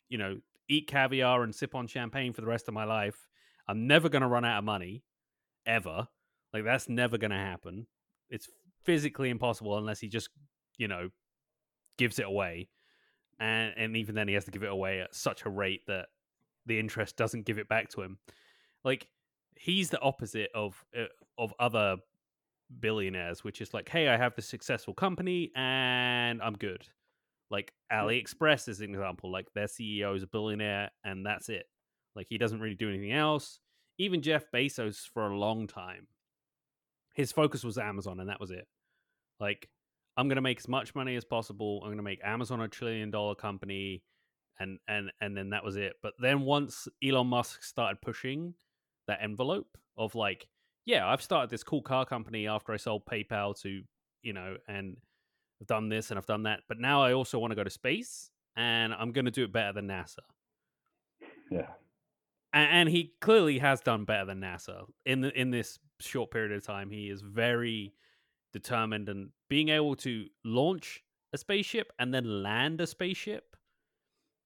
you 0.09 0.17
know, 0.17 0.39
eat 0.69 0.87
caviar 0.87 1.43
and 1.43 1.53
sip 1.55 1.75
on 1.75 1.87
champagne 1.87 2.33
for 2.33 2.41
the 2.41 2.47
rest 2.47 2.67
of 2.67 2.73
my 2.73 2.85
life. 2.85 3.27
I'm 3.67 3.87
never 3.87 4.09
going 4.09 4.23
to 4.23 4.27
run 4.27 4.45
out 4.45 4.59
of 4.59 4.63
money, 4.63 5.03
ever. 5.65 6.07
Like 6.53 6.63
that's 6.63 6.89
never 6.89 7.17
going 7.17 7.31
to 7.31 7.37
happen. 7.37 7.87
It's 8.29 8.49
physically 8.83 9.29
impossible 9.29 9.77
unless 9.77 9.99
he 9.99 10.07
just, 10.07 10.29
you 10.77 10.87
know, 10.87 11.09
gives 11.97 12.19
it 12.19 12.25
away, 12.25 12.69
and 13.39 13.73
and 13.77 13.97
even 13.97 14.15
then 14.15 14.27
he 14.27 14.33
has 14.33 14.45
to 14.45 14.51
give 14.51 14.63
it 14.63 14.71
away 14.71 15.01
at 15.01 15.15
such 15.15 15.45
a 15.45 15.49
rate 15.49 15.81
that 15.87 16.07
the 16.65 16.79
interest 16.79 17.15
doesn't 17.17 17.45
give 17.45 17.57
it 17.57 17.69
back 17.69 17.89
to 17.89 18.01
him. 18.01 18.17
Like 18.83 19.07
he's 19.55 19.89
the 19.89 19.99
opposite 19.99 20.49
of 20.53 20.83
uh, 20.97 21.05
of 21.37 21.53
other 21.59 21.97
billionaires, 22.79 23.43
which 23.43 23.61
is 23.61 23.73
like, 23.73 23.89
hey, 23.89 24.07
I 24.07 24.17
have 24.17 24.35
this 24.35 24.47
successful 24.47 24.93
company 24.93 25.51
and 25.55 26.41
I'm 26.41 26.53
good. 26.53 26.87
Like 27.51 27.73
AliExpress 27.91 28.67
is 28.67 28.81
an 28.81 28.89
example. 28.89 29.31
Like 29.31 29.47
their 29.53 29.67
CEO 29.67 30.15
is 30.15 30.23
a 30.23 30.27
billionaire 30.27 30.89
and 31.03 31.25
that's 31.25 31.49
it. 31.49 31.65
Like 32.15 32.27
he 32.29 32.37
doesn't 32.37 32.59
really 32.59 32.75
do 32.75 32.89
anything 32.89 33.11
else. 33.11 33.59
Even 33.97 34.21
Jeff 34.21 34.45
Bezos 34.53 35.07
for 35.13 35.27
a 35.27 35.37
long 35.37 35.67
time, 35.67 36.07
his 37.13 37.31
focus 37.31 37.63
was 37.63 37.77
Amazon 37.77 38.19
and 38.19 38.29
that 38.29 38.39
was 38.39 38.51
it. 38.51 38.67
Like 39.39 39.69
I'm 40.17 40.27
going 40.27 40.35
to 40.35 40.41
make 40.41 40.59
as 40.59 40.67
much 40.67 40.95
money 40.95 41.15
as 41.15 41.25
possible. 41.25 41.79
I'm 41.81 41.89
going 41.89 41.97
to 41.97 42.03
make 42.03 42.19
Amazon 42.23 42.61
a 42.61 42.67
trillion 42.67 43.11
dollar 43.11 43.35
company 43.35 44.03
and 44.59 44.79
and 44.87 45.11
and 45.21 45.35
then 45.35 45.49
that 45.51 45.63
was 45.63 45.75
it. 45.75 45.93
But 46.01 46.13
then 46.19 46.41
once 46.41 46.87
Elon 47.03 47.27
Musk 47.27 47.63
started 47.63 48.01
pushing 48.01 48.53
that 49.07 49.19
envelope 49.21 49.77
of 49.97 50.15
like, 50.15 50.47
yeah, 50.85 51.07
I've 51.07 51.21
started 51.21 51.49
this 51.49 51.63
cool 51.63 51.81
car 51.81 52.05
company 52.05 52.47
after 52.47 52.73
I 52.73 52.77
sold 52.77 53.05
PayPal 53.05 53.59
to, 53.61 53.81
you 54.21 54.33
know, 54.33 54.57
and 54.67 54.97
I've 55.61 55.67
done 55.67 55.89
this 55.89 56.11
and 56.11 56.17
I've 56.17 56.25
done 56.25 56.43
that, 56.43 56.61
but 56.67 56.79
now 56.79 57.01
I 57.01 57.13
also 57.13 57.39
want 57.39 57.51
to 57.51 57.55
go 57.55 57.63
to 57.63 57.69
space 57.69 58.29
and 58.55 58.93
I'm 58.93 59.11
going 59.11 59.25
to 59.25 59.31
do 59.31 59.43
it 59.43 59.53
better 59.53 59.73
than 59.73 59.87
NASA. 59.87 60.19
Yeah. 61.49 61.67
And, 62.55 62.71
and 62.71 62.89
he 62.89 63.11
clearly 63.19 63.59
has 63.59 63.81
done 63.81 64.05
better 64.05 64.25
than 64.25 64.39
NASA 64.39 64.85
in 65.05 65.21
the, 65.21 65.39
in 65.39 65.51
this 65.51 65.77
short 65.99 66.31
period 66.31 66.53
of 66.53 66.65
time. 66.65 66.89
He 66.89 67.09
is 67.09 67.21
very 67.21 67.93
determined 68.53 69.09
and 69.09 69.29
being 69.49 69.69
able 69.69 69.95
to 69.97 70.25
launch 70.43 71.03
a 71.33 71.37
spaceship 71.37 71.91
and 71.99 72.13
then 72.13 72.41
land 72.41 72.81
a 72.81 72.87
spaceship. 72.87 73.55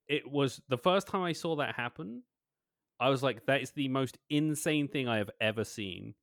It 0.07 0.29
was 0.29 0.59
the 0.67 0.77
first 0.77 1.07
time 1.07 1.21
I 1.21 1.33
saw 1.33 1.55
that 1.57 1.75
happen. 1.75 2.23
I 2.99 3.09
was 3.09 3.21
like, 3.21 3.45
that 3.45 3.61
is 3.61 3.71
the 3.71 3.87
most 3.87 4.17
insane 4.29 4.87
thing 4.87 5.07
I 5.07 5.17
have 5.17 5.29
ever 5.39 5.63
seen, 5.63 6.15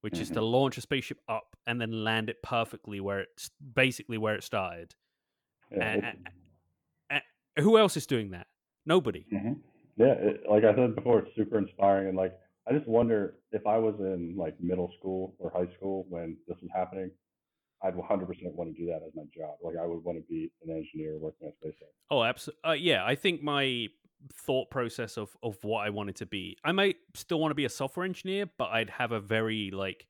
which 0.00 0.14
mm-hmm. 0.14 0.22
is 0.22 0.28
to 0.30 0.36
mm-hmm. 0.36 0.44
launch 0.44 0.78
a 0.78 0.80
spaceship 0.80 1.20
up 1.28 1.56
and 1.66 1.78
then 1.78 2.04
land 2.04 2.30
it 2.30 2.42
perfectly 2.42 3.00
where 3.00 3.20
it's 3.20 3.50
basically 3.74 4.16
where 4.16 4.34
it 4.34 4.42
started. 4.42 4.94
Yeah, 5.70 5.84
and, 5.84 6.04
and, 6.04 6.16
and, 7.10 7.64
who 7.64 7.76
else 7.76 7.96
is 7.98 8.06
doing 8.06 8.30
that? 8.30 8.46
Nobody. 8.86 9.26
Mm-hmm. 9.32 9.52
Yeah, 9.96 10.14
it, 10.18 10.42
like 10.50 10.64
I 10.64 10.74
said 10.74 10.94
before, 10.94 11.20
it's 11.20 11.36
super 11.36 11.58
inspiring, 11.58 12.08
and 12.08 12.16
like 12.16 12.34
I 12.68 12.72
just 12.72 12.88
wonder 12.88 13.34
if 13.52 13.66
I 13.66 13.78
was 13.78 13.94
in 14.00 14.34
like 14.36 14.60
middle 14.60 14.90
school 14.98 15.34
or 15.38 15.50
high 15.50 15.72
school 15.76 16.06
when 16.08 16.36
this 16.48 16.56
was 16.60 16.70
happening, 16.74 17.10
I'd 17.82 17.94
100% 17.94 18.54
want 18.54 18.74
to 18.74 18.80
do 18.80 18.86
that 18.86 19.02
as 19.06 19.12
my 19.14 19.24
job. 19.36 19.56
Like 19.62 19.76
I 19.80 19.86
would 19.86 20.02
want 20.02 20.18
to 20.18 20.24
be 20.28 20.50
an 20.66 20.70
engineer 20.74 21.18
working 21.18 21.48
at 21.48 21.54
SpaceX. 21.62 21.88
Oh, 22.10 22.22
absolutely. 22.22 22.60
Uh, 22.64 22.72
yeah, 22.72 23.04
I 23.04 23.14
think 23.14 23.42
my 23.42 23.88
thought 24.32 24.70
process 24.70 25.18
of 25.18 25.36
of 25.42 25.62
what 25.62 25.86
I 25.86 25.90
wanted 25.90 26.16
to 26.16 26.26
be. 26.26 26.56
I 26.64 26.72
might 26.72 26.96
still 27.14 27.38
want 27.38 27.50
to 27.50 27.56
be 27.56 27.66
a 27.66 27.70
software 27.70 28.06
engineer, 28.06 28.46
but 28.58 28.70
I'd 28.70 28.90
have 28.90 29.12
a 29.12 29.20
very 29.20 29.70
like 29.70 30.06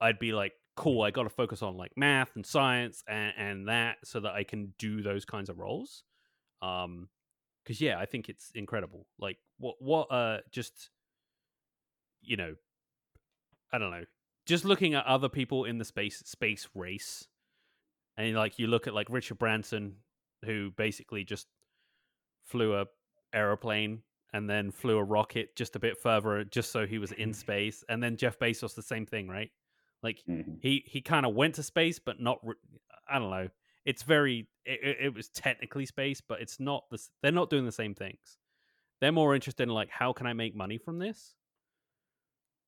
I'd 0.00 0.18
be 0.18 0.32
like, 0.32 0.52
cool, 0.76 1.02
I 1.02 1.10
got 1.10 1.24
to 1.24 1.30
focus 1.30 1.62
on 1.62 1.76
like 1.76 1.92
math 1.96 2.34
and 2.34 2.46
science 2.46 3.04
and 3.06 3.34
and 3.36 3.68
that 3.68 3.98
so 4.04 4.20
that 4.20 4.32
I 4.32 4.44
can 4.44 4.74
do 4.78 5.02
those 5.02 5.24
kinds 5.24 5.50
of 5.50 5.58
roles. 5.58 6.02
Um 6.62 7.08
cuz 7.64 7.80
yeah, 7.80 7.98
I 7.98 8.06
think 8.06 8.28
it's 8.28 8.50
incredible. 8.54 9.06
Like 9.18 9.38
what 9.58 9.76
what 9.80 10.10
uh 10.10 10.38
just 10.50 10.90
you 12.20 12.36
know 12.36 12.56
I 13.72 13.78
don't 13.78 13.90
know 13.90 14.04
just 14.46 14.64
looking 14.64 14.94
at 14.94 15.06
other 15.06 15.28
people 15.28 15.64
in 15.64 15.78
the 15.78 15.84
space 15.84 16.18
space 16.18 16.68
race, 16.74 17.26
and 18.16 18.34
like 18.34 18.58
you 18.58 18.66
look 18.66 18.86
at 18.86 18.94
like 18.94 19.08
Richard 19.10 19.38
Branson, 19.38 19.96
who 20.44 20.70
basically 20.76 21.24
just 21.24 21.46
flew 22.44 22.74
a 22.74 22.86
aeroplane 23.32 24.02
and 24.34 24.48
then 24.48 24.70
flew 24.70 24.98
a 24.98 25.04
rocket 25.04 25.54
just 25.56 25.76
a 25.76 25.78
bit 25.78 25.98
further, 25.98 26.44
just 26.44 26.72
so 26.72 26.86
he 26.86 26.98
was 26.98 27.12
in 27.12 27.30
mm-hmm. 27.30 27.38
space, 27.38 27.84
and 27.88 28.02
then 28.02 28.16
Jeff 28.16 28.38
Bezos 28.38 28.74
the 28.74 28.82
same 28.82 29.06
thing, 29.06 29.28
right? 29.28 29.50
Like 30.02 30.22
mm-hmm. 30.28 30.54
he 30.60 30.84
he 30.86 31.00
kind 31.00 31.24
of 31.24 31.34
went 31.34 31.54
to 31.56 31.62
space, 31.62 31.98
but 31.98 32.20
not. 32.20 32.38
Re- 32.42 32.56
I 33.08 33.18
don't 33.18 33.30
know. 33.30 33.48
It's 33.84 34.02
very. 34.02 34.48
It, 34.64 34.98
it 35.00 35.14
was 35.14 35.28
technically 35.28 35.86
space, 35.86 36.20
but 36.20 36.40
it's 36.40 36.60
not. 36.60 36.84
This. 36.90 37.10
They're 37.22 37.32
not 37.32 37.50
doing 37.50 37.66
the 37.66 37.72
same 37.72 37.94
things. 37.94 38.38
They're 39.00 39.12
more 39.12 39.34
interested 39.34 39.64
in 39.64 39.70
like 39.70 39.90
how 39.90 40.12
can 40.12 40.26
I 40.26 40.32
make 40.32 40.54
money 40.54 40.78
from 40.78 40.98
this 40.98 41.34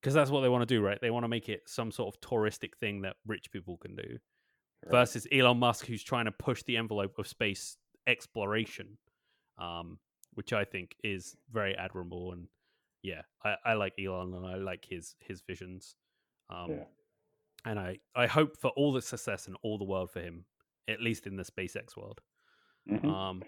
because 0.05 0.13
that's 0.13 0.29
what 0.29 0.41
they 0.41 0.49
want 0.49 0.61
to 0.61 0.67
do, 0.67 0.83
right? 0.83 0.99
They 1.01 1.09
want 1.09 1.23
to 1.23 1.27
make 1.27 1.49
it 1.49 1.63
some 1.65 1.91
sort 1.91 2.13
of 2.13 2.21
touristic 2.21 2.75
thing 2.79 3.01
that 3.01 3.15
rich 3.25 3.49
people 3.51 3.75
can 3.77 3.95
do, 3.95 4.19
right. 4.85 4.91
versus 4.91 5.25
Elon 5.31 5.57
Musk, 5.57 5.87
who's 5.87 6.03
trying 6.03 6.25
to 6.25 6.31
push 6.31 6.61
the 6.61 6.77
envelope 6.77 7.17
of 7.17 7.27
space 7.27 7.77
exploration, 8.05 8.99
um, 9.57 9.97
which 10.35 10.53
I 10.53 10.63
think 10.63 10.95
is 11.03 11.35
very 11.51 11.75
admirable. 11.75 12.33
And 12.33 12.45
yeah, 13.01 13.23
I, 13.43 13.55
I 13.65 13.73
like 13.73 13.93
Elon 13.97 14.35
and 14.35 14.45
I 14.45 14.57
like 14.57 14.85
his 14.87 15.15
his 15.21 15.41
visions. 15.41 15.95
Um, 16.51 16.69
yeah. 16.69 16.83
And 17.65 17.79
I, 17.79 17.97
I 18.15 18.27
hope 18.27 18.57
for 18.57 18.69
all 18.75 18.93
the 18.93 19.01
success 19.01 19.47
in 19.47 19.55
all 19.63 19.79
the 19.79 19.85
world 19.85 20.11
for 20.11 20.19
him, 20.19 20.45
at 20.87 21.01
least 21.01 21.27
in 21.27 21.35
the 21.35 21.43
SpaceX 21.43 21.95
world. 21.97 22.21
Mm-hmm. 22.89 23.09
Um, 23.09 23.43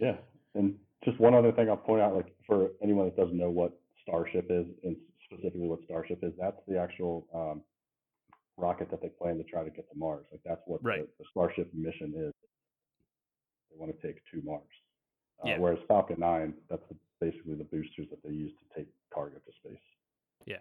yeah, 0.00 0.16
and 0.54 0.74
just 1.04 1.20
one 1.20 1.34
other 1.34 1.52
thing 1.52 1.68
I'll 1.68 1.76
point 1.76 2.02
out, 2.02 2.14
like 2.14 2.34
for 2.46 2.70
anyone 2.82 3.06
that 3.06 3.16
doesn't 3.16 3.36
know 3.36 3.50
what 3.50 3.72
Starship 4.02 4.46
is, 4.50 4.66
and 4.84 4.96
specifically 5.24 5.68
what 5.68 5.80
Starship 5.84 6.20
is. 6.22 6.32
That's 6.38 6.56
the 6.68 6.78
actual 6.78 7.26
um, 7.34 7.62
rocket 8.56 8.90
that 8.90 9.02
they 9.02 9.08
plan 9.08 9.36
to 9.38 9.44
try 9.44 9.64
to 9.64 9.70
get 9.70 9.88
to 9.90 9.98
Mars. 9.98 10.26
Like 10.30 10.40
that's 10.44 10.62
what 10.66 10.82
right. 10.82 11.00
the, 11.00 11.24
the, 11.24 11.24
Starship 11.30 11.70
mission 11.74 12.14
is. 12.16 12.32
They 13.70 13.76
want 13.76 13.92
to 13.98 14.06
take 14.06 14.16
to 14.32 14.42
Mars. 14.44 14.62
Uh, 15.44 15.48
yeah. 15.48 15.58
Whereas 15.58 15.78
Falcon 15.86 16.16
9, 16.18 16.54
that's 16.70 16.82
the, 16.88 16.96
basically 17.20 17.54
the 17.54 17.64
boosters 17.64 18.06
that 18.10 18.22
they 18.24 18.30
use 18.32 18.52
to 18.52 18.78
take 18.78 18.88
cargo 19.12 19.36
to 19.36 19.52
space. 19.60 19.82
Yeah. 20.46 20.56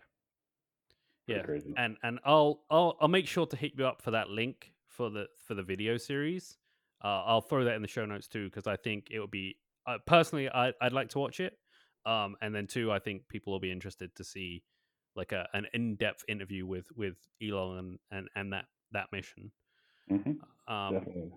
Yeah. 1.27 1.41
And 1.77 1.97
and 2.03 2.19
I'll 2.23 2.61
I'll 2.69 2.97
I'll 3.01 3.07
make 3.07 3.27
sure 3.27 3.47
to 3.47 3.57
hit 3.57 3.73
you 3.77 3.87
up 3.87 4.01
for 4.01 4.11
that 4.11 4.29
link 4.29 4.71
for 4.95 5.09
the 5.09 5.25
for 5.45 5.53
the 5.53 5.63
video 5.63 5.97
series. 5.97 6.57
Uh, 7.03 7.23
I'll 7.25 7.41
throw 7.41 7.65
that 7.65 7.75
in 7.75 7.81
the 7.81 7.87
show 7.87 8.05
notes 8.05 8.27
too 8.27 8.45
because 8.45 8.67
I 8.67 8.75
think 8.77 9.07
it 9.11 9.19
would 9.19 9.31
be 9.31 9.57
uh, 9.85 9.97
personally 10.05 10.49
I, 10.49 10.73
I'd 10.81 10.93
like 10.93 11.09
to 11.09 11.19
watch 11.19 11.39
it. 11.39 11.57
Um, 12.05 12.35
and 12.41 12.53
then 12.53 12.67
two, 12.67 12.91
I 12.91 12.99
think 12.99 13.27
people 13.27 13.51
will 13.51 13.59
be 13.59 13.71
interested 13.71 14.15
to 14.15 14.23
see 14.23 14.63
like 15.15 15.31
a, 15.31 15.47
an 15.53 15.65
in-depth 15.73 16.23
interview 16.27 16.65
with 16.65 16.87
with 16.95 17.17
Elon 17.41 17.77
and 17.77 17.99
and, 18.11 18.27
and 18.35 18.53
that 18.53 18.65
that 18.91 19.07
mission. 19.11 19.51
Mm-hmm. 20.11 20.73
Um, 20.73 20.93
Definitely. 20.93 21.31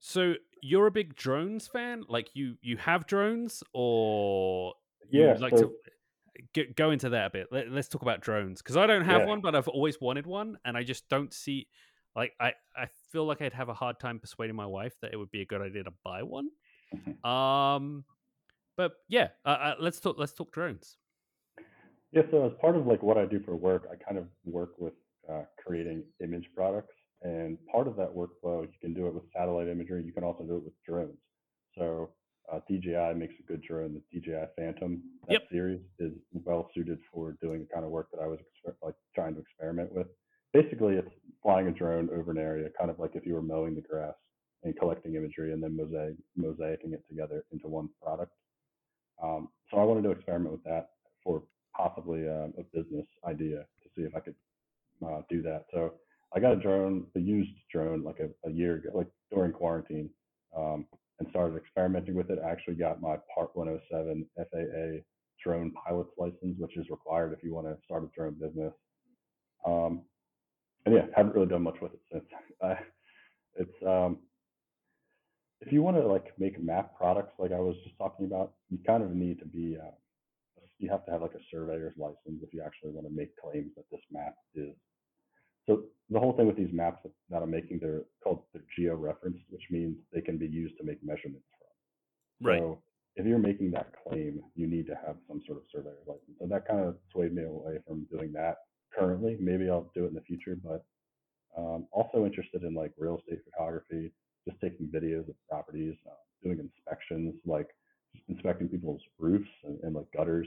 So 0.00 0.34
you're 0.62 0.86
a 0.86 0.90
big 0.90 1.14
drones 1.14 1.66
fan? 1.66 2.04
Like 2.08 2.30
you 2.34 2.56
you 2.62 2.76
have 2.78 3.06
drones, 3.06 3.62
or 3.72 4.74
yeah, 5.10 5.36
like 5.38 5.56
so... 5.56 5.64
to 5.64 5.72
get, 6.54 6.76
go 6.76 6.90
into 6.90 7.10
that 7.10 7.26
a 7.26 7.30
bit? 7.30 7.48
Let, 7.50 7.68
us 7.68 7.88
talk 7.88 8.02
about 8.02 8.20
drones 8.20 8.62
because 8.62 8.76
I 8.76 8.86
don't 8.86 9.04
have 9.04 9.22
yeah. 9.22 9.26
one, 9.26 9.40
but 9.40 9.54
I've 9.54 9.68
always 9.68 10.00
wanted 10.00 10.26
one, 10.26 10.58
and 10.64 10.76
I 10.76 10.82
just 10.82 11.08
don't 11.08 11.32
see. 11.32 11.68
Like 12.16 12.32
I 12.40 12.52
I 12.76 12.86
feel 13.12 13.26
like 13.26 13.40
I'd 13.42 13.52
have 13.52 13.68
a 13.68 13.74
hard 13.74 14.00
time 14.00 14.18
persuading 14.18 14.56
my 14.56 14.66
wife 14.66 14.94
that 15.02 15.12
it 15.12 15.16
would 15.16 15.30
be 15.30 15.42
a 15.42 15.46
good 15.46 15.62
idea 15.62 15.84
to 15.84 15.92
buy 16.04 16.22
one. 16.22 16.48
Mm-hmm. 16.94 17.28
Um, 17.28 18.04
but 18.76 18.92
yeah, 19.08 19.28
uh, 19.44 19.48
uh, 19.48 19.74
let's 19.78 20.00
talk. 20.00 20.16
Let's 20.18 20.32
talk 20.32 20.52
drones. 20.52 20.96
Yeah. 22.12 22.22
So 22.30 22.46
as 22.46 22.52
part 22.60 22.76
of 22.76 22.86
like 22.86 23.02
what 23.02 23.18
I 23.18 23.26
do 23.26 23.40
for 23.44 23.56
work, 23.56 23.88
I 23.90 23.96
kind 24.02 24.18
of 24.18 24.26
work 24.44 24.72
with 24.78 24.94
uh, 25.30 25.42
creating 25.64 26.02
image 26.22 26.46
products, 26.54 26.94
and 27.22 27.58
part 27.70 27.86
of 27.86 27.96
that 27.96 28.08
workflow, 28.08 28.62
you 28.62 28.78
can 28.80 28.94
do 28.94 29.06
it 29.06 29.14
with 29.14 29.24
satellite 29.36 29.68
imagery. 29.68 30.02
You 30.04 30.12
can 30.12 30.24
also 30.24 30.44
do 30.44 30.56
it 30.56 30.64
with 30.64 30.74
drones. 30.86 31.18
So 31.76 32.10
uh, 32.52 32.60
DJI 32.68 33.14
makes 33.16 33.34
a 33.38 33.42
good 33.46 33.62
drone. 33.62 34.00
The 34.10 34.20
DJI 34.20 34.46
Phantom 34.56 35.02
that 35.28 35.34
yep. 35.34 35.42
series 35.50 35.80
is 35.98 36.12
well 36.32 36.68
suited 36.74 36.98
for 37.12 37.36
doing 37.40 37.60
the 37.60 37.66
kind 37.72 37.84
of 37.84 37.90
work 37.90 38.08
that 38.12 38.20
I 38.22 38.26
was 38.26 38.38
like 38.82 38.94
trying 39.14 39.34
to 39.34 39.40
experiment 39.40 39.92
with. 39.92 40.06
Basically, 40.52 40.94
it's 40.94 41.10
flying 41.42 41.68
a 41.68 41.69
drone 41.80 42.10
over 42.10 42.30
an 42.30 42.38
area, 42.38 42.68
kind 42.78 42.90
of 42.90 42.98
like 42.98 43.12
if 43.14 43.24
you 43.24 43.34
were 43.34 43.42
mowing 43.42 43.74
the 43.74 43.80
grass 43.80 44.14
and 44.62 44.78
collecting 44.78 45.14
imagery 45.14 45.52
and 45.52 45.62
then 45.62 45.76
mosaic, 45.76 46.16
mosaicing 46.38 46.92
it 46.92 47.02
together 47.08 47.44
into 47.52 47.66
one 47.66 47.88
product. 48.02 48.32
Um, 49.22 49.48
so 49.70 49.78
I 49.78 49.84
wanted 49.84 50.02
to 50.02 50.10
experiment 50.10 50.52
with 50.52 50.64
that 50.64 50.90
for 51.24 51.42
possibly 51.76 52.28
uh, 52.28 52.48
a 52.58 52.64
business 52.74 53.06
idea 53.26 53.64
to 53.82 53.88
see 53.96 54.02
if 54.02 54.14
I 54.14 54.20
could 54.20 54.34
uh, 55.06 55.22
do 55.30 55.42
that. 55.42 55.64
So 55.72 55.94
I 56.34 56.40
got 56.40 56.52
a 56.52 56.56
drone, 56.56 57.06
a 57.16 57.20
used 57.20 57.50
drone, 57.72 58.04
like 58.04 58.18
a, 58.20 58.48
a 58.48 58.52
year 58.52 58.76
ago, 58.76 58.90
like 58.94 59.08
during 59.32 59.52
quarantine, 59.52 60.10
um, 60.56 60.86
and 61.18 61.28
started 61.30 61.56
experimenting 61.56 62.14
with 62.14 62.30
it. 62.30 62.38
I 62.44 62.50
actually 62.50 62.74
got 62.74 63.00
my 63.00 63.16
Part 63.34 63.56
107 63.56 64.26
FAA 64.36 65.02
drone 65.42 65.72
pilot's 65.86 66.12
license, 66.18 66.56
which 66.58 66.76
is 66.76 66.86
required 66.90 67.32
if 67.32 67.42
you 67.42 67.54
want 67.54 67.66
to 67.66 67.76
start 67.84 68.04
a 68.04 68.10
drone 68.14 68.34
business. 68.34 68.72
Um, 69.66 70.02
and 70.86 70.94
yeah, 70.94 71.06
haven't 71.14 71.34
really 71.34 71.46
done 71.46 71.62
much 71.62 71.76
with 71.80 71.92
it 71.92 72.00
since. 72.12 72.24
it's 73.54 73.86
um, 73.86 74.18
if 75.60 75.72
you 75.72 75.82
want 75.82 75.96
to 75.96 76.06
like 76.06 76.32
make 76.38 76.62
map 76.62 76.96
products, 76.96 77.34
like 77.38 77.52
I 77.52 77.60
was 77.60 77.76
just 77.84 77.96
talking 77.98 78.26
about, 78.26 78.52
you 78.70 78.78
kind 78.86 79.02
of 79.02 79.14
need 79.14 79.38
to 79.40 79.46
be 79.46 79.76
uh, 79.80 79.90
you 80.78 80.90
have 80.90 81.04
to 81.04 81.12
have 81.12 81.22
like 81.22 81.34
a 81.34 81.44
surveyor's 81.50 81.94
license 81.98 82.42
if 82.42 82.54
you 82.54 82.62
actually 82.64 82.90
want 82.90 83.06
to 83.06 83.12
make 83.12 83.36
claims 83.36 83.70
that 83.76 83.84
this 83.90 84.00
map 84.10 84.34
is. 84.54 84.74
So 85.66 85.84
the 86.08 86.18
whole 86.18 86.32
thing 86.32 86.46
with 86.46 86.56
these 86.56 86.72
maps 86.72 87.06
that 87.28 87.42
I'm 87.42 87.50
making, 87.50 87.78
they're 87.80 88.02
called 88.24 88.44
they're 88.52 88.62
geo-referenced, 88.76 89.44
which 89.50 89.62
means 89.70 89.96
they 90.12 90.22
can 90.22 90.38
be 90.38 90.46
used 90.46 90.76
to 90.78 90.84
make 90.84 91.04
measurements 91.04 91.46
from. 91.58 92.48
Right. 92.48 92.58
So 92.60 92.82
if 93.16 93.26
you're 93.26 93.38
making 93.38 93.72
that 93.72 93.92
claim, 94.02 94.40
you 94.56 94.66
need 94.66 94.86
to 94.86 94.94
have 95.06 95.16
some 95.28 95.42
sort 95.46 95.58
of 95.58 95.64
surveyor's 95.70 96.06
license. 96.06 96.38
So 96.40 96.46
that 96.46 96.66
kind 96.66 96.80
of 96.80 96.96
swayed 97.12 97.34
me 97.34 97.44
away 97.44 97.78
from 97.86 98.06
doing 98.10 98.32
that 98.32 98.56
currently. 98.96 99.36
Maybe 99.40 99.68
I'll 99.68 99.90
do 99.94 100.04
it 100.04 100.08
in 100.08 100.14
the 100.14 100.20
future, 100.22 100.56
but 100.62 100.84
um, 101.56 101.86
also 101.92 102.24
interested 102.24 102.62
in 102.62 102.74
like 102.74 102.92
real 102.98 103.18
estate 103.18 103.40
photography, 103.44 104.12
just 104.48 104.60
taking 104.60 104.86
videos 104.86 105.28
of 105.28 105.34
properties, 105.48 105.94
uh, 106.06 106.14
doing 106.42 106.58
inspections, 106.58 107.34
like 107.44 107.68
just 108.14 108.28
inspecting 108.28 108.68
people's 108.68 109.02
roofs 109.18 109.48
and, 109.64 109.78
and 109.82 109.94
like 109.94 110.10
gutters. 110.12 110.46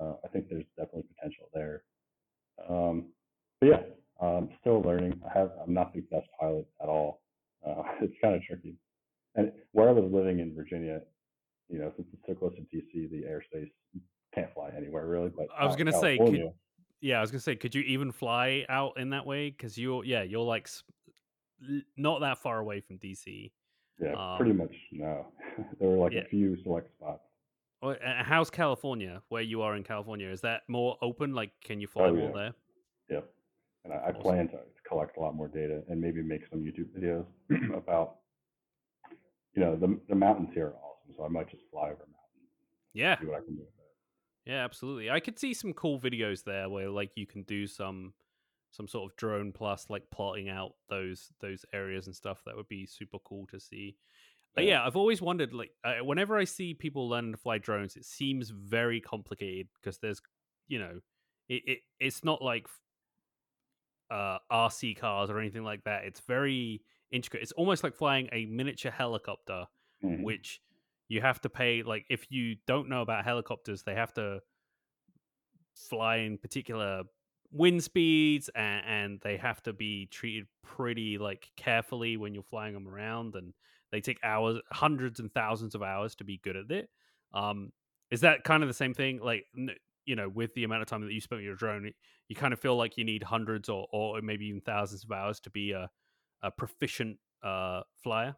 Uh, 0.00 0.14
I 0.24 0.28
think 0.28 0.48
there's 0.48 0.64
definitely 0.76 1.04
potential 1.16 1.48
there. 1.54 1.82
Um, 2.68 3.06
but 3.60 3.66
yeah, 3.66 3.80
I'm 4.20 4.50
still 4.60 4.82
learning. 4.82 5.20
I 5.28 5.38
have 5.38 5.50
I'm 5.62 5.74
not 5.74 5.94
the 5.94 6.00
best 6.00 6.26
pilot 6.38 6.66
at 6.82 6.88
all. 6.88 7.22
Uh, 7.66 7.82
it's 8.00 8.14
kind 8.22 8.34
of 8.34 8.42
tricky. 8.42 8.76
And 9.34 9.52
where 9.72 9.88
I 9.88 9.92
was 9.92 10.10
living 10.10 10.40
in 10.40 10.54
Virginia, 10.54 11.00
you 11.68 11.78
know, 11.78 11.92
since 11.96 12.08
it's 12.12 12.22
so 12.26 12.34
close 12.34 12.54
to 12.54 12.62
DC, 12.62 13.10
the 13.10 13.24
airspace 13.24 13.70
can't 14.34 14.52
fly 14.54 14.70
anywhere 14.76 15.06
really. 15.06 15.30
But 15.30 15.48
I 15.56 15.66
was 15.66 15.76
gonna 15.76 15.98
say, 15.98 16.18
could, 16.18 16.52
yeah, 17.00 17.18
I 17.18 17.20
was 17.20 17.30
gonna 17.30 17.40
say, 17.40 17.56
could 17.56 17.74
you 17.74 17.82
even 17.82 18.12
fly 18.12 18.64
out 18.68 18.98
in 18.98 19.10
that 19.10 19.26
way? 19.26 19.50
Because 19.50 19.76
you're, 19.76 20.04
yeah, 20.04 20.22
you're 20.22 20.44
like 20.44 20.68
not 21.96 22.20
that 22.20 22.38
far 22.38 22.58
away 22.58 22.80
from 22.80 22.98
DC. 22.98 23.50
Yeah, 24.00 24.12
um, 24.12 24.36
pretty 24.36 24.52
much 24.52 24.74
no. 24.92 25.26
there 25.80 25.88
were 25.88 25.96
like 25.96 26.12
yeah. 26.12 26.20
a 26.20 26.28
few 26.28 26.56
select 26.62 26.90
spots. 26.98 27.22
How's 28.02 28.50
California? 28.50 29.22
Where 29.28 29.42
you 29.42 29.62
are 29.62 29.76
in 29.76 29.84
California, 29.84 30.28
is 30.28 30.40
that 30.40 30.62
more 30.68 30.96
open? 31.02 31.34
Like, 31.34 31.52
can 31.62 31.80
you 31.80 31.86
fly 31.86 32.06
oh, 32.06 32.14
more 32.14 32.28
yeah. 32.28 32.34
there? 32.34 32.54
Yep. 33.10 33.30
And 33.84 33.92
I, 33.92 34.08
I 34.08 34.12
plan 34.12 34.48
to 34.48 34.58
collect 34.88 35.16
a 35.16 35.20
lot 35.20 35.34
more 35.34 35.48
data 35.48 35.82
and 35.88 36.00
maybe 36.00 36.22
make 36.22 36.42
some 36.50 36.60
YouTube 36.60 36.88
videos 36.98 37.26
about, 37.76 38.16
you 39.54 39.62
know, 39.62 39.76
the 39.76 39.98
the 40.08 40.14
mountains 40.14 40.50
here 40.52 40.66
are 40.66 40.74
awesome. 40.74 41.14
So 41.16 41.24
I 41.24 41.28
might 41.28 41.50
just 41.50 41.62
fly 41.70 41.84
over 41.84 41.98
mountains. 41.98 42.50
Yeah. 42.92 43.20
See 43.20 43.26
what 43.26 43.36
I 43.36 43.44
can 43.44 43.56
do. 43.56 43.62
Yeah, 44.46 44.64
absolutely. 44.64 45.10
I 45.10 45.20
could 45.20 45.38
see 45.38 45.52
some 45.52 45.72
cool 45.72 46.00
videos 46.00 46.44
there 46.44 46.68
where 46.68 46.88
like 46.88 47.10
you 47.16 47.26
can 47.26 47.42
do 47.42 47.66
some 47.66 48.14
some 48.70 48.86
sort 48.86 49.10
of 49.10 49.16
drone 49.16 49.52
plus 49.52 49.86
like 49.88 50.04
plotting 50.10 50.48
out 50.48 50.72
those 50.88 51.30
those 51.40 51.64
areas 51.72 52.06
and 52.06 52.14
stuff. 52.14 52.42
That 52.46 52.56
would 52.56 52.68
be 52.68 52.86
super 52.86 53.18
cool 53.24 53.46
to 53.48 53.58
see. 53.58 53.96
But 54.54 54.64
yeah, 54.64 54.86
I've 54.86 54.96
always 54.96 55.20
wondered 55.20 55.52
like 55.52 55.72
uh, 55.84 55.96
whenever 56.02 56.38
I 56.38 56.44
see 56.44 56.74
people 56.74 57.08
learn 57.08 57.32
to 57.32 57.36
fly 57.36 57.58
drones, 57.58 57.96
it 57.96 58.04
seems 58.04 58.50
very 58.50 59.00
complicated 59.00 59.68
because 59.80 59.98
there's 59.98 60.20
you 60.68 60.78
know 60.78 61.00
it, 61.48 61.62
it 61.66 61.78
it's 61.98 62.24
not 62.24 62.40
like 62.40 62.66
uh 64.10 64.38
RC 64.50 64.96
cars 64.96 65.28
or 65.28 65.40
anything 65.40 65.64
like 65.64 65.82
that. 65.84 66.04
It's 66.04 66.20
very 66.20 66.82
intricate. 67.10 67.42
It's 67.42 67.52
almost 67.52 67.82
like 67.82 67.94
flying 67.94 68.28
a 68.32 68.46
miniature 68.46 68.92
helicopter, 68.92 69.66
mm-hmm. 70.04 70.22
which 70.22 70.60
you 71.08 71.20
have 71.20 71.40
to 71.42 71.48
pay 71.48 71.82
like 71.82 72.04
if 72.10 72.26
you 72.30 72.56
don't 72.66 72.88
know 72.88 73.02
about 73.02 73.24
helicopters, 73.24 73.82
they 73.82 73.94
have 73.94 74.12
to 74.14 74.40
fly 75.74 76.16
in 76.16 76.38
particular 76.38 77.02
wind 77.52 77.82
speeds 77.82 78.50
and, 78.54 78.82
and, 78.86 79.20
they 79.22 79.36
have 79.36 79.62
to 79.62 79.72
be 79.72 80.06
treated 80.06 80.46
pretty 80.62 81.18
like 81.18 81.50
carefully 81.56 82.16
when 82.16 82.34
you're 82.34 82.42
flying 82.42 82.74
them 82.74 82.88
around 82.88 83.34
and 83.34 83.52
they 83.92 84.00
take 84.00 84.18
hours 84.24 84.58
hundreds 84.72 85.20
and 85.20 85.32
thousands 85.32 85.74
of 85.74 85.82
hours 85.82 86.14
to 86.16 86.24
be 86.24 86.40
good 86.42 86.56
at 86.56 86.70
it. 86.70 86.88
Um 87.32 87.72
is 88.10 88.20
that 88.20 88.44
kind 88.44 88.62
of 88.62 88.68
the 88.68 88.74
same 88.74 88.94
thing? 88.94 89.20
Like 89.22 89.44
you 90.04 90.16
know 90.16 90.28
with 90.28 90.54
the 90.54 90.64
amount 90.64 90.82
of 90.82 90.88
time 90.88 91.02
that 91.02 91.12
you 91.12 91.20
spend 91.20 91.38
with 91.38 91.46
your 91.46 91.56
drone 91.56 91.90
you 92.28 92.36
kind 92.36 92.52
of 92.52 92.60
feel 92.60 92.76
like 92.76 92.96
you 92.96 93.04
need 93.04 93.22
hundreds 93.22 93.68
or, 93.68 93.86
or 93.92 94.20
maybe 94.20 94.46
even 94.46 94.60
thousands 94.60 95.04
of 95.04 95.12
hours 95.12 95.38
to 95.40 95.50
be 95.50 95.70
a, 95.72 95.88
a 96.42 96.50
proficient 96.50 97.18
uh 97.44 97.82
flyer? 98.02 98.34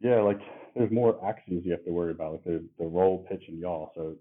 Yeah 0.00 0.20
like 0.20 0.40
there's 0.74 0.90
more 0.90 1.18
axes 1.26 1.62
you 1.64 1.72
have 1.72 1.84
to 1.84 1.90
worry 1.90 2.12
about 2.12 2.32
like 2.32 2.44
the, 2.44 2.64
the 2.78 2.86
roll 2.86 3.26
pitch 3.28 3.42
and 3.48 3.58
yaw 3.58 3.88
so 3.94 4.16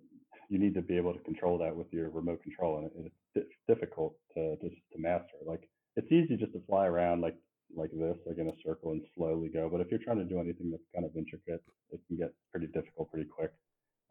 you 0.49 0.57
need 0.57 0.73
to 0.73 0.81
be 0.81 0.97
able 0.97 1.13
to 1.13 1.19
control 1.19 1.57
that 1.59 1.75
with 1.75 1.87
your 1.91 2.09
remote 2.09 2.41
control, 2.41 2.79
and 2.95 3.11
it's 3.35 3.51
difficult 3.67 4.15
to 4.33 4.57
just 4.61 4.75
to 4.91 4.99
master. 4.99 5.37
Like 5.45 5.69
it's 5.95 6.11
easy 6.11 6.35
just 6.35 6.53
to 6.53 6.61
fly 6.67 6.87
around 6.87 7.21
like 7.21 7.35
like 7.75 7.91
this, 7.91 8.17
like 8.25 8.39
in 8.39 8.49
a 8.49 8.53
circle, 8.65 8.91
and 8.91 9.01
slowly 9.15 9.49
go. 9.49 9.69
But 9.71 9.81
if 9.81 9.91
you're 9.91 10.03
trying 10.03 10.17
to 10.17 10.25
do 10.25 10.39
anything 10.39 10.71
that's 10.71 10.83
kind 10.93 11.05
of 11.05 11.15
intricate, 11.15 11.63
it 11.91 12.01
can 12.07 12.17
get 12.17 12.33
pretty 12.51 12.67
difficult 12.67 13.11
pretty 13.11 13.29
quick. 13.29 13.51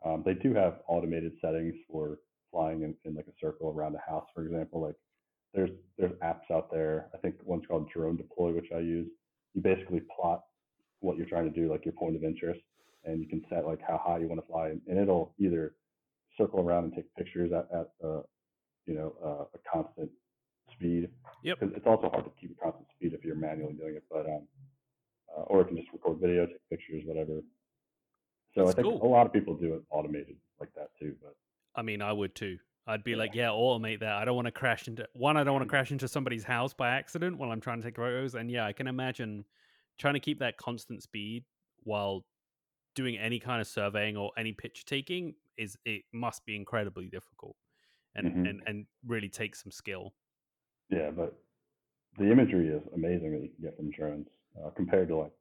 Um, 0.05 0.23
they 0.25 0.35
do 0.35 0.55
have 0.55 0.79
automated 0.87 1.33
settings 1.41 1.75
for 1.91 2.19
flying 2.53 2.83
in, 2.83 2.95
in 3.05 3.17
like 3.17 3.27
a 3.27 3.35
circle 3.41 3.75
around 3.77 3.97
a 3.97 4.11
house, 4.11 4.27
for 4.33 4.45
example. 4.45 4.81
Like 4.81 4.95
there's 5.53 5.71
there's 5.99 6.13
apps 6.23 6.49
out 6.53 6.71
there. 6.71 7.09
I 7.13 7.19
think 7.19 7.35
one's 7.43 7.67
called 7.67 7.91
Drone 7.91 8.17
Deploy, 8.17 8.53
which 8.53 8.71
I 8.73 8.79
use. 8.79 9.09
You 9.55 9.63
basically 9.63 10.03
plot 10.15 10.45
what 11.01 11.17
you're 11.17 11.27
trying 11.27 11.53
to 11.53 11.61
do, 11.61 11.71
like 11.71 11.85
your 11.85 11.93
point 11.93 12.17
of 12.17 12.25
interest, 12.25 12.61
and 13.05 13.21
you 13.21 13.29
can 13.29 13.43
set 13.49 13.67
like 13.67 13.81
how 13.87 14.01
high 14.03 14.19
you 14.19 14.29
want 14.29 14.41
to 14.41 14.47
fly, 14.47 14.69
and 14.69 14.99
it'll 14.99 15.35
either 15.39 15.75
circle 16.37 16.61
around 16.61 16.85
and 16.85 16.95
take 16.95 17.15
pictures 17.17 17.51
at, 17.53 17.69
at 17.77 17.89
uh, 18.05 18.23
you 18.87 18.95
know 18.95 19.15
uh, 19.25 19.45
a 19.55 19.59
constant 19.73 20.11
speed. 20.73 21.09
Yep. 21.43 21.61
Because 21.61 21.77
it's 21.77 21.87
also 21.87 22.09
hard 22.11 22.25
to 22.25 22.31
keep 22.41 22.57
a 22.59 22.63
constant 22.63 22.89
speed 22.97 23.13
if 23.15 23.25
you're 23.25 23.37
manually 23.37 23.75
doing 23.75 23.97
it, 23.97 24.05
but 24.11 24.27
um, 24.27 24.43
uh, 25.37 25.43
or 25.43 25.61
it 25.63 25.69
can 25.69 25.77
just 25.77 25.89
record 25.93 26.19
video, 26.21 26.47
take 26.47 26.69
pictures, 26.71 27.03
whatever. 27.07 27.41
So 28.55 28.65
That's 28.65 28.71
I 28.71 28.83
think 28.83 29.01
cool. 29.01 29.07
a 29.07 29.11
lot 29.11 29.27
of 29.27 29.33
people 29.33 29.55
do 29.55 29.75
it 29.75 29.83
automated 29.91 30.37
like 30.59 30.71
that 30.75 30.91
too. 30.99 31.15
But 31.23 31.37
I 31.75 31.83
mean, 31.83 32.03
I 32.03 32.13
would 32.13 32.35
too. 32.35 32.59
I'd 32.87 33.05
be 33.05 33.15
like, 33.15 33.35
yeah, 33.35 33.49
automate 33.49 34.01
that. 34.01 34.13
I 34.13 34.25
don't 34.25 34.35
want 34.35 34.47
to 34.47 34.53
crash 34.53 34.89
into 34.89 35.07
one. 35.13 35.37
I 35.37 35.45
don't 35.45 35.53
want 35.53 35.65
to 35.65 35.69
crash 35.69 35.93
into 35.93 36.09
somebody's 36.09 36.45
house 36.45 36.73
by 36.73 36.89
accident 36.89 37.37
while 37.37 37.53
I'm 37.53 37.61
trying 37.61 37.83
to 37.83 37.87
take 37.87 37.97
photos. 37.97 38.35
And 38.35 38.51
yeah, 38.51 38.65
I 38.65 38.73
can 38.73 38.87
imagine 38.87 39.45
trying 39.99 40.15
to 40.15 40.21
keep 40.21 40.39
that 40.39 40.57
constant 40.57 41.03
speed 41.03 41.45
while 41.85 42.25
doing 42.95 43.17
any 43.17 43.39
kind 43.39 43.61
of 43.61 43.67
surveying 43.67 44.17
or 44.17 44.33
any 44.37 44.53
picture 44.53 44.85
taking 44.85 45.35
is 45.57 45.77
it 45.85 46.03
must 46.13 46.45
be 46.47 46.57
incredibly 46.57 47.09
difficult 47.09 47.57
and 48.15 48.27
mm-hmm. 48.29 48.47
and 48.47 48.63
and 48.67 48.87
really 49.07 49.29
take 49.29 49.55
some 49.55 49.71
skill. 49.71 50.15
Yeah 50.91 51.11
but 51.11 51.35
the 52.19 52.31
imagery 52.31 52.69
is 52.69 52.83
amazing 52.95 53.33
that 53.33 53.43
you 53.43 53.51
can 53.55 53.65
get 53.65 53.77
from 53.77 53.91
drones 53.91 54.27
uh, 54.65 54.71
compared 54.71 55.09
to 55.09 55.17
like 55.17 55.33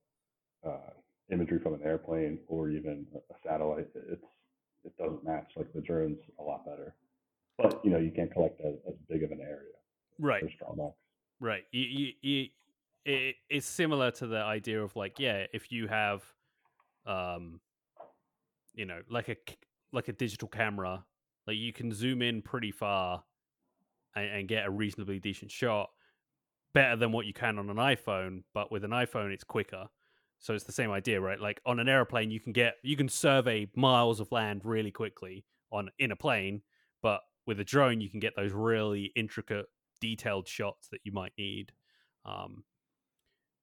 uh, 0.66 0.91
imagery 1.32 1.60
from 1.60 1.74
an 1.74 1.82
airplane 1.84 2.39
or 2.47 2.70
even 2.70 3.05
a 3.16 3.47
satellite 3.47 3.88
it's 3.95 4.26
it 4.84 4.97
doesn't 4.97 5.24
match 5.24 5.51
like 5.58 5.72
the 5.74 5.82
drones 5.82 6.20
a 6.39 6.43
lot 6.43 6.66
better. 6.66 6.95
But 7.58 7.82
you 7.84 7.91
know 7.91 7.97
you 7.97 8.12
can't 8.12 8.32
collect 8.32 8.62
as, 8.62 8.76
as 8.88 8.93
big 9.10 9.24
of 9.24 9.32
an 9.32 9.39
area 9.41 9.78
right. 10.20 10.43
right. 11.39 11.64
You, 11.72 11.84
you, 11.84 12.14
you 12.22 12.47
it, 13.08 13.36
it's 13.49 13.68
similar 13.68 14.12
to 14.12 14.28
the 14.28 14.38
idea 14.38 14.82
of 14.82 14.95
like 14.95 15.20
yeah 15.20 15.45
if 15.53 15.72
you 15.72 15.88
have 15.88 16.24
um 17.05 17.60
you 18.76 18.86
know 18.86 19.01
like 19.10 19.30
a 19.30 19.36
like 19.93 20.08
a 20.08 20.14
digital 20.14 20.47
camera, 20.47 21.03
like 21.45 21.58
you 21.58 21.74
can 21.74 21.91
zoom 21.91 22.22
in 22.22 22.41
pretty 22.41 22.72
far 22.72 23.24
and, 24.16 24.26
and 24.26 24.47
get 24.47 24.66
a 24.66 24.70
reasonably 24.70 25.20
decent 25.20 25.51
shot, 25.51 25.89
better 26.74 26.95
than 26.95 27.12
what 27.12 27.26
you 27.26 27.34
can 27.34 27.58
on 27.58 27.70
an 27.70 27.78
iPhone. 27.78 28.43
But 28.53 28.72
with 28.72 28.84
an 28.84 28.91
iPhone, 28.91 29.32
it's 29.32 29.43
quicker. 29.43 29.88
So 30.39 30.53
it's 30.53 30.66
the 30.66 30.72
same 30.72 30.91
idea, 30.91 31.20
right? 31.20 31.39
Like 31.39 31.62
on 31.66 31.80
an 31.80 31.89
airplane, 31.89 32.30
you 32.30 32.39
can 32.39 32.53
get 32.53 32.76
you 32.84 32.95
can 32.95 33.10
survey 33.10 33.70
miles 33.76 34.20
of 34.20 34.32
land 34.32 34.62
really 34.64 34.91
quickly 34.91 35.45
on 35.72 35.89
in 35.99 36.12
a 36.12 36.16
plane, 36.16 36.62
but 37.01 37.22
with 37.45 37.60
a 37.60 37.64
drone, 37.64 38.01
you 38.01 38.10
can 38.10 38.20
get 38.20 38.36
those 38.36 38.51
really 38.51 39.12
intricate, 39.16 39.66
detailed 40.01 40.47
shots 40.47 40.89
that 40.89 40.99
you 41.03 41.12
might 41.12 41.32
need. 41.38 41.72
Um, 42.26 42.64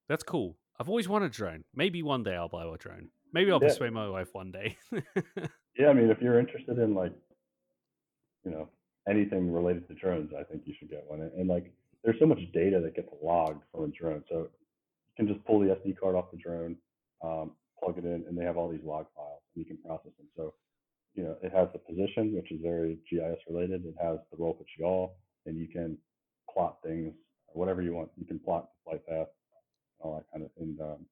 that's 0.09 0.23
cool. 0.23 0.57
I've 0.79 0.89
always 0.89 1.09
wanted 1.09 1.27
a 1.27 1.35
drone. 1.35 1.65
Maybe 1.75 2.03
one 2.03 2.23
day 2.23 2.35
I'll 2.35 2.49
buy 2.49 2.65
a 2.65 2.77
drone. 2.77 3.09
Maybe 3.33 3.51
I'll 3.51 3.61
yeah. 3.63 3.69
persuade 3.69 3.93
my 3.93 4.09
wife 4.09 4.29
one 4.33 4.51
day. 4.51 4.77
yeah, 5.79 5.89
I 5.89 5.93
mean, 5.93 6.11
if 6.11 6.21
you're 6.21 6.39
interested 6.39 6.79
in 6.79 6.95
like, 6.95 7.13
you 8.45 8.51
know, 8.51 8.69
anything 9.09 9.53
related 9.53 9.89
to 9.89 9.95
drones, 9.95 10.33
I 10.39 10.45
think 10.45 10.63
you 10.67 10.75
should 10.79 10.91
get 10.91 11.05
one. 11.07 11.21
And, 11.21 11.49
like, 11.49 11.73
there's 12.03 12.19
so 12.19 12.27
much 12.27 12.39
data 12.53 12.81
that 12.81 12.95
gets 12.95 13.09
logged 13.23 13.63
from 13.73 13.85
a 13.85 13.89
drone, 13.89 14.23
so 14.29 14.41
you 14.41 15.17
can 15.17 15.27
just 15.27 15.45
pull 15.47 15.61
the 15.61 15.75
SD 15.75 15.99
card 15.99 16.15
off 16.15 16.31
the 16.31 16.39
drone, 16.39 16.77
um, 17.23 17.53
plug 17.83 17.99
it 17.99 18.05
in, 18.05 18.25
and 18.29 18.37
they 18.37 18.45
have 18.45 18.57
all 18.57 18.71
these 18.71 18.85
log 18.85 19.07
files, 19.17 19.41
and 19.55 19.65
you 19.65 19.67
can 19.67 19.79
process 19.85 20.13
them. 20.19 20.27
So, 20.37 20.55
you 21.15 21.25
know, 21.25 21.37
it 21.43 21.53
has 21.53 21.69
the 21.73 21.79
position, 21.79 22.35
which 22.35 22.53
is 22.53 22.61
very 22.63 22.99
GIS 23.11 23.39
related. 23.49 23.85
It 23.85 23.95
has 24.03 24.19
the 24.31 24.37
roll 24.39 24.55
pitch 24.55 24.69
yaw, 24.79 25.09
and 25.47 25.59
you 25.59 25.69
can 25.69 25.97
plot 26.53 26.79
things, 26.85 27.15
whatever 27.49 27.83
you 27.83 27.95
want. 27.95 28.11
You 28.17 28.27
can 28.27 28.39
plot 28.39 28.69
the 28.69 28.91
flight 28.91 29.07
path, 29.07 29.29
all 30.05 30.17
that 30.17 30.31
kind 30.33 30.45
of. 30.45 30.51
And 30.59 30.81
um, 30.81 31.07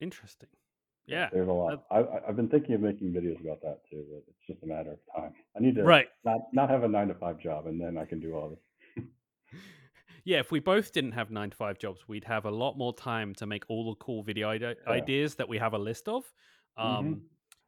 interesting. 0.00 0.48
Yeah, 1.06 1.28
there's 1.32 1.48
a 1.48 1.52
lot. 1.52 1.84
I, 1.90 2.04
I've 2.28 2.36
been 2.36 2.48
thinking 2.48 2.74
of 2.74 2.80
making 2.80 3.12
videos 3.12 3.40
about 3.40 3.60
that 3.62 3.80
too, 3.90 4.04
but 4.10 4.22
it's 4.28 4.46
just 4.46 4.62
a 4.62 4.66
matter 4.66 4.92
of 4.92 4.98
time. 5.14 5.32
I 5.56 5.60
need 5.60 5.74
to 5.74 5.82
right. 5.82 6.06
not 6.24 6.42
not 6.52 6.70
have 6.70 6.84
a 6.84 6.88
nine 6.88 7.08
to 7.08 7.14
five 7.14 7.40
job, 7.40 7.66
and 7.66 7.80
then 7.80 7.98
I 7.98 8.04
can 8.04 8.20
do 8.20 8.34
all 8.34 8.50
this. 8.50 9.04
yeah, 10.24 10.38
if 10.38 10.52
we 10.52 10.60
both 10.60 10.92
didn't 10.92 11.12
have 11.12 11.30
nine 11.30 11.50
to 11.50 11.56
five 11.56 11.78
jobs, 11.78 12.06
we'd 12.06 12.24
have 12.24 12.44
a 12.44 12.50
lot 12.50 12.78
more 12.78 12.94
time 12.94 13.34
to 13.36 13.46
make 13.46 13.64
all 13.68 13.90
the 13.90 13.96
cool 13.96 14.22
video 14.22 14.50
ide- 14.50 14.62
yeah. 14.62 14.74
ideas 14.86 15.34
that 15.36 15.48
we 15.48 15.58
have 15.58 15.74
a 15.74 15.78
list 15.78 16.08
of. 16.08 16.24
Um, 16.76 17.04
mm-hmm. 17.04 17.12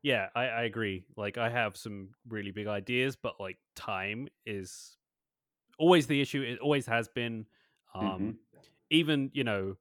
Yeah, 0.03 0.29
I, 0.37 0.45
I 0.45 0.63
agree. 0.65 1.05
Like, 1.17 1.39
I 1.39 1.49
have 1.49 1.77
some 1.77 2.11
really 2.29 2.51
big 2.51 2.67
ideas, 2.67 3.17
but 3.17 3.41
like, 3.41 3.57
time 3.75 4.29
is 4.47 4.97
always 5.79 6.07
the 6.07 6.21
issue. 6.21 6.43
It 6.43 6.61
always 6.61 6.87
has 6.87 7.09
been. 7.09 7.47
Um, 7.95 8.05
mm-hmm. 8.05 8.31
Even 8.91 9.31
you 9.33 9.45
know, 9.45 9.77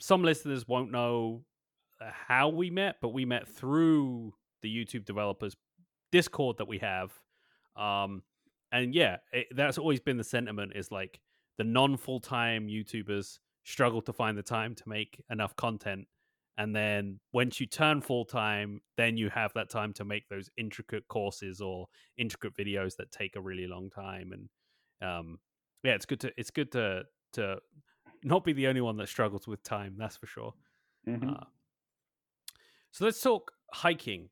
some 0.00 0.22
listeners 0.22 0.66
won't 0.66 0.90
know 0.90 1.44
uh, 2.00 2.10
how 2.28 2.48
we 2.48 2.70
met, 2.70 2.96
but 3.00 3.10
we 3.10 3.24
met 3.24 3.46
through 3.48 4.34
the 4.62 4.74
YouTube 4.74 5.04
developers 5.04 5.56
Discord 6.12 6.58
that 6.58 6.68
we 6.68 6.78
have. 6.78 7.12
Um, 7.76 8.22
and 8.72 8.94
yeah, 8.94 9.18
it, 9.32 9.46
that's 9.54 9.78
always 9.78 10.00
been 10.00 10.16
the 10.16 10.24
sentiment 10.24 10.72
is 10.74 10.90
like 10.90 11.20
the 11.58 11.64
non 11.64 11.96
full 11.96 12.20
time 12.20 12.68
YouTubers 12.68 13.38
struggle 13.64 14.00
to 14.02 14.12
find 14.12 14.36
the 14.36 14.42
time 14.42 14.74
to 14.74 14.88
make 14.88 15.22
enough 15.30 15.54
content. 15.56 16.06
And 16.58 16.74
then 16.74 17.20
once 17.32 17.60
you 17.60 17.66
turn 17.66 18.00
full 18.00 18.24
time, 18.24 18.80
then 18.96 19.16
you 19.16 19.30
have 19.30 19.52
that 19.54 19.70
time 19.70 19.92
to 19.94 20.04
make 20.04 20.28
those 20.28 20.50
intricate 20.58 21.08
courses 21.08 21.60
or 21.60 21.86
intricate 22.18 22.56
videos 22.56 22.96
that 22.96 23.12
take 23.12 23.36
a 23.36 23.40
really 23.40 23.66
long 23.66 23.88
time. 23.88 24.32
And 24.32 25.08
um, 25.08 25.38
yeah, 25.82 25.92
it's 25.92 26.06
good 26.06 26.20
to 26.20 26.32
it's 26.36 26.50
good 26.50 26.72
to 26.72 27.04
to 27.34 27.58
not 28.22 28.44
be 28.44 28.52
the 28.52 28.66
only 28.66 28.80
one 28.80 28.96
that 28.98 29.08
struggles 29.08 29.46
with 29.46 29.62
time. 29.62 29.94
That's 29.98 30.16
for 30.16 30.26
sure. 30.26 30.54
Mm-hmm. 31.08 31.30
Uh, 31.30 31.44
so 32.90 33.04
let's 33.04 33.20
talk 33.20 33.52
hiking. 33.72 34.28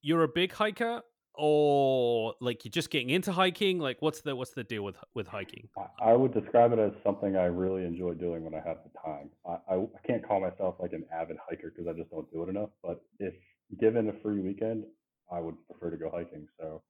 You're 0.00 0.22
a 0.22 0.28
big 0.28 0.52
hiker 0.52 1.02
or 1.34 2.34
like 2.40 2.64
you're 2.64 2.70
just 2.70 2.90
getting 2.90 3.10
into 3.10 3.32
hiking 3.32 3.78
like 3.78 3.96
what's 4.00 4.20
the 4.20 4.36
what's 4.36 4.52
the 4.52 4.64
deal 4.64 4.82
with 4.82 4.96
with 5.14 5.26
hiking 5.26 5.66
i 6.04 6.12
would 6.12 6.32
describe 6.34 6.72
it 6.72 6.78
as 6.78 6.92
something 7.02 7.36
i 7.36 7.44
really 7.44 7.84
enjoy 7.84 8.12
doing 8.12 8.44
when 8.44 8.54
i 8.54 8.60
have 8.66 8.76
the 8.84 8.90
time 9.02 9.30
i, 9.46 9.74
I, 9.74 9.76
I 9.78 10.06
can't 10.06 10.26
call 10.26 10.40
myself 10.40 10.74
like 10.78 10.92
an 10.92 11.04
avid 11.12 11.38
hiker 11.48 11.72
because 11.74 11.88
i 11.88 11.98
just 11.98 12.10
don't 12.10 12.30
do 12.30 12.42
it 12.42 12.50
enough 12.50 12.68
but 12.82 13.02
if 13.18 13.32
given 13.80 14.10
a 14.10 14.12
free 14.22 14.40
weekend 14.40 14.84
i 15.32 15.40
would 15.40 15.54
prefer 15.66 15.90
to 15.90 15.96
go 15.96 16.10
hiking 16.14 16.46
so 16.60 16.82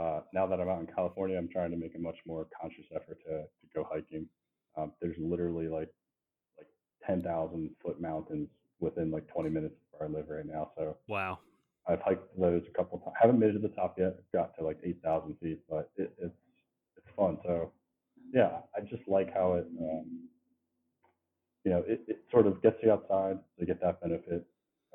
uh, 0.00 0.20
now 0.32 0.46
that 0.46 0.58
i'm 0.58 0.70
out 0.70 0.80
in 0.80 0.86
california 0.86 1.36
i'm 1.36 1.48
trying 1.52 1.70
to 1.70 1.76
make 1.76 1.94
a 1.94 1.98
much 1.98 2.16
more 2.26 2.46
conscious 2.58 2.86
effort 2.96 3.18
to, 3.26 3.42
to 3.42 3.68
go 3.74 3.86
hiking 3.92 4.26
um, 4.76 4.92
there's 5.00 5.16
literally 5.18 5.68
like 5.68 5.92
like 6.58 6.68
10000 7.06 7.70
foot 7.82 8.00
mountains 8.00 8.48
within 8.80 9.10
like 9.10 9.26
20 9.28 9.48
minutes 9.50 9.74
of 9.74 10.00
where 10.00 10.08
i 10.08 10.12
live 10.12 10.28
right 10.28 10.46
now 10.46 10.70
so 10.76 10.96
wow 11.08 11.38
I've 11.86 12.00
hiked 12.00 12.38
those 12.38 12.62
a 12.68 12.76
couple 12.76 12.98
times. 12.98 13.16
Haven't 13.20 13.38
made 13.38 13.50
it 13.50 13.54
to 13.54 13.58
the 13.58 13.74
top 13.74 13.98
yet. 13.98 14.16
Got 14.32 14.56
to 14.58 14.64
like 14.64 14.78
eight 14.84 15.02
thousand 15.02 15.36
feet, 15.42 15.60
but 15.68 15.90
it, 15.96 16.12
it's 16.18 16.34
it's 16.96 17.06
fun. 17.16 17.38
So 17.44 17.72
yeah, 18.32 18.60
I 18.76 18.80
just 18.82 19.02
like 19.08 19.32
how 19.34 19.54
it 19.54 19.66
um, 19.80 20.28
you 21.64 21.72
know 21.72 21.82
it, 21.86 22.02
it 22.06 22.20
sort 22.30 22.46
of 22.46 22.62
gets 22.62 22.76
you 22.82 22.92
outside 22.92 23.38
to 23.58 23.66
get 23.66 23.80
that 23.82 24.00
benefit. 24.00 24.46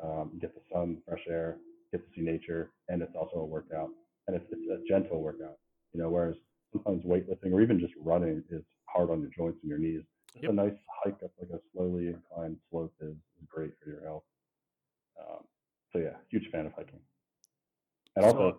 Um, 0.02 0.38
get 0.40 0.54
the 0.54 0.62
sun, 0.72 1.00
fresh 1.08 1.24
air, 1.28 1.58
get 1.92 2.02
to 2.08 2.08
see 2.16 2.22
nature, 2.22 2.72
and 2.88 3.02
it's 3.02 3.16
also 3.16 3.38
a 3.38 3.46
workout. 3.46 3.90
And 4.28 4.36
it's 4.36 4.46
it's 4.52 4.70
a 4.70 4.88
gentle 4.88 5.22
workout. 5.22 5.58
You 5.94 6.02
know, 6.02 6.10
whereas 6.10 6.36
sometimes 6.72 7.04
weightlifting 7.04 7.52
or 7.52 7.62
even 7.62 7.80
just 7.80 7.94
running 8.02 8.44
is 8.50 8.64
hard 8.88 9.10
on 9.10 9.22
your 9.22 9.32
joints 9.36 9.60
and 9.62 9.70
your 9.70 9.80
knees. 9.80 10.02
Just 10.34 10.44
yep. 10.44 10.52
a 10.52 10.56
nice 10.56 10.74
hike 11.04 11.18
up 11.24 11.32
like 11.40 11.50
a 11.54 11.60
slowly 11.74 12.08
inclined 12.08 12.58
slope 12.70 12.94
is, 13.02 13.10
is 13.12 13.48
great 13.48 13.72
for 13.82 13.90
your 13.90 14.04
health. 14.04 14.24
Um, 15.20 15.44
so 15.92 16.00
yeah, 16.00 16.18
huge 16.30 16.50
fan 16.52 16.66
of 16.66 16.74
hiking. 16.74 17.00
And 18.16 18.26
also, 18.26 18.52
so, 18.52 18.58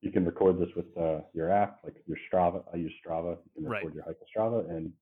you 0.00 0.10
can 0.10 0.24
record 0.24 0.58
this 0.58 0.70
with 0.74 0.86
uh, 0.96 1.20
your 1.34 1.50
app, 1.50 1.80
like 1.84 1.96
your 2.06 2.16
Strava. 2.32 2.62
I 2.72 2.76
use 2.76 2.92
Strava. 3.04 3.36
You 3.44 3.62
can 3.62 3.64
record 3.64 3.84
right. 3.86 3.94
your 3.94 4.04
hike 4.04 4.16
with 4.20 4.28
Strava, 4.34 4.68
and 4.70 4.92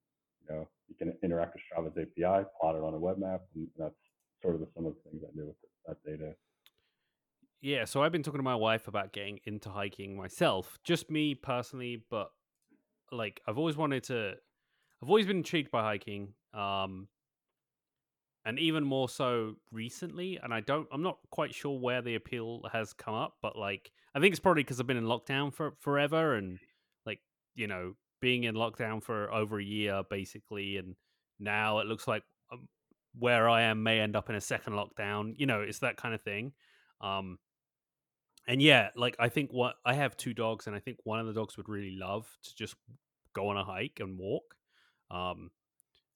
you 0.40 0.54
know 0.54 0.68
you 0.88 0.94
can 0.96 1.14
interact 1.22 1.54
with 1.54 1.62
Strava's 1.62 1.96
API, 1.96 2.46
plot 2.60 2.74
it 2.74 2.82
on 2.82 2.94
a 2.94 2.98
web 2.98 3.18
map, 3.18 3.42
and 3.54 3.68
that's 3.78 3.94
sort 4.42 4.54
of 4.54 4.60
the, 4.60 4.68
some 4.74 4.86
of 4.86 4.94
the 4.94 5.10
things 5.10 5.22
I 5.24 5.36
do 5.36 5.46
with 5.46 5.56
that 5.86 5.96
data. 6.04 6.34
Yeah, 7.60 7.84
so 7.84 8.02
I've 8.02 8.12
been 8.12 8.22
talking 8.22 8.38
to 8.38 8.44
my 8.44 8.54
wife 8.54 8.86
about 8.86 9.12
getting 9.12 9.40
into 9.44 9.68
hiking 9.68 10.16
myself, 10.16 10.78
just 10.84 11.10
me 11.10 11.34
personally, 11.34 12.04
but 12.08 12.30
like 13.10 13.40
I've 13.46 13.58
always 13.58 13.76
wanted 13.76 14.04
to. 14.04 14.34
I've 15.02 15.08
always 15.08 15.26
been 15.26 15.38
intrigued 15.38 15.70
by 15.70 15.82
hiking. 15.82 16.34
Um, 16.54 17.08
and 18.48 18.58
even 18.58 18.82
more 18.82 19.08
so 19.08 19.56
recently 19.70 20.38
and 20.42 20.54
i 20.54 20.60
don't 20.60 20.88
i'm 20.90 21.02
not 21.02 21.18
quite 21.30 21.54
sure 21.54 21.78
where 21.78 22.00
the 22.00 22.14
appeal 22.14 22.62
has 22.72 22.94
come 22.94 23.14
up 23.14 23.36
but 23.42 23.56
like 23.56 23.92
i 24.14 24.20
think 24.20 24.32
it's 24.32 24.40
probably 24.40 24.62
because 24.62 24.80
i've 24.80 24.86
been 24.86 24.96
in 24.96 25.04
lockdown 25.04 25.52
for 25.52 25.74
forever 25.80 26.34
and 26.34 26.58
like 27.04 27.20
you 27.54 27.66
know 27.66 27.94
being 28.20 28.44
in 28.44 28.54
lockdown 28.54 29.02
for 29.02 29.32
over 29.32 29.58
a 29.58 29.64
year 29.64 30.02
basically 30.08 30.78
and 30.78 30.96
now 31.38 31.78
it 31.78 31.86
looks 31.86 32.08
like 32.08 32.22
um, 32.50 32.66
where 33.18 33.48
i 33.48 33.62
am 33.62 33.82
may 33.82 34.00
end 34.00 34.16
up 34.16 34.30
in 34.30 34.34
a 34.34 34.40
second 34.40 34.72
lockdown 34.72 35.34
you 35.36 35.46
know 35.46 35.60
it's 35.60 35.80
that 35.80 35.96
kind 35.96 36.14
of 36.14 36.22
thing 36.22 36.52
um 37.02 37.38
and 38.46 38.62
yeah 38.62 38.88
like 38.96 39.14
i 39.18 39.28
think 39.28 39.52
what 39.52 39.74
i 39.84 39.92
have 39.92 40.16
two 40.16 40.32
dogs 40.32 40.66
and 40.66 40.74
i 40.74 40.78
think 40.78 40.96
one 41.04 41.20
of 41.20 41.26
the 41.26 41.34
dogs 41.34 41.58
would 41.58 41.68
really 41.68 41.94
love 41.94 42.26
to 42.42 42.54
just 42.56 42.76
go 43.34 43.48
on 43.48 43.58
a 43.58 43.64
hike 43.64 43.98
and 44.00 44.18
walk 44.18 44.54
um 45.10 45.50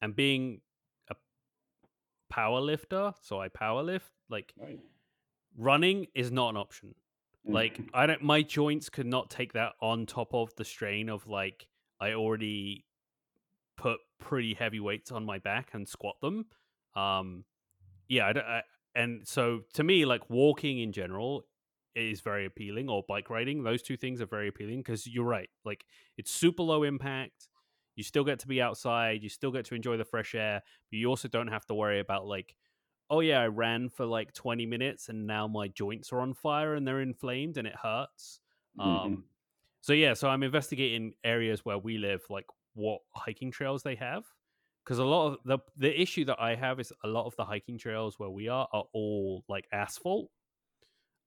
and 0.01 0.17
being 0.17 0.61
a 1.09 1.15
power 2.29 2.61
lifter, 2.61 3.13
so 3.23 3.41
I 3.41 3.49
power 3.49 3.83
lift. 3.83 4.11
Like 4.29 4.53
nice. 4.61 4.79
running 5.57 6.07
is 6.15 6.33
not 6.33 6.51
an 6.51 6.57
option. 6.57 6.95
Like 7.47 7.79
mm. 7.79 7.89
I 7.93 8.07
don't 8.07 8.23
my 8.23 8.43
joints 8.43 8.89
could 8.89 9.07
not 9.07 9.31
take 9.31 9.53
that 9.55 9.73
on 9.81 10.07
top 10.07 10.35
of 10.35 10.55
the 10.57 10.65
strain 10.65 11.09
of 11.09 11.27
like 11.27 11.67
I 12.01 12.13
already 12.15 12.85
put 13.77 13.99
pretty 14.19 14.55
heavy 14.55 14.81
weights 14.81 15.11
on 15.11 15.25
my 15.25 15.39
back 15.39 15.71
and 15.73 15.89
squat 15.89 16.17
them. 16.21 16.47
Um 16.95 17.45
yeah, 18.09 18.27
I, 18.27 18.59
I, 18.59 18.63
and 18.95 19.27
so 19.27 19.63
to 19.75 19.83
me 19.83 20.05
like 20.05 20.29
walking 20.31 20.79
in 20.81 20.93
general 20.93 21.45
is 21.95 22.21
very 22.21 22.47
appealing 22.47 22.89
or 22.89 23.03
bike 23.09 23.29
riding. 23.29 23.63
Those 23.63 23.83
two 23.83 23.97
things 23.97 24.21
are 24.21 24.27
very 24.27 24.49
appealing 24.49 24.79
because 24.79 25.07
you're 25.07 25.25
right. 25.25 25.49
Like 25.65 25.85
it's 26.17 26.31
super 26.31 26.63
low 26.63 26.85
impact 26.85 27.49
you 27.95 28.03
still 28.03 28.25
get 28.25 28.39
to 28.41 28.49
be 28.49 28.61
outside, 28.63 29.23
you 29.23 29.29
still 29.29 29.51
get 29.51 29.65
to 29.67 29.75
enjoy 29.75 29.97
the 29.97 30.05
fresh 30.05 30.35
air, 30.35 30.63
but 30.91 30.97
you 30.97 31.09
also 31.09 31.29
don't 31.29 31.49
have 31.49 31.67
to 31.67 31.75
worry 31.75 32.01
about 32.01 32.27
like, 32.27 32.55
oh 33.11 33.21
yeah, 33.21 33.41
I 33.41 33.49
ran 33.49 33.89
for 33.91 34.07
like 34.07 34.33
20 34.33 34.65
minutes 34.67 35.09
and 35.09 35.27
now 35.27 35.47
my 35.47 35.69
joints 35.69 36.13
are 36.13 36.21
on 36.21 36.35
fire 36.35 36.75
and 36.75 36.87
they're 36.87 37.01
inflamed 37.01 37.59
and 37.59 37.67
it 37.67 37.77
hurts. 37.81 38.41
Mm-hmm. 38.79 38.89
Um, 38.89 39.25
so 39.83 39.93
yeah, 39.93 40.15
so 40.15 40.29
I'm 40.29 40.43
investigating 40.43 41.13
areas 41.25 41.65
where 41.65 41.79
we 41.79 41.99
live, 41.99 42.23
like 42.31 42.47
what 42.75 43.01
hiking 43.15 43.51
trails 43.51 43.83
they 43.83 43.97
have, 43.97 44.25
because 44.85 44.99
a 44.99 45.05
lot 45.05 45.29
of 45.29 45.39
the 45.45 45.59
the 45.77 46.01
issue 46.01 46.25
that 46.27 46.41
I 46.41 46.55
have 46.55 46.81
is 46.81 46.93
a 47.05 47.09
lot 47.09 47.27
of 47.27 47.37
the 47.37 47.45
hiking 47.45 47.79
trails 47.79 48.19
where 48.19 48.31
we 48.31 48.49
are 48.49 48.69
are 48.73 48.85
all 48.93 49.45
like 49.49 49.67
asphalt, 49.73 50.31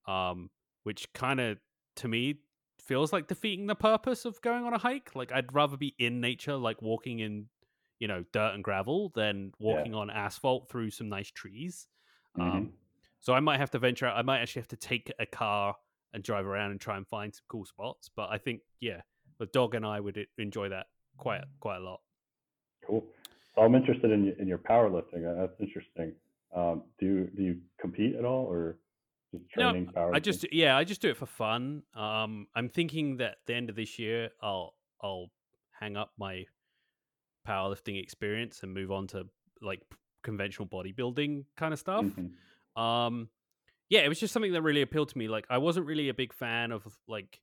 um, 0.08 0.50
which 0.82 1.12
kind 1.12 1.38
of 1.38 1.58
to 1.96 2.08
me 2.08 2.40
feels 2.86 3.12
like 3.12 3.26
defeating 3.26 3.66
the 3.66 3.74
purpose 3.74 4.24
of 4.24 4.40
going 4.40 4.64
on 4.64 4.72
a 4.72 4.78
hike. 4.78 5.10
Like 5.14 5.32
I'd 5.32 5.52
rather 5.52 5.76
be 5.76 5.94
in 5.98 6.20
nature, 6.20 6.56
like 6.56 6.80
walking 6.80 7.18
in, 7.18 7.46
you 7.98 8.08
know, 8.08 8.24
dirt 8.32 8.54
and 8.54 8.62
gravel, 8.62 9.12
than 9.14 9.52
walking 9.58 9.92
yeah. 9.92 9.98
on 9.98 10.10
asphalt 10.10 10.68
through 10.68 10.90
some 10.90 11.08
nice 11.08 11.30
trees. 11.30 11.88
Mm-hmm. 12.38 12.50
Um, 12.50 12.72
so 13.20 13.34
I 13.34 13.40
might 13.40 13.58
have 13.58 13.70
to 13.72 13.78
venture 13.78 14.06
out. 14.06 14.16
I 14.16 14.22
might 14.22 14.40
actually 14.40 14.60
have 14.60 14.68
to 14.68 14.76
take 14.76 15.12
a 15.18 15.26
car 15.26 15.74
and 16.12 16.22
drive 16.22 16.46
around 16.46 16.70
and 16.70 16.80
try 16.80 16.96
and 16.96 17.06
find 17.06 17.34
some 17.34 17.44
cool 17.48 17.64
spots. 17.64 18.08
But 18.14 18.30
I 18.30 18.38
think, 18.38 18.60
yeah, 18.80 19.00
the 19.38 19.46
dog 19.46 19.74
and 19.74 19.84
I 19.84 20.00
would 20.00 20.26
enjoy 20.38 20.68
that 20.68 20.86
quite 21.18 21.42
quite 21.60 21.78
a 21.78 21.84
lot. 21.84 22.00
Cool. 22.86 23.04
So 23.54 23.62
I'm 23.62 23.74
interested 23.74 24.10
in 24.10 24.34
in 24.38 24.46
your 24.46 24.58
powerlifting. 24.58 25.22
That's 25.22 25.60
interesting. 25.60 26.12
Um, 26.54 26.84
do 26.98 27.06
you, 27.06 27.30
do 27.36 27.42
you 27.42 27.56
compete 27.78 28.14
at 28.14 28.24
all, 28.24 28.46
or 28.46 28.78
no, 29.56 29.86
I 30.12 30.20
just 30.20 30.46
yeah, 30.52 30.76
I 30.76 30.84
just 30.84 31.00
do 31.00 31.10
it 31.10 31.16
for 31.16 31.26
fun. 31.26 31.82
Um, 31.94 32.46
I'm 32.54 32.68
thinking 32.68 33.18
that 33.18 33.36
the 33.46 33.54
end 33.54 33.70
of 33.70 33.76
this 33.76 33.98
year, 33.98 34.30
I'll 34.42 34.74
I'll 35.02 35.30
hang 35.78 35.96
up 35.96 36.12
my 36.18 36.44
powerlifting 37.46 38.00
experience 38.02 38.62
and 38.62 38.74
move 38.74 38.90
on 38.90 39.06
to 39.08 39.26
like 39.62 39.80
conventional 40.22 40.66
bodybuilding 40.66 41.44
kind 41.56 41.72
of 41.72 41.78
stuff. 41.78 42.04
Mm-hmm. 42.04 42.82
Um, 42.82 43.28
yeah, 43.88 44.00
it 44.00 44.08
was 44.08 44.18
just 44.18 44.32
something 44.32 44.52
that 44.52 44.62
really 44.62 44.82
appealed 44.82 45.10
to 45.10 45.18
me. 45.18 45.28
Like, 45.28 45.46
I 45.48 45.58
wasn't 45.58 45.86
really 45.86 46.08
a 46.08 46.14
big 46.14 46.32
fan 46.32 46.72
of 46.72 46.84
like 47.06 47.40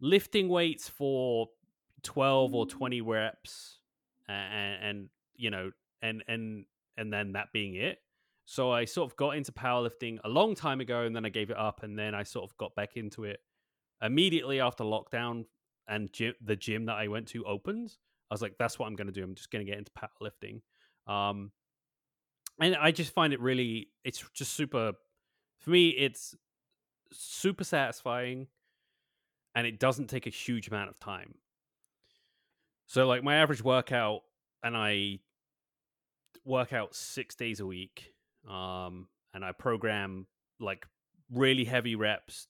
lifting 0.00 0.48
weights 0.48 0.88
for 0.88 1.48
twelve 2.02 2.54
or 2.54 2.66
twenty 2.66 3.00
reps, 3.00 3.78
and, 4.28 4.84
and 4.84 5.08
you 5.36 5.50
know, 5.50 5.70
and 6.02 6.24
and 6.26 6.64
and 6.96 7.12
then 7.12 7.32
that 7.32 7.52
being 7.52 7.76
it. 7.76 7.98
So 8.50 8.70
I 8.70 8.86
sort 8.86 9.10
of 9.10 9.14
got 9.18 9.36
into 9.36 9.52
powerlifting 9.52 10.18
a 10.24 10.28
long 10.30 10.54
time 10.54 10.80
ago 10.80 11.02
and 11.02 11.14
then 11.14 11.26
I 11.26 11.28
gave 11.28 11.50
it 11.50 11.58
up 11.58 11.82
and 11.82 11.98
then 11.98 12.14
I 12.14 12.22
sort 12.22 12.50
of 12.50 12.56
got 12.56 12.74
back 12.74 12.96
into 12.96 13.24
it 13.24 13.40
immediately 14.00 14.58
after 14.58 14.84
lockdown 14.84 15.44
and 15.86 16.08
the 16.40 16.56
gym 16.56 16.86
that 16.86 16.94
I 16.94 17.08
went 17.08 17.28
to 17.28 17.44
opened. 17.44 17.94
I 18.30 18.34
was 18.34 18.40
like, 18.40 18.54
that's 18.58 18.78
what 18.78 18.86
I'm 18.86 18.96
going 18.96 19.08
to 19.08 19.12
do. 19.12 19.22
I'm 19.22 19.34
just 19.34 19.50
going 19.50 19.66
to 19.66 19.70
get 19.70 19.76
into 19.76 19.92
powerlifting. 19.92 20.62
Um, 21.06 21.52
and 22.58 22.74
I 22.74 22.90
just 22.90 23.12
find 23.12 23.34
it 23.34 23.40
really, 23.40 23.88
it's 24.02 24.24
just 24.32 24.54
super, 24.54 24.92
for 25.58 25.70
me, 25.70 25.90
it's 25.90 26.34
super 27.12 27.64
satisfying 27.64 28.46
and 29.54 29.66
it 29.66 29.78
doesn't 29.78 30.06
take 30.06 30.26
a 30.26 30.30
huge 30.30 30.68
amount 30.68 30.88
of 30.88 30.98
time. 30.98 31.34
So 32.86 33.06
like 33.06 33.22
my 33.22 33.36
average 33.36 33.62
workout, 33.62 34.22
and 34.62 34.74
I 34.74 35.18
work 36.46 36.72
out 36.72 36.94
six 36.94 37.34
days 37.34 37.60
a 37.60 37.66
week, 37.66 38.14
um, 38.48 39.08
and 39.34 39.44
I 39.44 39.52
program 39.52 40.26
like 40.60 40.86
really 41.30 41.64
heavy 41.64 41.94
reps 41.96 42.48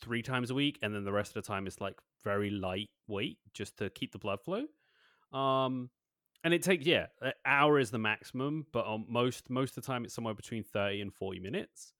three 0.00 0.22
times 0.22 0.50
a 0.50 0.54
week, 0.54 0.78
and 0.82 0.94
then 0.94 1.04
the 1.04 1.12
rest 1.12 1.36
of 1.36 1.42
the 1.42 1.46
time 1.48 1.66
is 1.66 1.80
like 1.80 1.96
very 2.24 2.50
light 2.50 2.90
weight 3.08 3.38
just 3.54 3.78
to 3.78 3.90
keep 3.90 4.12
the 4.12 4.18
blood 4.18 4.40
flow. 4.42 4.66
Um, 5.32 5.90
and 6.44 6.54
it 6.54 6.62
takes 6.62 6.86
yeah, 6.86 7.06
an 7.20 7.32
hour 7.44 7.78
is 7.78 7.90
the 7.90 7.98
maximum, 7.98 8.66
but 8.72 8.86
on 8.86 9.06
most 9.08 9.50
most 9.50 9.76
of 9.76 9.82
the 9.82 9.86
time 9.86 10.04
it's 10.04 10.14
somewhere 10.14 10.34
between 10.34 10.62
thirty 10.64 11.00
and 11.00 11.12
forty 11.12 11.40
minutes. 11.40 11.92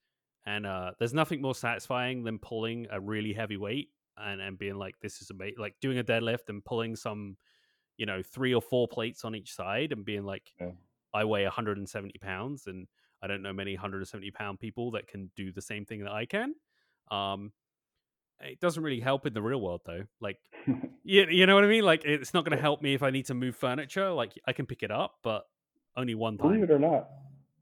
And 0.46 0.64
uh, 0.64 0.92
there's 0.98 1.14
nothing 1.14 1.42
more 1.42 1.56
satisfying 1.56 2.22
than 2.22 2.38
pulling 2.38 2.86
a 2.90 3.00
really 3.00 3.32
heavy 3.32 3.56
weight 3.56 3.90
and 4.16 4.40
and 4.40 4.58
being 4.58 4.76
like, 4.76 4.94
this 5.00 5.20
is 5.20 5.30
amazing, 5.30 5.58
like 5.58 5.74
doing 5.80 5.98
a 5.98 6.04
deadlift 6.04 6.48
and 6.48 6.64
pulling 6.64 6.94
some, 6.96 7.36
you 7.96 8.06
know, 8.06 8.22
three 8.22 8.54
or 8.54 8.62
four 8.62 8.88
plates 8.88 9.24
on 9.24 9.34
each 9.34 9.54
side 9.54 9.92
and 9.92 10.04
being 10.04 10.24
like, 10.24 10.52
Yeah. 10.60 10.72
I 11.14 11.24
weigh 11.24 11.44
170 11.44 12.18
pounds 12.18 12.66
and 12.66 12.86
I 13.22 13.26
don't 13.26 13.42
know 13.42 13.52
many 13.52 13.74
170 13.74 14.30
pound 14.32 14.60
people 14.60 14.92
that 14.92 15.06
can 15.08 15.30
do 15.36 15.52
the 15.52 15.62
same 15.62 15.84
thing 15.84 16.00
that 16.04 16.12
I 16.12 16.26
can. 16.26 16.54
Um, 17.10 17.52
it 18.40 18.60
doesn't 18.60 18.82
really 18.82 19.00
help 19.00 19.26
in 19.26 19.32
the 19.32 19.40
real 19.42 19.60
world 19.60 19.80
though. 19.86 20.02
Like, 20.20 20.38
you, 21.04 21.26
you 21.30 21.46
know 21.46 21.54
what 21.54 21.64
I 21.64 21.68
mean? 21.68 21.84
Like, 21.84 22.04
it's 22.04 22.34
not 22.34 22.44
going 22.44 22.56
to 22.56 22.62
help 22.62 22.82
me 22.82 22.94
if 22.94 23.02
I 23.02 23.10
need 23.10 23.26
to 23.26 23.34
move 23.34 23.56
furniture. 23.56 24.10
Like, 24.10 24.32
I 24.46 24.52
can 24.52 24.66
pick 24.66 24.82
it 24.82 24.90
up, 24.90 25.14
but 25.22 25.44
only 25.96 26.14
one 26.14 26.36
time. 26.36 26.48
Believe 26.48 26.64
it 26.64 26.70
or 26.70 26.78
not, 26.78 27.08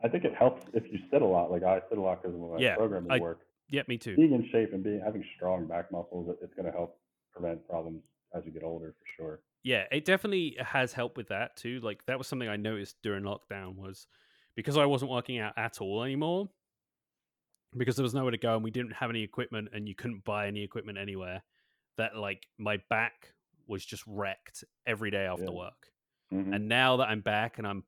I 0.03 0.09
think 0.09 0.25
it 0.25 0.35
helps 0.35 0.67
if 0.75 0.83
you 0.91 0.99
sit 1.13 1.23
a 1.23 1.27
lot. 1.27 1.51
Like 1.51 1.63
I 1.63 1.81
sit 1.89 1.99
a 1.99 2.01
lot 2.01 2.23
because 2.23 2.35
of 2.35 2.41
my 2.41 2.59
Yeah, 2.59 2.75
programming 2.77 3.13
I- 3.13 3.19
work. 3.19 3.41
Yeah, 3.71 3.83
me 3.89 3.97
too. 3.97 4.15
Being 4.17 4.33
in 4.35 4.49
shape 4.53 4.73
and 4.75 4.85
being 4.85 5.01
having 5.03 5.25
strong 5.37 5.67
back 5.67 5.91
muscles, 5.91 6.29
it, 6.29 6.37
it's 6.45 6.53
going 6.55 6.67
to 6.67 6.73
help 6.73 6.99
prevent 7.33 7.67
problems 7.67 8.03
as 8.37 8.43
you 8.45 8.53
get 8.53 8.63
older 8.63 8.95
for 8.99 9.07
sure. 9.17 9.41
Yeah, 9.63 9.85
it 9.91 10.05
definitely 10.05 10.57
has 10.59 10.93
helped 10.93 11.17
with 11.17 11.29
that 11.29 11.57
too. 11.57 11.81
Like 11.81 12.05
that 12.07 12.19
was 12.19 12.27
something 12.27 12.49
I 12.49 12.57
noticed 12.57 12.97
during 13.03 13.25
lockdown 13.25 13.77
was 13.77 14.07
because 14.57 14.77
I 14.77 14.87
wasn't 14.87 15.11
working 15.11 15.39
out 15.39 15.55
at 15.57 15.81
all 15.81 16.03
anymore. 16.03 16.49
Because 17.77 17.97
there 17.97 18.05
was 18.05 18.15
nowhere 18.15 18.31
to 18.31 18.39
go 18.39 18.55
and 18.55 18.63
we 18.63 18.71
didn't 18.71 18.93
have 18.93 19.11
any 19.11 19.23
equipment 19.23 19.69
and 19.73 19.89
you 19.89 19.95
couldn't 19.97 20.25
buy 20.25 20.47
any 20.47 20.63
equipment 20.63 20.97
anywhere. 20.97 21.43
That 21.97 22.17
like 22.17 22.47
my 22.59 22.79
back 22.89 23.35
was 23.67 23.85
just 23.85 24.05
wrecked 24.07 24.63
every 24.87 25.11
day 25.11 25.27
after 25.27 25.45
Yeah. 25.45 25.51
work. 25.51 25.91
Mhm. 26.33 26.55
And 26.55 26.69
now 26.69 26.97
that 26.99 27.09
I'm 27.09 27.21
back 27.21 27.59
and 27.59 27.67
I'm 27.67 27.85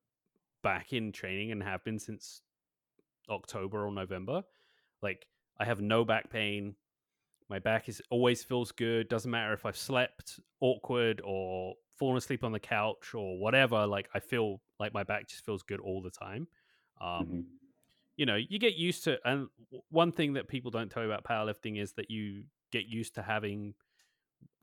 back 0.62 0.92
in 0.92 1.12
training 1.12 1.52
and 1.52 1.62
have 1.62 1.84
been 1.84 1.98
since 2.00 2.42
October 3.28 3.86
or 3.86 3.92
November, 3.92 4.42
like 5.02 5.28
I 5.58 5.64
have 5.64 5.80
no 5.80 6.04
back 6.04 6.30
pain. 6.30 6.76
My 7.48 7.60
back 7.60 7.88
is 7.88 8.02
always 8.10 8.42
feels 8.42 8.72
good. 8.72 9.08
Doesn't 9.08 9.30
matter 9.30 9.52
if 9.52 9.64
I've 9.64 9.76
slept 9.76 10.40
awkward 10.60 11.20
or 11.24 11.76
fallen 11.96 12.16
asleep 12.16 12.42
on 12.42 12.50
the 12.52 12.60
couch 12.60 13.14
or 13.14 13.38
whatever. 13.38 13.86
Like 13.86 14.08
I 14.14 14.20
feel 14.20 14.60
like 14.78 14.92
my 14.94 15.04
back 15.04 15.28
just 15.28 15.44
feels 15.44 15.62
good 15.62 15.80
all 15.80 16.02
the 16.02 16.10
time. 16.10 16.48
Um, 17.00 17.26
Mhm. 17.28 17.58
You 18.16 18.26
know, 18.26 18.36
you 18.36 18.58
get 18.58 18.76
used 18.76 19.04
to. 19.04 19.18
And 19.28 19.48
one 19.90 20.12
thing 20.12 20.34
that 20.34 20.48
people 20.48 20.70
don't 20.70 20.90
tell 20.90 21.02
you 21.04 21.10
about 21.12 21.24
powerlifting 21.24 21.80
is 21.80 21.94
that 21.94 22.10
you 22.10 22.46
get 22.72 22.86
used 22.86 23.14
to 23.16 23.22
having 23.22 23.74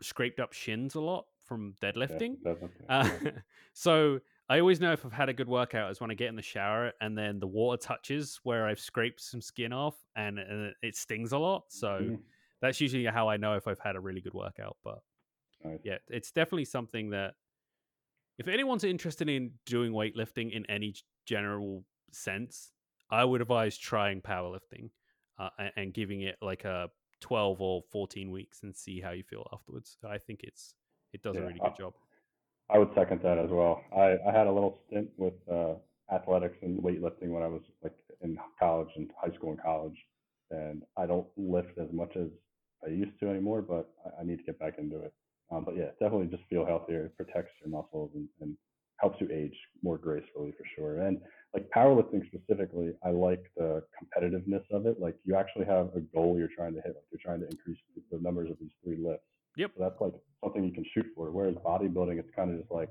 scraped 0.02 0.40
up 0.40 0.54
shins 0.54 0.96
a 0.96 1.02
lot 1.02 1.26
from 1.44 1.76
deadlifting. 1.82 2.38
definitely. 2.44 2.90
Uh, 2.90 3.10
so 3.74 4.20
I 4.50 4.60
always 4.60 4.80
know 4.80 4.92
if 4.94 5.06
I've 5.06 5.14
had 5.14 5.30
a 5.30 5.34
good 5.34 5.48
workout 5.48 5.92
is 5.92 6.02
when 6.02 6.12
I 6.12 6.16
get 6.16 6.28
in 6.30 6.36
the 6.36 6.42
shower 6.42 6.94
and 7.02 7.18
then 7.18 7.40
the 7.40 7.48
water 7.48 7.82
touches 7.82 8.40
where 8.44 8.66
I've 8.68 8.80
scraped 8.80 9.22
some 9.22 9.42
skin 9.42 9.74
off 9.74 10.06
and, 10.16 10.40
and 10.40 10.74
it 10.82 10.96
stings 10.96 11.32
a 11.32 11.38
lot. 11.38 11.72
So 11.72 12.10
Mhm. 12.10 12.24
that's 12.62 12.82
usually 12.82 13.06
how 13.06 13.30
I 13.30 13.38
know 13.38 13.56
if 13.56 13.68
I've 13.68 13.80
had 13.80 13.96
a 13.96 14.00
really 14.02 14.22
good 14.22 14.34
workout. 14.34 14.78
But 14.84 15.00
yeah, 15.84 15.98
it's 16.08 16.32
definitely 16.32 16.66
something 16.66 17.12
that 17.12 17.36
if 18.38 18.48
anyone's 18.48 18.84
interested 18.84 19.30
in 19.30 19.52
doing 19.66 19.92
weightlifting 19.92 20.52
in 20.52 20.66
any 20.70 20.96
general 21.26 21.86
sense, 22.12 22.72
I 23.10 23.24
would 23.26 23.42
advise 23.42 23.78
trying 23.78 24.22
powerlifting 24.22 24.90
uh, 25.40 25.50
and 25.76 25.94
giving 25.94 26.22
it 26.22 26.36
like 26.42 26.64
a 26.66 26.90
12 27.22 27.62
or 27.62 27.82
14 27.92 28.32
weeks 28.32 28.64
and 28.64 28.76
see 28.76 29.00
how 29.02 29.12
you 29.12 29.24
feel 29.24 29.48
afterwards. 29.54 29.98
I 30.08 30.18
think 30.18 30.42
it's 30.44 30.76
it 31.14 31.22
does 31.22 31.36
a 31.36 31.40
Yeah, 31.40 31.48
really 31.48 31.60
good 31.60 31.74
I- 31.74 31.78
job. 31.78 31.94
I 32.70 32.80
would 32.80 32.90
second 32.96 33.22
that 33.24 33.38
as 33.38 33.50
well. 33.52 33.82
I, 33.96 34.18
I 34.28 34.32
had 34.32 34.48
a 34.48 34.52
little 34.52 34.80
stint 34.88 35.10
with 35.18 35.34
uh, 35.52 35.74
athletics 36.12 36.58
and 36.62 36.82
weightlifting 36.82 37.28
when 37.30 37.44
I 37.44 37.48
was 37.48 37.62
like 37.84 37.94
in 38.22 38.38
college 38.58 38.88
and 38.96 39.12
high 39.22 39.36
school 39.36 39.52
and 39.52 39.62
college, 39.62 39.98
and 40.50 40.82
I 40.98 41.06
don't 41.06 41.28
lift 41.38 41.78
as 41.78 41.92
much 41.92 42.16
as 42.16 42.30
I 42.84 42.90
used 42.90 43.20
to 43.20 43.30
anymore, 43.30 43.62
but 43.62 43.90
I, 44.06 44.22
I 44.22 44.24
need 44.24 44.38
to 44.38 44.44
get 44.44 44.58
back 44.60 44.76
into 44.80 44.98
it. 45.02 45.14
Um, 45.54 45.64
but 45.64 45.78
yeah, 45.78 45.92
definitely 46.00 46.28
just 46.28 46.44
feel 46.50 46.66
healthier. 46.66 47.06
It 47.06 47.18
protects 47.18 47.52
your 47.62 47.70
muscles 47.70 48.12
and, 48.16 48.28
and 48.42 48.58
helps 48.98 49.20
you 49.22 49.30
age 49.32 49.56
more 49.84 49.98
gracefully 49.98 50.54
for 50.58 50.66
sure. 50.76 51.02
And 51.06 51.20
like 51.54 51.70
powerlifting 51.76 52.22
specifically, 52.26 52.94
I 53.06 53.10
like 53.10 53.44
the 53.56 53.84
competitiveness 53.94 54.64
of 54.72 54.86
it. 54.86 55.00
Like 55.00 55.16
you 55.26 55.36
actually 55.36 55.66
have 55.66 55.90
a 55.96 56.00
goal 56.00 56.38
you're 56.38 56.50
trying 56.56 56.74
to 56.74 56.82
hit. 56.82 56.96
Like 56.96 57.06
you're 57.12 57.22
trying 57.24 57.42
to 57.42 57.48
increase 57.48 57.78
the 58.12 58.20
numbers 58.20 58.50
of 58.50 58.58
these 58.60 58.72
three 58.84 58.98
lifts. 58.98 59.26
Yep. 59.58 59.72
So 59.78 59.84
that's 59.84 60.02
like 60.02 60.14
something 60.44 60.64
you 60.64 60.74
can 60.74 60.86
shoot 60.94 61.06
for. 61.16 61.30
Whereas 61.30 61.56
bodybuilding, 61.56 62.18
it's 62.18 62.34
kind 62.36 62.52
of 62.52 62.60
just 62.60 62.72
like, 62.72 62.90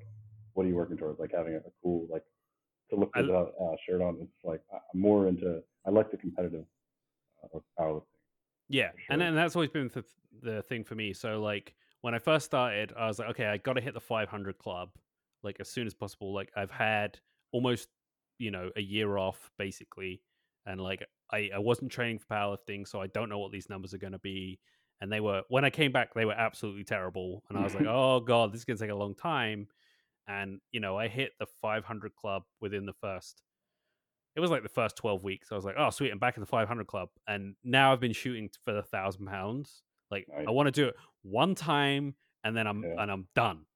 what 0.55 0.65
are 0.65 0.69
you 0.69 0.77
working 0.77 0.97
towards? 0.97 1.19
Like 1.19 1.33
having 1.35 1.55
a, 1.55 1.59
a 1.59 1.73
cool 1.83 2.07
like 2.11 2.23
to 2.91 2.97
look 2.97 3.11
uh, 3.17 3.23
uh, 3.23 3.77
shirt 3.89 4.03
on. 4.03 4.19
It's 4.21 4.45
like 4.45 4.61
I'm 4.73 5.01
more 5.01 5.27
into. 5.27 5.63
I 5.87 5.91
like 5.91 6.11
the 6.13 6.19
competitive 6.19 6.65
uh, 7.43 7.59
powerlifting. 7.79 8.03
Yeah, 8.69 8.91
for 8.91 9.13
and 9.15 9.21
then 9.21 9.35
that's 9.35 9.57
always 9.57 9.71
been 9.71 9.91
the, 9.93 10.05
the 10.43 10.63
thing 10.63 10.85
for 10.85 10.95
me. 10.95 11.13
So 11.13 11.41
like 11.41 11.75
when 12.03 12.15
I 12.15 12.19
first 12.19 12.47
started, 12.47 12.93
I 12.97 13.07
was 13.07 13.19
like, 13.19 13.31
okay, 13.31 13.47
I 13.47 13.57
got 13.57 13.75
to 13.75 13.81
hit 13.81 13.95
the 13.95 14.01
500 14.01 14.59
club 14.59 14.91
like 15.43 15.57
as 15.61 15.69
soon 15.69 15.87
as 15.87 15.95
possible. 15.95 16.35
Like 16.35 16.51
I've 16.57 16.71
had 16.71 17.19
almost 17.53 17.89
you 18.39 18.51
know 18.51 18.71
a 18.77 18.81
year 18.81 19.17
off 19.17 19.51
basically, 19.59 20.23
and 20.67 20.81
like 20.81 21.05
I 21.33 21.51
I 21.55 21.59
wasn't 21.59 21.93
training 21.93 22.19
for 22.19 22.27
powerlifting, 22.27 22.87
so 22.87 23.01
I 23.01 23.07
don't 23.09 23.29
know 23.29 23.39
what 23.39 23.53
these 23.53 23.69
numbers 23.69 23.95
are 23.95 23.99
going 23.99 24.13
to 24.13 24.19
be. 24.19 24.59
And 25.01 25.11
they 25.11 25.21
were 25.21 25.43
when 25.49 25.65
I 25.65 25.71
came 25.71 25.93
back, 25.93 26.15
they 26.15 26.25
were 26.25 26.33
absolutely 26.33 26.85
terrible, 26.85 27.43
and 27.49 27.59
I 27.59 27.63
was 27.63 27.75
like, 27.75 27.87
oh 27.89 28.21
god, 28.21 28.53
this 28.53 28.61
is 28.61 28.65
going 28.65 28.79
to 28.79 28.85
take 28.85 28.93
a 28.93 28.97
long 28.97 29.15
time. 29.15 29.69
And 30.29 30.61
you 30.71 30.81
know, 30.81 30.97
I 30.97 31.09
hit 31.09 31.33
the 31.39 31.47
500 31.61 32.15
club 32.15 32.45
within 32.61 32.87
the 32.87 32.93
first 32.93 33.43
it 34.35 34.41
was 34.41 34.51
like 34.51 34.63
the 34.63 34.69
first 34.69 34.97
12 34.97 35.23
weeks. 35.23 35.53
I 35.53 35.55
was 35.55 35.65
like, 35.67 35.75
oh, 35.77 35.91
sweet, 35.91 36.11
I'm 36.11 36.19
back 36.19 36.39
in 36.39 36.41
the 36.41 36.47
500 36.47 36.87
club. 36.87 37.11
And 37.29 37.55
now 37.63 37.93
I've 37.93 38.01
been 38.01 38.15
shooting 38.15 38.49
for 38.65 38.73
the 38.73 38.83
thousand 38.83 39.27
pounds. 39.27 39.83
Like, 40.11 40.27
Nice. 40.27 40.47
I 40.49 40.51
want 40.53 40.69
to 40.69 40.71
do 40.71 40.89
it 40.89 40.95
one 41.23 41.55
time 41.55 42.15
and 42.45 42.57
then 42.57 42.67
I'm, 42.67 42.83
Yeah. 42.83 43.03
and 43.03 43.11
I'm 43.11 43.29
done. 43.35 43.67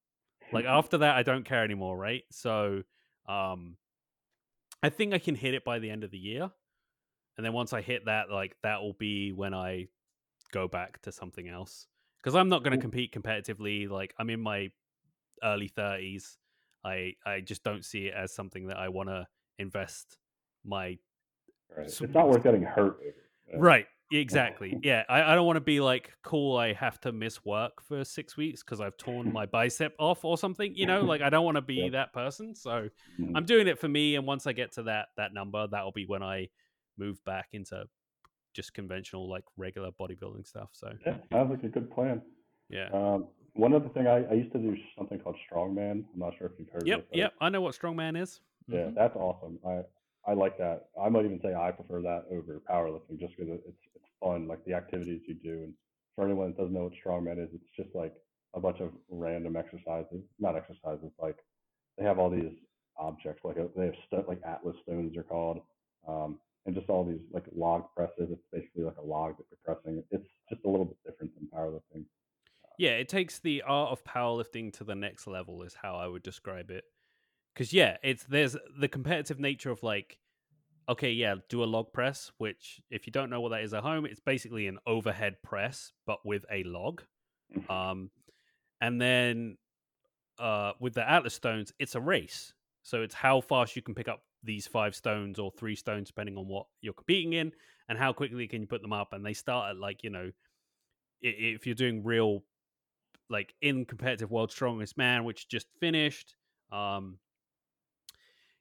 Like, 0.53 0.65
after 0.69 0.99
that, 0.99 1.17
I 1.17 1.23
don't 1.23 1.45
care 1.45 1.65
anymore. 1.65 1.97
Right. 1.97 2.25
So, 2.31 2.83
um, 3.27 3.77
I 4.83 4.91
think 4.91 5.15
I 5.15 5.19
can 5.19 5.35
hit 5.35 5.55
it 5.55 5.65
by 5.65 5.79
the 5.79 5.91
end 5.91 6.05
of 6.05 6.11
the 6.11 6.19
year. 6.19 6.51
And 7.37 7.45
then 7.45 7.53
once 7.53 7.73
I 7.73 7.81
hit 7.83 8.07
that, 8.07 8.31
like, 8.31 8.57
that 8.63 8.81
will 8.81 8.95
be 8.95 9.33
when 9.33 9.55
I 9.55 9.89
go 10.53 10.69
back 10.69 11.03
to 11.03 11.13
something 11.13 11.49
else. 11.49 11.87
Cause 12.23 12.35
I'm 12.35 12.49
not 12.49 12.65
going 12.65 12.73
to 12.77 12.81
compete 12.81 13.13
competitively. 13.13 13.89
Like, 13.89 14.13
I'm 14.19 14.31
in 14.31 14.41
my 14.41 14.71
early 15.45 15.69
30s. 15.69 16.37
I, 16.85 17.15
I 17.25 17.41
just 17.41 17.63
don't 17.63 17.85
see 17.85 18.07
it 18.07 18.15
as 18.15 18.33
something 18.35 18.67
that 18.69 18.79
I 18.79 18.89
want 18.89 19.09
to 19.11 19.27
invest 19.59 20.19
my 20.65 20.99
right. 21.77 21.87
It's 21.87 22.01
not 22.01 22.29
worth 22.29 22.43
getting 22.43 22.63
hurt. 22.77 22.99
Over. 23.53 23.63
Right 23.63 23.87
exactly 24.13 24.79
yeah 24.83 25.03
I, 25.09 25.33
I 25.33 25.35
don't 25.35 25.47
want 25.47 25.57
to 25.57 25.61
be 25.63 25.81
like 25.81 26.13
cool 26.23 26.57
i 26.57 26.73
have 26.75 27.01
to 27.01 27.13
miss 27.13 27.45
work 27.45 27.83
for 27.83 28.05
six 28.05 28.37
weeks 28.37 28.63
because 28.63 28.81
i've 28.81 28.97
torn 28.97 29.33
my 29.33 29.47
bicep 29.47 29.95
off 29.99 30.25
or 30.25 30.39
something 30.39 30.73
you 30.77 30.87
know 30.87 31.05
like 31.05 31.23
i 31.23 31.29
don't 31.31 31.45
want 31.45 31.57
to 31.57 31.61
be 31.63 31.77
Yep. 31.77 31.93
that 31.93 32.13
person 32.13 32.55
so 32.55 32.89
Mhm. 33.21 33.33
i'm 33.35 33.45
doing 33.45 33.67
it 33.67 33.79
for 33.81 33.89
me 33.89 34.15
and 34.15 34.25
once 34.27 34.47
i 34.47 34.53
get 34.53 34.73
to 34.75 34.85
that 34.85 35.09
that 35.17 35.35
number 35.35 35.67
that'll 35.67 35.91
be 35.93 36.07
when 36.07 36.23
i 36.23 36.49
move 36.97 37.23
back 37.25 37.49
into 37.53 37.85
just 38.55 38.73
conventional 38.75 39.29
like 39.29 39.45
regular 39.57 39.91
bodybuilding 40.01 40.47
stuff 40.47 40.71
so 40.73 40.93
Yeah, 41.05 41.17
sounds 41.33 41.51
like 41.51 41.65
a 41.65 41.69
good 41.69 41.91
plan. 41.91 42.23
yeah 42.71 42.89
Um, 42.93 43.29
one 43.55 43.73
other 43.75 43.89
thing, 43.89 44.07
I, 44.07 44.23
I 44.25 44.35
used 44.35 44.53
to 44.53 44.59
do 44.59 44.77
something 44.99 45.19
called 45.19 45.37
strongman. 45.51 46.05
I'm 46.13 46.19
not 46.19 46.35
sure 46.39 46.47
if 46.49 46.53
you've 46.59 46.69
heard 46.69 46.83
of 46.83 46.89
yep 46.89 46.99
it. 47.01 47.07
but 47.11 47.19
yep 47.19 47.33
i 47.41 47.49
know 47.49 47.61
what 47.61 47.75
strongman 47.75 48.21
is 48.21 48.41
Yeah, 48.69 48.81
Mhm. 48.81 48.95
that's 48.95 49.17
awesome. 49.17 49.59
I 49.67 49.83
I 50.29 50.33
like 50.35 50.59
that. 50.59 50.89
I 51.01 51.09
might 51.09 51.25
even 51.25 51.41
say 51.41 51.55
I 51.55 51.71
prefer 51.71 52.03
that 52.03 52.25
over 52.33 52.61
powerlifting 52.69 53.19
just 53.21 53.37
because 53.37 53.61
it's 53.67 53.79
fun, 54.21 54.49
like 54.49 54.65
the 54.65 54.75
activities 54.75 55.23
you 55.27 55.35
do. 55.35 55.65
And 55.65 55.75
for 56.15 56.25
anyone 56.25 56.49
that 56.49 56.57
doesn't 56.57 56.73
know 56.73 56.85
what 56.85 56.93
strongman 57.05 57.43
is, 57.43 57.51
it's 57.55 57.77
just 57.77 57.95
like 57.95 58.15
a 58.55 58.61
bunch 58.61 58.81
of 58.81 58.91
random 59.11 59.57
exercises, 59.57 60.23
not 60.39 60.57
exercises, 60.57 61.11
like 61.21 61.37
they 61.99 62.05
have 62.05 62.19
all 62.19 62.31
these 62.31 62.53
objects, 62.99 63.43
like 63.45 63.57
they 63.77 63.87
have 63.87 64.29
like 64.29 64.41
Atlas 64.47 64.77
stones 64.83 65.13
they're 65.15 65.23
called, 65.23 65.61
um, 66.09 66.39
and 66.65 66.75
just 66.75 66.89
all 66.89 67.05
these 67.05 67.21
like 67.33 67.45
log 67.55 67.85
presses. 67.95 68.29
It's 68.31 68.43
basically 68.53 68.85
like 68.85 68.97
a 68.99 69.07
log 69.07 69.37
that 69.37 69.45
you're 69.51 69.75
pressing. 69.75 70.03
It's 70.11 70.29
just 70.51 70.65
a 70.65 70.69
little 70.69 70.87
bit 70.87 70.97
different 71.05 71.33
than 71.35 71.49
powerlifting. 71.55 72.05
Yeah, 72.79 72.91
it 72.91 73.09
takes 73.09 73.39
the 73.39 73.63
art 73.63 73.91
of 73.91 74.05
powerlifting 74.05 74.73
to 74.75 74.85
the 74.85 74.95
next 74.95 75.27
level 75.27 75.63
is 75.63 75.77
how 75.83 75.97
I 75.97 76.07
would 76.07 76.23
describe 76.23 76.71
it. 76.71 76.85
Cuz 77.55 77.73
yeah, 77.73 77.97
it's 78.03 78.25
there's 78.25 78.57
the 78.79 78.89
competitive 78.89 79.41
nature 79.41 79.71
of 79.71 79.83
like 79.83 80.19
okay, 80.89 81.13
yeah, 81.13 81.37
do 81.49 81.63
a 81.63 81.67
log 81.67 81.93
press, 81.93 82.31
which 82.39 82.81
if 82.91 83.07
you 83.07 83.13
don't 83.13 83.31
know 83.31 83.41
what 83.41 83.51
that 83.51 83.63
is 83.63 83.75
at 83.75 83.83
home, 83.83 84.07
it's 84.07 84.21
basically 84.21 84.67
an 84.67 84.79
overhead 84.87 85.37
press 85.43 85.93
but 86.07 86.25
with 86.25 86.45
a 86.51 86.63
log. 86.65 87.03
Um 87.69 88.11
and 88.81 89.01
then 89.01 89.57
uh, 90.39 90.73
with 90.81 90.95
the 90.95 91.09
Atlas 91.09 91.35
stones, 91.35 91.73
it's 91.79 91.95
a 91.95 92.01
race. 92.01 92.53
So 92.83 93.03
it's 93.03 93.15
how 93.15 93.41
fast 93.41 93.77
you 93.77 93.83
can 93.83 93.95
pick 93.95 94.09
up 94.09 94.23
these 94.43 94.67
five 94.67 94.95
stones 94.95 95.39
or 95.39 95.51
three 95.51 95.75
stones, 95.75 96.09
depending 96.09 96.37
on 96.37 96.47
what 96.47 96.67
you're 96.81 96.95
competing 96.95 97.33
in, 97.33 97.53
and 97.89 97.99
how 97.99 98.13
quickly 98.13 98.47
can 98.47 98.61
you 98.61 98.67
put 98.67 98.83
them 98.83 98.93
up. 98.93 99.13
And 99.13 99.25
they 99.25 99.33
start 99.33 99.71
at 99.71 99.77
like 99.77 100.05
you 100.05 100.11
know, 100.11 100.31
if 101.21 101.67
you're 101.67 101.75
doing 101.75 102.05
real, 102.05 102.45
like 103.29 103.55
in 103.61 103.85
competitive 103.87 104.31
world 104.31 104.53
strongest 104.53 104.97
man, 104.97 105.25
which 105.25 105.49
just 105.49 105.67
finished. 105.81 106.37
Um, 106.71 107.19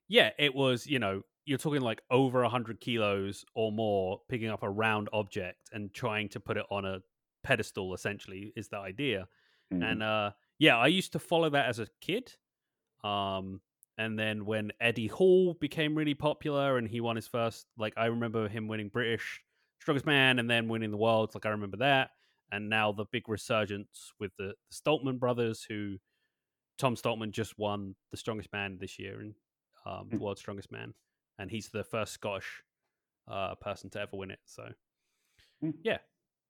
yeah, 0.07 0.32
it 0.39 0.55
was 0.55 0.88
you 0.88 0.99
know 0.99 1.21
you're 1.46 1.60
talking 1.60 1.82
like 1.82 2.02
over 2.10 2.41
100 2.41 2.80
kilos 2.80 3.46
or 3.54 3.72
more 3.72 4.20
picking 4.28 4.50
up 4.50 4.64
a 4.64 4.70
round 4.70 5.08
object 5.14 5.70
and 5.72 5.93
trying 5.93 6.28
to 6.30 6.39
put 6.39 6.58
it 6.58 6.66
on 6.70 6.86
a 6.86 7.00
pedestal 7.43 7.93
essentially 7.93 8.52
is 8.56 8.68
the 8.68 8.78
idea 8.78 9.28
mm-hmm. 9.72 9.84
and 9.84 10.04
uh 10.04 10.32
yeah 10.58 10.78
i 10.78 10.88
used 10.88 11.12
to 11.14 11.20
follow 11.20 11.50
that 11.50 11.68
as 11.68 11.80
a 11.80 11.88
kid 12.02 12.34
um 13.04 13.62
and 13.98 14.18
then 14.18 14.46
when 14.46 14.72
eddie 14.82 15.08
hall 15.08 15.54
became 15.54 15.96
really 15.96 16.16
popular 16.16 16.78
and 16.78 16.88
he 16.88 17.00
won 17.00 17.16
his 17.16 17.28
first 17.28 17.68
like 17.78 17.93
i 17.98 18.06
remember 18.06 18.48
him 18.50 18.68
winning 18.68 18.89
british 18.89 19.41
strongest 19.80 20.06
man 20.06 20.39
and 20.39 20.50
then 20.50 20.68
winning 20.68 20.91
the 20.91 20.98
world 20.98 21.30
like 21.36 21.46
i 21.46 21.50
remember 21.50 21.78
that 21.78 22.10
and 22.52 22.70
now 22.70 22.91
the 22.91 23.06
big 23.12 23.28
resurgence 23.28 24.12
with 24.20 24.32
the, 24.38 24.54
the 24.70 24.76
stoltman 24.76 25.20
brothers 25.20 25.64
who 25.70 25.98
tom 26.80 26.96
stoltman 26.96 27.30
just 27.30 27.60
won 27.60 27.93
the 28.10 28.18
strongest 28.18 28.52
man 28.52 28.78
this 28.80 28.98
year 28.98 29.20
and 29.20 29.36
um, 29.86 30.08
the 30.10 30.18
hmm. 30.18 30.24
world's 30.24 30.41
strongest 30.41 30.72
man 30.72 30.96
and 31.39 31.51
he's 31.51 31.69
the 31.69 31.83
first 31.83 32.13
Scottish 32.13 32.63
uh, 33.27 33.55
person 33.55 33.89
to 33.91 34.01
ever 34.01 34.15
win 34.17 34.31
it. 34.31 34.39
So, 34.45 34.69
mm. 35.63 35.73
yeah, 35.83 35.97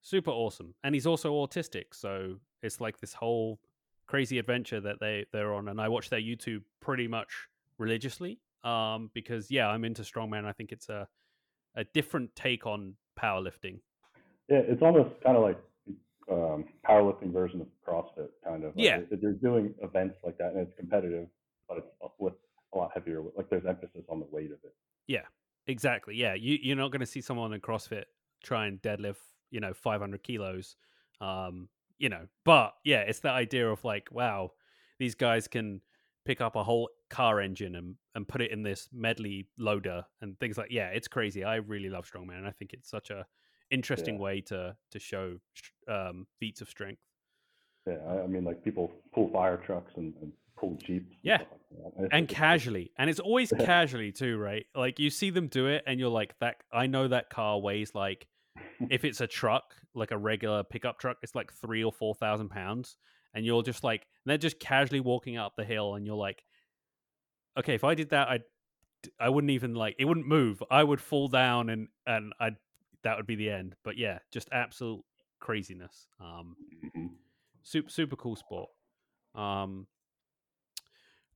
super 0.02 0.32
awesome. 0.32 0.76
And 0.84 0.96
he's 0.96 1.08
also 1.08 1.34
autistic, 1.34 1.86
so 1.94 2.36
it's 2.62 2.82
like 2.82 3.00
this 3.00 3.14
whole 3.14 3.60
crazy 4.08 4.38
adventure 4.38 4.80
that 4.82 5.00
they 5.00 5.26
they're 5.32 5.54
on. 5.54 5.68
And 5.68 5.82
I 5.82 5.90
watch 5.90 6.10
their 6.10 6.20
YouTube 6.20 6.62
pretty 6.82 7.08
much 7.08 7.48
religiously 7.78 8.40
um, 8.64 9.10
because 9.14 9.50
yeah, 9.52 9.68
I'm 9.68 9.86
into 9.86 10.02
strongman. 10.02 10.46
I 10.46 10.52
think 10.52 10.72
it's 10.72 10.90
a 10.90 11.08
a 11.76 11.84
different 11.94 12.36
take 12.36 12.66
on 12.66 12.96
powerlifting. 13.20 13.80
Yeah, 14.50 14.60
it's 14.60 14.82
almost 14.82 15.10
kind 15.24 15.38
of 15.38 15.44
like 15.44 15.60
um, 16.32 16.66
powerlifting 16.88 17.32
version 17.32 17.62
of 17.62 17.68
CrossFit, 17.88 18.30
kind 18.44 18.64
of. 18.64 18.76
Like 18.76 18.86
yeah, 18.86 19.00
they're 19.10 19.34
doing 19.34 19.74
events 19.82 20.18
like 20.24 20.38
that, 20.38 20.54
and 20.54 20.60
it's 20.60 20.76
competitive, 20.78 21.28
but 21.68 21.78
it's 21.78 21.88
with 22.20 22.34
a 22.76 22.78
lot 22.78 22.92
heavier. 22.94 23.22
Like 23.36 23.50
there's 23.50 23.66
emphasis 23.66 24.06
on 24.10 24.20
the 24.20 24.28
weight 24.32 24.52
of 24.52 24.60
it. 24.64 24.74
Yeah, 25.08 25.26
exactly. 25.68 26.16
Yeah, 26.16 26.34
you 26.34 26.58
you're 26.62 26.76
not 26.76 26.92
going 26.92 27.02
to 27.02 27.06
see 27.06 27.22
someone 27.22 27.54
in 27.54 27.62
CrossFit 27.62 28.06
try 28.44 28.68
and 28.68 28.82
deadlift, 28.82 29.18
you 29.52 29.60
know, 29.60 29.74
500 29.74 30.24
kilos. 30.24 30.76
Um, 31.22 31.70
you 31.98 32.10
know, 32.10 32.28
but 32.44 32.74
yeah, 32.84 33.02
it's 33.02 33.20
the 33.20 33.30
idea 33.30 33.70
of 33.70 33.84
like, 33.84 34.10
wow, 34.12 34.52
these 35.00 35.16
guys 35.16 35.48
can 35.48 35.82
pick 36.26 36.42
up 36.42 36.56
a 36.56 36.64
whole 36.64 36.90
car 37.10 37.40
engine 37.40 37.76
and, 37.76 37.96
and 38.16 38.28
put 38.28 38.42
it 38.42 38.52
in 38.52 38.64
this 38.64 38.90
medley 38.92 39.48
loader 39.58 40.04
and 40.22 40.40
things 40.40 40.58
like 40.58 40.72
yeah 40.72 40.88
it's 40.88 41.08
crazy 41.08 41.44
i 41.44 41.56
really 41.56 41.88
love 41.88 42.10
strongman 42.10 42.38
and 42.38 42.48
i 42.48 42.52
think 42.52 42.74
it's 42.74 42.90
such 42.90 43.12
a 43.12 43.26
interesting 43.70 44.16
yeah. 44.16 44.22
way 44.22 44.42
to 44.42 44.76
to 44.92 45.00
show 45.00 45.38
um, 45.88 46.26
feats 46.40 46.62
of 46.62 46.70
strength 46.70 47.02
yeah 47.88 47.98
i 48.24 48.28
mean 48.28 48.44
like 48.44 48.64
people 48.64 48.92
pull 49.14 49.30
fire 49.30 49.58
trucks 49.58 49.94
and, 49.98 50.14
and 50.22 50.32
pull 50.68 50.78
jeeps 50.84 51.16
yeah 51.22 51.42
and 52.12 52.28
casually 52.28 52.92
and 52.98 53.10
it's 53.10 53.20
always 53.20 53.52
casually 53.60 54.12
too 54.12 54.38
right? 54.38 54.66
Like 54.76 55.00
you 55.00 55.10
see 55.10 55.30
them 55.30 55.48
do 55.48 55.68
it 55.68 55.84
and 55.86 56.00
you're 56.00 56.10
like 56.10 56.36
that 56.40 56.56
i 56.74 56.88
know 56.88 57.08
that 57.08 57.30
car 57.30 57.60
weighs 57.60 57.94
like 57.94 58.28
if 58.90 59.04
it's 59.06 59.22
a 59.22 59.28
truck 59.28 59.76
like 59.94 60.12
a 60.12 60.18
regular 60.18 60.64
pickup 60.64 61.00
truck 61.00 61.18
it's 61.24 61.36
like 61.36 61.52
three 61.54 61.84
or 61.84 61.92
four 61.92 62.14
thousand 62.16 62.50
pounds. 62.50 62.98
And 63.34 63.46
you're 63.46 63.64
just 63.64 63.84
like 63.84 64.08
they're 64.26 64.38
just 64.38 64.60
casually 64.60 65.02
walking 65.02 65.36
up 65.36 65.56
the 65.58 65.66
hill 65.66 65.96
and 65.96 66.06
you're 66.06 66.16
like 66.16 66.44
okay 67.58 67.76
if 67.76 67.84
i 67.84 67.94
did 67.94 68.12
that 68.12 68.30
i 68.30 68.40
i 69.20 69.28
wouldn't 69.28 69.52
even 69.52 69.74
like 69.74 69.96
it 70.00 70.06
wouldn't 70.06 70.28
move. 70.28 70.64
I 70.72 70.84
would 70.84 71.02
fall 71.02 71.28
down 71.28 71.70
and 71.70 71.88
and 72.06 72.34
i 72.40 72.52
that 73.04 73.18
would 73.18 73.28
be 73.28 73.36
the 73.36 73.50
end. 73.50 73.76
But 73.84 73.98
yeah 73.98 74.20
just 74.32 74.50
absolute 74.52 75.04
craziness 75.40 76.08
um 76.20 76.56
mm-hmm. 76.86 77.08
super 77.64 77.90
super 77.90 78.16
cool 78.16 78.36
sport. 78.36 78.70
Um 79.36 79.88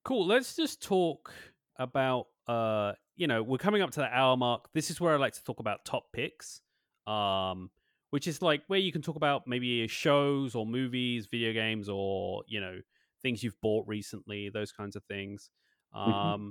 Cool. 0.03 0.25
Let's 0.27 0.55
just 0.55 0.81
talk 0.81 1.33
about 1.77 2.27
uh, 2.47 2.93
you 3.15 3.27
know, 3.27 3.43
we're 3.43 3.57
coming 3.57 3.81
up 3.81 3.91
to 3.91 3.99
the 3.99 4.07
hour 4.07 4.37
mark. 4.37 4.69
This 4.73 4.89
is 4.89 4.99
where 4.99 5.13
I 5.13 5.17
like 5.17 5.33
to 5.33 5.43
talk 5.43 5.59
about 5.59 5.85
top 5.85 6.11
picks. 6.13 6.61
Um, 7.05 7.69
which 8.11 8.27
is 8.27 8.41
like 8.41 8.63
where 8.67 8.79
you 8.79 8.91
can 8.91 9.01
talk 9.01 9.15
about 9.15 9.47
maybe 9.47 9.87
shows 9.87 10.55
or 10.55 10.65
movies, 10.65 11.27
video 11.27 11.53
games, 11.53 11.89
or 11.89 12.43
you 12.47 12.59
know, 12.59 12.79
things 13.21 13.43
you've 13.43 13.59
bought 13.61 13.87
recently, 13.87 14.49
those 14.49 14.71
kinds 14.71 14.95
of 14.95 15.03
things. 15.03 15.49
Mm-hmm. 15.95 16.11
Um, 16.11 16.39
mm-hmm. 16.39 16.49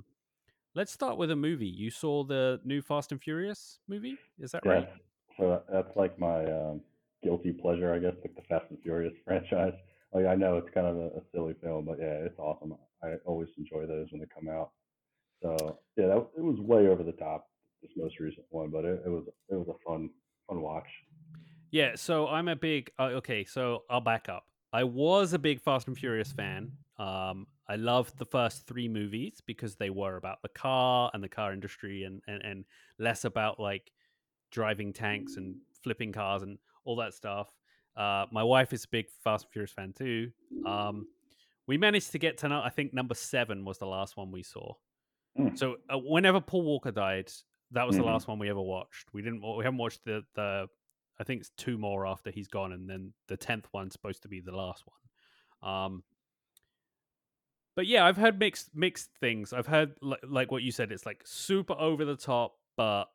let's 0.74 0.92
start 0.92 1.18
with 1.18 1.30
a 1.30 1.36
movie. 1.36 1.66
You 1.66 1.90
saw 1.90 2.24
the 2.24 2.60
new 2.64 2.82
Fast 2.82 3.12
and 3.12 3.20
Furious 3.20 3.78
movie, 3.88 4.16
is 4.38 4.52
that 4.52 4.62
yeah. 4.64 4.72
right? 4.72 4.88
So 5.36 5.62
that's 5.72 5.96
like 5.96 6.18
my 6.18 6.44
um, 6.44 6.80
guilty 7.22 7.52
pleasure, 7.52 7.92
I 7.94 7.98
guess, 7.98 8.14
like 8.22 8.34
the 8.34 8.42
Fast 8.48 8.66
and 8.70 8.78
Furious 8.82 9.14
franchise. 9.24 9.74
Like 10.12 10.26
I 10.26 10.34
know 10.34 10.56
it's 10.56 10.70
kind 10.72 10.86
of 10.86 10.96
a, 10.96 11.06
a 11.06 11.22
silly 11.32 11.54
film, 11.62 11.84
but 11.84 11.98
yeah, 11.98 12.24
it's 12.24 12.38
awesome. 12.38 12.74
I 13.02 13.14
always 13.26 13.48
enjoy 13.58 13.86
those 13.86 14.08
when 14.10 14.20
they 14.20 14.26
come 14.34 14.48
out. 14.48 14.70
So 15.42 15.78
yeah, 15.96 16.06
that, 16.06 16.26
it 16.36 16.42
was 16.42 16.58
way 16.60 16.88
over 16.88 17.02
the 17.02 17.12
top 17.12 17.48
this 17.82 17.90
most 17.96 18.18
recent 18.18 18.46
one, 18.50 18.70
but 18.70 18.84
it, 18.84 19.02
it 19.04 19.08
was 19.08 19.24
it 19.48 19.54
was 19.54 19.68
a 19.68 19.88
fun 19.88 20.10
fun 20.48 20.60
watch. 20.60 20.88
Yeah, 21.70 21.92
so 21.94 22.26
I'm 22.28 22.48
a 22.48 22.56
big 22.56 22.90
uh, 22.98 23.10
okay. 23.16 23.44
So 23.44 23.84
I'll 23.90 24.00
back 24.00 24.28
up. 24.28 24.44
I 24.72 24.84
was 24.84 25.32
a 25.32 25.38
big 25.38 25.60
Fast 25.60 25.86
and 25.88 25.96
Furious 25.96 26.32
fan. 26.32 26.72
Um, 26.98 27.46
I 27.68 27.76
loved 27.76 28.18
the 28.18 28.24
first 28.24 28.66
three 28.66 28.88
movies 28.88 29.40
because 29.46 29.76
they 29.76 29.90
were 29.90 30.16
about 30.16 30.42
the 30.42 30.48
car 30.48 31.10
and 31.14 31.22
the 31.22 31.28
car 31.28 31.52
industry, 31.52 32.04
and 32.04 32.22
and, 32.26 32.42
and 32.42 32.64
less 32.98 33.24
about 33.24 33.60
like 33.60 33.92
driving 34.50 34.92
tanks 34.92 35.36
and 35.36 35.56
flipping 35.82 36.12
cars 36.12 36.42
and 36.42 36.58
all 36.84 36.96
that 36.96 37.14
stuff. 37.14 37.48
Uh, 37.98 38.26
my 38.30 38.44
wife 38.44 38.72
is 38.72 38.84
a 38.84 38.88
big 38.88 39.06
Fast 39.24 39.44
and 39.46 39.52
Furious 39.52 39.72
fan 39.72 39.92
too. 39.92 40.30
Um, 40.64 41.08
we 41.66 41.76
managed 41.76 42.12
to 42.12 42.18
get 42.18 42.38
to 42.38 42.48
I 42.48 42.70
think 42.70 42.94
number 42.94 43.14
seven 43.14 43.64
was 43.64 43.78
the 43.78 43.86
last 43.86 44.16
one 44.16 44.30
we 44.30 44.44
saw. 44.44 44.74
Mm. 45.38 45.58
So 45.58 45.76
uh, 45.92 45.98
whenever 45.98 46.40
Paul 46.40 46.62
Walker 46.62 46.92
died, 46.92 47.30
that 47.72 47.86
was 47.86 47.96
mm-hmm. 47.96 48.04
the 48.04 48.10
last 48.10 48.28
one 48.28 48.38
we 48.38 48.48
ever 48.50 48.60
watched. 48.60 49.12
We 49.12 49.22
didn't. 49.22 49.42
We 49.42 49.64
haven't 49.64 49.78
watched 49.78 50.04
the 50.04 50.22
the. 50.34 50.66
I 51.20 51.24
think 51.24 51.40
it's 51.40 51.50
two 51.56 51.76
more 51.76 52.06
after 52.06 52.30
he's 52.30 52.46
gone, 52.46 52.72
and 52.72 52.88
then 52.88 53.12
the 53.26 53.36
tenth 53.36 53.66
one's 53.72 53.92
supposed 53.92 54.22
to 54.22 54.28
be 54.28 54.40
the 54.40 54.56
last 54.56 54.84
one. 54.86 55.74
Um, 55.74 56.02
but 57.74 57.86
yeah, 57.86 58.06
I've 58.06 58.16
heard 58.16 58.38
mixed 58.38 58.70
mixed 58.74 59.10
things. 59.20 59.52
I've 59.52 59.66
heard 59.66 59.94
like, 60.00 60.20
like 60.26 60.50
what 60.52 60.62
you 60.62 60.70
said. 60.70 60.92
It's 60.92 61.04
like 61.04 61.22
super 61.24 61.74
over 61.74 62.04
the 62.04 62.16
top, 62.16 62.54
but 62.76 63.06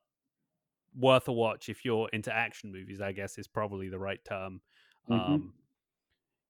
worth 0.96 1.28
a 1.28 1.34
watch 1.34 1.70
if 1.70 1.84
you're 1.86 2.10
into 2.14 2.34
action 2.34 2.72
movies. 2.72 3.02
I 3.02 3.14
guess 3.14 3.38
is 3.38 3.48
probably 3.48 3.90
the 3.90 4.00
right 4.00 4.24
term. 4.26 4.62
Mm-hmm. 5.10 5.34
Um, 5.34 5.54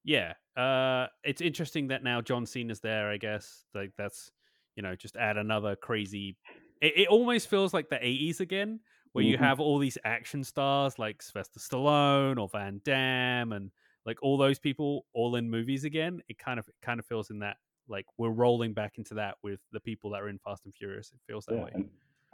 yeah, 0.03 0.33
uh, 0.57 1.07
it's 1.23 1.41
interesting 1.41 1.87
that 1.87 2.03
now 2.03 2.21
John 2.21 2.45
Cena's 2.45 2.79
there. 2.79 3.09
I 3.09 3.17
guess 3.17 3.65
like 3.73 3.91
that's 3.97 4.31
you 4.75 4.83
know 4.83 4.95
just 4.95 5.15
add 5.15 5.37
another 5.37 5.75
crazy. 5.75 6.37
It, 6.81 6.93
it 6.97 7.07
almost 7.07 7.49
feels 7.49 7.73
like 7.73 7.89
the 7.89 7.95
'80s 7.95 8.39
again, 8.39 8.79
where 9.13 9.23
mm-hmm. 9.23 9.31
you 9.31 9.37
have 9.37 9.59
all 9.59 9.79
these 9.79 9.97
action 10.03 10.43
stars 10.43 10.99
like 10.99 11.21
Sylvester 11.21 11.59
Stallone 11.59 12.37
or 12.37 12.49
Van 12.49 12.81
Damme 12.83 13.53
and 13.53 13.71
like 14.05 14.17
all 14.21 14.37
those 14.37 14.59
people 14.59 15.05
all 15.13 15.35
in 15.35 15.49
movies 15.49 15.85
again. 15.85 16.21
It 16.27 16.37
kind 16.37 16.59
of 16.59 16.67
it 16.67 16.75
kind 16.81 16.99
of 16.99 17.05
feels 17.05 17.29
in 17.29 17.39
that 17.39 17.57
like 17.87 18.05
we're 18.17 18.29
rolling 18.29 18.73
back 18.73 18.97
into 18.97 19.13
that 19.15 19.35
with 19.43 19.59
the 19.71 19.79
people 19.79 20.09
that 20.11 20.21
are 20.21 20.29
in 20.29 20.39
Fast 20.39 20.65
and 20.65 20.73
Furious. 20.73 21.11
It 21.13 21.19
feels 21.27 21.45
that 21.45 21.55
yeah, 21.55 21.63
way. 21.63 21.85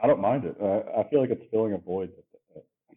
I 0.02 0.08
don't 0.08 0.22
mind 0.22 0.46
it. 0.46 0.56
Uh, 0.62 0.82
I 0.98 1.08
feel 1.10 1.20
like 1.20 1.30
it's 1.30 1.46
filling 1.52 1.74
a 1.74 1.78
void. 1.78 2.10
That, 2.16 2.39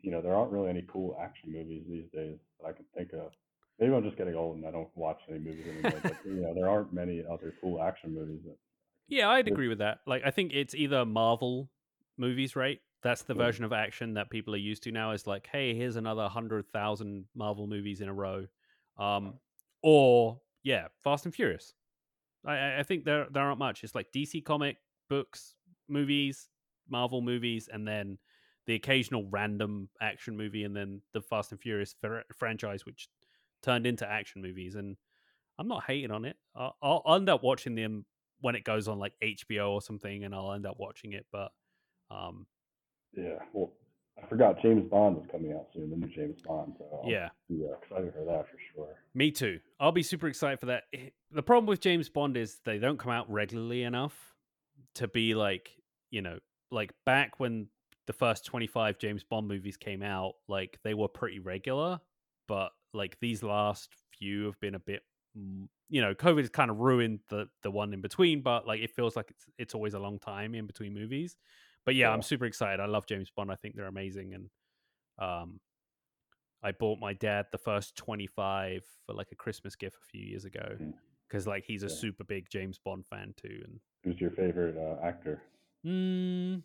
you 0.02 0.10
know, 0.10 0.20
there 0.20 0.34
aren't 0.34 0.52
really 0.52 0.68
any 0.68 0.84
cool 0.92 1.16
action 1.20 1.52
movies 1.52 1.84
these 1.88 2.10
days 2.12 2.38
that 2.60 2.68
I 2.68 2.72
can 2.72 2.84
think 2.96 3.12
of. 3.12 3.32
Maybe 3.78 3.94
I'm 3.94 4.02
just 4.02 4.16
getting 4.16 4.34
old 4.34 4.56
and 4.56 4.66
I 4.66 4.70
don't 4.70 4.88
watch 4.94 5.20
any 5.28 5.38
movies 5.38 5.66
anymore. 5.66 6.00
but 6.02 6.16
you 6.24 6.34
know, 6.34 6.54
there 6.54 6.68
aren't 6.68 6.92
many 6.92 7.24
other 7.30 7.54
cool 7.60 7.80
action 7.82 8.14
movies. 8.14 8.40
That, 8.44 8.56
yeah, 9.08 9.30
I'd 9.30 9.48
agree 9.48 9.68
with 9.68 9.78
that. 9.78 10.00
Like, 10.06 10.22
I 10.24 10.30
think 10.30 10.52
it's 10.52 10.74
either 10.74 11.04
Marvel 11.04 11.70
movies, 12.18 12.54
right? 12.54 12.80
That's 13.02 13.22
the 13.22 13.34
yeah. 13.34 13.44
version 13.44 13.64
of 13.64 13.72
action 13.72 14.14
that 14.14 14.30
people 14.30 14.54
are 14.54 14.58
used 14.58 14.84
to 14.84 14.92
now. 14.92 15.12
Is 15.12 15.26
like, 15.26 15.48
hey, 15.50 15.74
here's 15.74 15.96
another 15.96 16.28
hundred 16.28 16.66
thousand 16.72 17.24
Marvel 17.34 17.66
movies 17.66 18.00
in 18.00 18.08
a 18.08 18.14
row, 18.14 18.46
um, 18.98 19.34
or 19.82 20.40
yeah, 20.62 20.86
Fast 21.02 21.24
and 21.24 21.34
Furious. 21.34 21.74
I, 22.44 22.78
I 22.78 22.82
think 22.84 23.04
there 23.04 23.26
there 23.30 23.42
aren't 23.42 23.58
much. 23.58 23.82
It's 23.82 23.94
like 23.94 24.12
DC 24.14 24.44
comic 24.44 24.76
books, 25.08 25.56
movies, 25.88 26.48
Marvel 26.88 27.22
movies, 27.22 27.68
and 27.72 27.86
then 27.86 28.18
the 28.66 28.74
occasional 28.74 29.26
random 29.30 29.88
action 30.00 30.36
movie, 30.36 30.64
and 30.64 30.76
then 30.76 31.02
the 31.12 31.20
Fast 31.20 31.52
and 31.52 31.60
Furious 31.60 31.94
fr- 32.00 32.20
franchise, 32.36 32.86
which 32.86 33.08
turned 33.62 33.86
into 33.86 34.08
action 34.08 34.42
movies, 34.42 34.74
and 34.74 34.96
I'm 35.58 35.68
not 35.68 35.84
hating 35.84 36.10
on 36.10 36.24
it. 36.24 36.36
I'll, 36.54 36.76
I'll, 36.82 37.14
end 37.14 37.28
up 37.28 37.42
watching 37.42 37.74
them 37.74 38.04
when 38.40 38.54
it 38.54 38.64
goes 38.64 38.88
on 38.88 38.98
like 38.98 39.14
HBO 39.22 39.70
or 39.70 39.82
something, 39.82 40.24
and 40.24 40.34
I'll 40.34 40.52
end 40.52 40.66
up 40.66 40.76
watching 40.78 41.12
it. 41.12 41.26
But 41.32 41.52
um, 42.10 42.46
yeah, 43.14 43.38
well, 43.52 43.72
I 44.22 44.26
forgot 44.26 44.60
James 44.62 44.88
Bond 44.90 45.18
is 45.18 45.30
coming 45.30 45.52
out 45.52 45.66
soon, 45.74 45.90
the 45.90 45.96
new 45.96 46.08
James 46.08 46.40
Bond. 46.42 46.74
So 46.78 46.84
I'll 46.92 47.10
yeah, 47.10 47.28
be 47.48 47.64
excited 47.82 48.12
for 48.12 48.24
that 48.24 48.46
for 48.48 48.56
sure. 48.74 48.96
Me 49.14 49.30
too. 49.30 49.60
I'll 49.80 49.92
be 49.92 50.02
super 50.02 50.28
excited 50.28 50.60
for 50.60 50.66
that. 50.66 50.84
the 51.30 51.42
problem 51.42 51.66
with 51.66 51.80
James 51.80 52.08
Bond 52.08 52.36
is 52.36 52.60
they 52.64 52.78
don't 52.78 52.98
come 52.98 53.12
out 53.12 53.30
regularly 53.30 53.82
enough 53.82 54.34
to 54.94 55.08
be 55.08 55.34
like 55.34 55.70
you 56.10 56.20
know 56.20 56.38
like 56.70 56.92
back 57.06 57.40
when 57.40 57.68
the 58.06 58.12
first 58.12 58.44
25 58.46 58.98
James 58.98 59.24
Bond 59.24 59.48
movies 59.48 59.76
came 59.76 60.02
out 60.02 60.34
like 60.48 60.78
they 60.84 60.94
were 60.94 61.08
pretty 61.08 61.38
regular 61.38 62.00
but 62.48 62.70
like 62.92 63.18
these 63.20 63.42
last 63.42 63.90
few 64.18 64.46
have 64.46 64.60
been 64.60 64.74
a 64.74 64.80
bit 64.80 65.02
you 65.34 66.00
know 66.00 66.14
COVID 66.14 66.40
has 66.40 66.50
kind 66.50 66.70
of 66.70 66.78
ruined 66.78 67.20
the 67.28 67.48
the 67.62 67.70
one 67.70 67.92
in 67.92 68.00
between 68.00 68.42
but 68.42 68.66
like 68.66 68.80
it 68.80 68.90
feels 68.90 69.16
like 69.16 69.30
it's 69.30 69.46
it's 69.58 69.74
always 69.74 69.94
a 69.94 69.98
long 69.98 70.18
time 70.18 70.54
in 70.54 70.66
between 70.66 70.92
movies 70.92 71.36
but 71.84 71.94
yeah, 71.94 72.08
yeah. 72.08 72.12
I'm 72.12 72.22
super 72.22 72.44
excited 72.44 72.80
I 72.80 72.86
love 72.86 73.06
James 73.06 73.30
Bond 73.34 73.50
I 73.50 73.56
think 73.56 73.76
they're 73.76 73.86
amazing 73.86 74.34
and 74.34 74.50
um 75.18 75.60
I 76.62 76.72
bought 76.72 77.00
my 77.00 77.12
dad 77.12 77.46
the 77.50 77.58
first 77.58 77.96
25 77.96 78.84
for 79.06 79.14
like 79.14 79.28
a 79.32 79.34
Christmas 79.34 79.74
gift 79.74 79.96
a 80.00 80.06
few 80.06 80.22
years 80.24 80.44
ago 80.44 80.76
because 81.28 81.44
mm. 81.44 81.48
like 81.48 81.64
he's 81.64 81.82
a 81.82 81.88
yeah. 81.88 81.94
super 81.94 82.24
big 82.24 82.48
James 82.50 82.78
Bond 82.78 83.04
fan 83.06 83.34
too. 83.36 83.62
And 83.64 83.80
who's 84.04 84.20
your 84.20 84.30
favorite 84.30 84.76
uh, 84.76 85.04
actor? 85.04 85.42
Mm. 85.84 86.62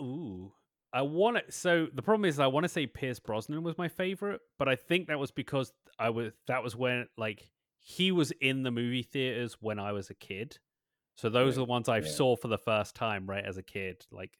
Ooh, 0.00 0.52
I 0.92 1.02
want 1.02 1.38
to. 1.38 1.52
So 1.52 1.88
the 1.92 2.02
problem 2.02 2.24
is, 2.24 2.38
I 2.38 2.46
want 2.46 2.64
to 2.64 2.68
say 2.68 2.86
Pierce 2.86 3.18
Brosnan 3.18 3.62
was 3.62 3.78
my 3.78 3.88
favorite, 3.88 4.40
but 4.58 4.68
I 4.68 4.76
think 4.76 5.08
that 5.08 5.18
was 5.18 5.30
because 5.30 5.72
I 5.98 6.10
was 6.10 6.32
that 6.48 6.62
was 6.62 6.76
when 6.76 7.06
like 7.16 7.50
he 7.80 8.12
was 8.12 8.32
in 8.40 8.62
the 8.62 8.70
movie 8.70 9.02
theaters 9.02 9.56
when 9.60 9.78
I 9.78 9.92
was 9.92 10.10
a 10.10 10.14
kid. 10.14 10.58
So 11.16 11.28
those 11.28 11.56
right. 11.56 11.62
are 11.62 11.66
the 11.66 11.70
ones 11.70 11.88
I 11.88 11.98
yeah. 11.98 12.10
saw 12.10 12.36
for 12.36 12.48
the 12.48 12.58
first 12.58 12.94
time, 12.94 13.26
right, 13.26 13.44
as 13.44 13.56
a 13.56 13.62
kid. 13.62 14.04
Like, 14.10 14.38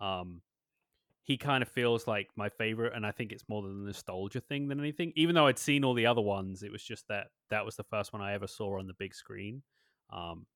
um, 0.00 0.42
he 1.22 1.36
kind 1.36 1.62
of 1.62 1.68
feels 1.68 2.06
like 2.06 2.28
my 2.36 2.48
favorite, 2.48 2.94
and 2.94 3.06
I 3.06 3.12
think 3.12 3.32
it's 3.32 3.48
more 3.48 3.62
than 3.62 3.80
the 3.80 3.86
nostalgia 3.86 4.40
thing 4.40 4.68
than 4.68 4.80
anything. 4.80 5.12
Even 5.14 5.34
though 5.34 5.46
I'd 5.46 5.58
seen 5.58 5.84
all 5.84 5.94
the 5.94 6.06
other 6.06 6.20
ones, 6.20 6.62
it 6.62 6.72
was 6.72 6.82
just 6.82 7.06
that 7.08 7.28
that 7.50 7.64
was 7.64 7.76
the 7.76 7.84
first 7.84 8.12
one 8.12 8.22
I 8.22 8.34
ever 8.34 8.46
saw 8.46 8.78
on 8.78 8.86
the 8.86 8.94
big 8.94 9.14
screen. 9.14 9.62
Um, 10.10 10.46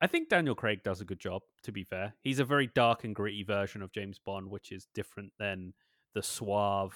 I 0.00 0.06
think 0.06 0.28
Daniel 0.28 0.54
Craig 0.54 0.82
does 0.82 1.00
a 1.00 1.04
good 1.04 1.18
job. 1.18 1.42
To 1.62 1.72
be 1.72 1.84
fair, 1.84 2.14
he's 2.20 2.38
a 2.38 2.44
very 2.44 2.66
dark 2.74 3.04
and 3.04 3.14
gritty 3.14 3.42
version 3.42 3.82
of 3.82 3.92
James 3.92 4.18
Bond, 4.18 4.50
which 4.50 4.72
is 4.72 4.88
different 4.94 5.32
than 5.38 5.72
the 6.14 6.22
suave 6.22 6.94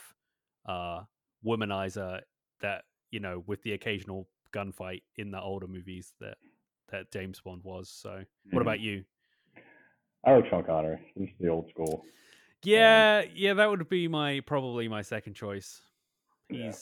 uh, 0.66 1.02
womanizer 1.44 2.20
that 2.60 2.84
you 3.10 3.20
know 3.20 3.42
with 3.46 3.62
the 3.62 3.72
occasional 3.72 4.28
gunfight 4.54 5.02
in 5.16 5.30
the 5.30 5.40
older 5.40 5.66
movies 5.66 6.12
that 6.20 6.36
that 6.90 7.10
James 7.12 7.40
Bond 7.40 7.62
was. 7.64 7.88
So, 7.90 8.10
mm-hmm. 8.10 8.56
what 8.56 8.62
about 8.62 8.80
you? 8.80 9.04
I 10.24 10.32
like 10.32 10.48
Sean 10.50 10.64
Connery. 10.64 10.98
He's 11.14 11.28
the 11.40 11.48
old 11.48 11.70
school. 11.70 12.04
Yeah, 12.64 13.22
um, 13.24 13.30
yeah, 13.34 13.54
that 13.54 13.70
would 13.70 13.88
be 13.88 14.08
my 14.08 14.40
probably 14.40 14.88
my 14.88 15.02
second 15.02 15.34
choice. 15.34 15.80
He's 16.48 16.58
yeah. 16.58 16.72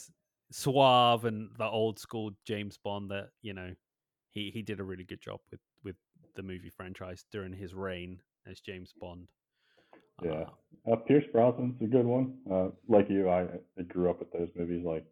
suave 0.50 1.24
and 1.24 1.50
the 1.58 1.66
old 1.66 1.98
school 1.98 2.30
James 2.46 2.78
Bond 2.82 3.10
that 3.10 3.28
you 3.42 3.52
know 3.52 3.74
he 4.30 4.50
he 4.52 4.62
did 4.62 4.80
a 4.80 4.84
really 4.84 5.04
good 5.04 5.20
job 5.20 5.40
with 5.50 5.60
with 5.60 5.60
the 6.36 6.42
movie 6.42 6.70
franchise 6.70 7.24
during 7.32 7.52
his 7.52 7.74
reign 7.74 8.20
as 8.46 8.60
James 8.60 8.92
Bond. 9.00 9.28
Yeah, 10.22 10.44
uh, 10.86 10.92
uh, 10.92 10.96
Pierce 10.96 11.24
Brosnan's 11.34 11.80
a 11.82 11.86
good 11.86 12.06
one. 12.06 12.34
Uh, 12.50 12.68
like 12.88 13.10
you, 13.10 13.28
I, 13.28 13.46
I 13.78 13.82
grew 13.82 14.08
up 14.08 14.20
with 14.20 14.32
those 14.32 14.48
movies, 14.56 14.82
like 14.84 15.04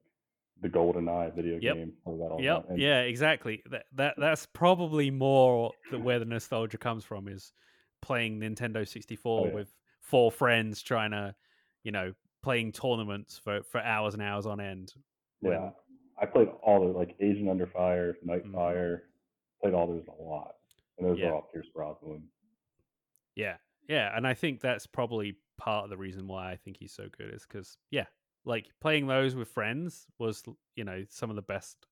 the 0.63 0.69
Golden 0.69 1.09
Eye 1.09 1.31
video 1.35 1.59
yep. 1.61 1.75
game. 1.75 1.93
yep. 2.39 2.65
And, 2.69 2.79
yeah, 2.79 3.01
exactly. 3.01 3.63
That 3.71 3.85
that 3.95 4.15
that's 4.17 4.47
probably 4.47 5.11
more 5.11 5.73
the, 5.91 5.99
where 5.99 6.19
the 6.19 6.25
nostalgia 6.25 6.79
comes 6.79 7.05
from 7.05 7.29
is 7.29 7.53
playing 8.01 8.41
Nintendo 8.41 8.87
64 8.87 9.41
oh, 9.41 9.47
yeah. 9.47 9.55
with 9.55 9.75
four 10.01 10.31
friends 10.31 10.83
trying 10.83 11.11
to, 11.11 11.35
you 11.83 11.93
know, 11.93 12.13
playing 12.43 12.73
tournaments 12.73 13.41
for, 13.43 13.63
for 13.63 13.81
hours 13.81 14.15
and 14.15 14.23
hours 14.23 14.47
on 14.47 14.61
end. 14.61 14.93
Yeah. 15.41 15.71
I 16.21 16.27
played 16.27 16.49
all 16.63 16.81
the 16.81 16.97
like 16.97 17.17
Agent 17.21 17.49
Under 17.49 17.67
Fire, 17.67 18.17
Nightfire, 18.27 18.45
mm-hmm. 18.45 19.61
played 19.61 19.75
all 19.75 19.87
those 19.87 20.05
a 20.07 20.23
lot. 20.23 20.55
And 20.99 21.09
those 21.09 21.19
yeah. 21.19 21.29
are 21.29 21.35
all 21.35 21.51
Pierce 21.53 21.67
Brosnan. 21.75 22.23
Yeah. 23.35 23.57
Yeah. 23.89 24.17
And 24.17 24.27
I 24.27 24.35
think 24.35 24.61
that's 24.61 24.87
probably 24.87 25.37
part 25.59 25.85
of 25.85 25.91
the 25.91 25.97
reason 25.97 26.27
why 26.27 26.53
I 26.53 26.57
think 26.57 26.77
he's 26.79 26.93
so 26.93 27.09
good 27.17 27.33
is 27.35 27.47
because, 27.47 27.77
yeah, 27.91 28.07
like 28.45 28.67
playing 28.81 29.07
those 29.07 29.35
with 29.35 29.49
friends 29.49 30.07
was, 30.19 30.43
you 30.77 30.85
know, 30.85 31.05
some 31.09 31.31
of 31.31 31.37
the 31.37 31.43
best 31.43 31.87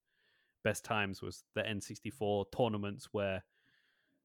best 0.64 0.84
times 0.84 1.20
was 1.20 1.42
the 1.55 1.62
N64 1.62 2.44
tournaments 2.57 3.09
where 3.11 3.42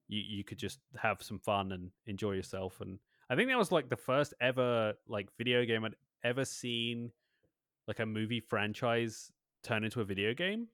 you, 0.08 0.22
you 0.22 0.44
could 0.44 0.60
just 0.60 0.80
have 0.96 1.22
some 1.22 1.40
fun 1.40 1.72
and 1.72 1.90
enjoy 2.06 2.34
yourself 2.34 2.80
and 2.80 3.00
I 3.30 3.36
think 3.36 3.50
that 3.50 3.58
was 3.58 3.72
like 3.72 3.90
the 3.90 3.98
first 3.98 4.34
ever 4.40 4.94
like 5.08 5.30
video 5.38 5.66
game 5.66 5.84
I'd 5.84 5.96
ever 6.24 6.46
seen 6.46 7.12
like 7.88 8.00
a 8.00 8.06
movie 8.06 8.40
franchise 8.40 9.32
turn 9.64 9.84
into 9.84 10.02
a 10.02 10.06
video 10.06 10.34
game 10.34 10.68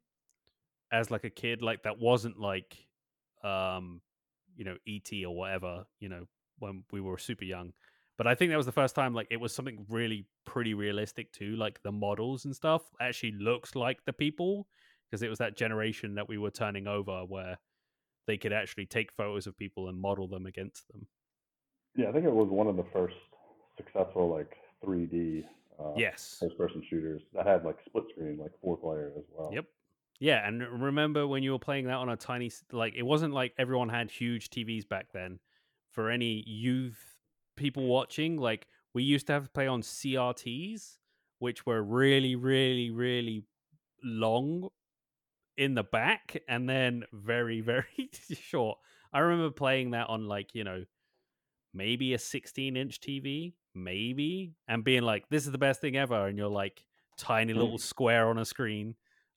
as 0.92 1.10
like 1.10 1.24
a 1.24 1.30
kid 1.30 1.62
like 1.62 1.84
that 1.84 2.00
wasn't 2.00 2.40
like 2.40 2.78
um 3.44 4.02
you 4.56 4.66
know 4.66 4.78
ET 4.88 5.26
or 5.26 5.36
whatever, 5.36 5.86
you 6.00 6.10
know, 6.10 6.26
when 6.60 6.84
we 6.92 7.02
were 7.02 7.18
super 7.18 7.46
young. 7.46 7.74
But 8.18 8.28
I 8.28 8.36
think 8.36 8.52
that 8.52 8.58
was 8.58 8.66
the 8.66 8.72
first 8.72 8.96
time 8.96 9.14
like 9.14 9.28
it 9.32 9.40
was 9.40 9.54
something 9.54 9.86
really 9.90 10.28
pretty 10.46 10.74
realistic 10.74 11.32
too, 11.32 11.56
like 11.56 11.82
the 11.84 11.92
models 11.92 12.46
and 12.46 12.56
stuff 12.56 12.84
actually 13.02 13.34
looks 13.40 13.76
like 13.76 14.06
the 14.06 14.14
people 14.14 14.68
because 15.10 15.24
it 15.24 15.30
was 15.30 15.40
that 15.40 15.58
generation 15.58 16.16
that 16.16 16.30
we 16.30 16.38
were 16.38 16.52
turning 16.52 16.88
over 16.88 17.24
where 17.28 17.58
they 18.28 18.38
could 18.38 18.54
actually 18.54 18.86
take 18.86 19.12
photos 19.12 19.48
of 19.48 19.58
people 19.58 19.90
and 19.90 20.00
model 20.00 20.28
them 20.28 20.46
against 20.46 20.88
them. 20.90 21.08
Yeah, 21.96 22.10
I 22.10 22.12
think 22.12 22.26
it 22.26 22.34
was 22.34 22.50
one 22.50 22.68
of 22.68 22.78
the 22.78 22.86
first 22.94 23.16
successful 23.78 24.30
like 24.30 24.56
3D 24.86 25.44
uh, 25.80 25.94
yes 25.96 26.38
first 26.40 26.58
person 26.58 26.84
shooters 26.90 27.22
that 27.34 27.48
had 27.48 27.64
like 27.64 27.78
split 27.86 28.06
screen, 28.12 28.38
like 28.38 28.52
four 28.62 28.78
player 28.78 29.12
as 29.18 29.24
well. 29.36 29.52
Yep. 29.52 29.66
Yeah, 30.20 30.48
and 30.48 30.62
remember 30.82 31.28
when 31.28 31.44
you 31.44 31.52
were 31.52 31.60
playing 31.60 31.86
that 31.86 31.96
on 31.96 32.10
a 32.10 32.16
tiny 32.16 32.52
like 32.72 32.94
it 32.96 33.04
wasn't 33.04 33.34
like 33.34 33.54
everyone 33.58 33.90
had 33.90 34.12
huge 34.12 34.50
TVs 34.50 34.88
back 34.88 35.08
then. 35.14 35.40
For 35.92 36.10
any 36.10 36.44
youth 36.48 37.18
people 37.56 37.86
watching, 37.86 38.38
like 38.38 38.68
we 38.94 39.04
used 39.04 39.28
to 39.28 39.34
have 39.34 39.44
to 39.44 39.50
play 39.50 39.68
on 39.68 39.82
CRTs, 39.82 40.98
which 41.40 41.66
were 41.66 41.84
really, 41.84 42.36
really, 42.36 42.90
really 42.90 43.46
long 44.04 44.70
in 45.58 45.76
the 45.76 45.84
back 45.84 46.42
and 46.48 46.68
then 46.70 47.04
very, 47.12 47.62
very 47.62 48.10
short. 48.34 48.80
I 49.12 49.20
remember 49.20 49.52
playing 49.52 49.92
that 49.92 50.10
on 50.10 50.28
like, 50.28 50.56
you 50.56 50.64
know, 50.64 50.86
maybe 51.74 52.14
a 52.14 52.20
16 52.20 52.76
inch 52.76 53.00
TV, 53.00 53.54
maybe, 53.76 54.54
and 54.68 54.84
being 54.84 55.04
like, 55.04 55.30
this 55.30 55.46
is 55.46 55.52
the 55.52 55.58
best 55.58 55.82
thing 55.82 55.96
ever. 55.96 56.28
And 56.28 56.38
you're 56.38 56.48
like, 56.48 56.84
tiny 57.18 57.54
little 57.54 57.78
square 57.78 58.30
on 58.30 58.38
a 58.38 58.46
screen. 58.46 58.96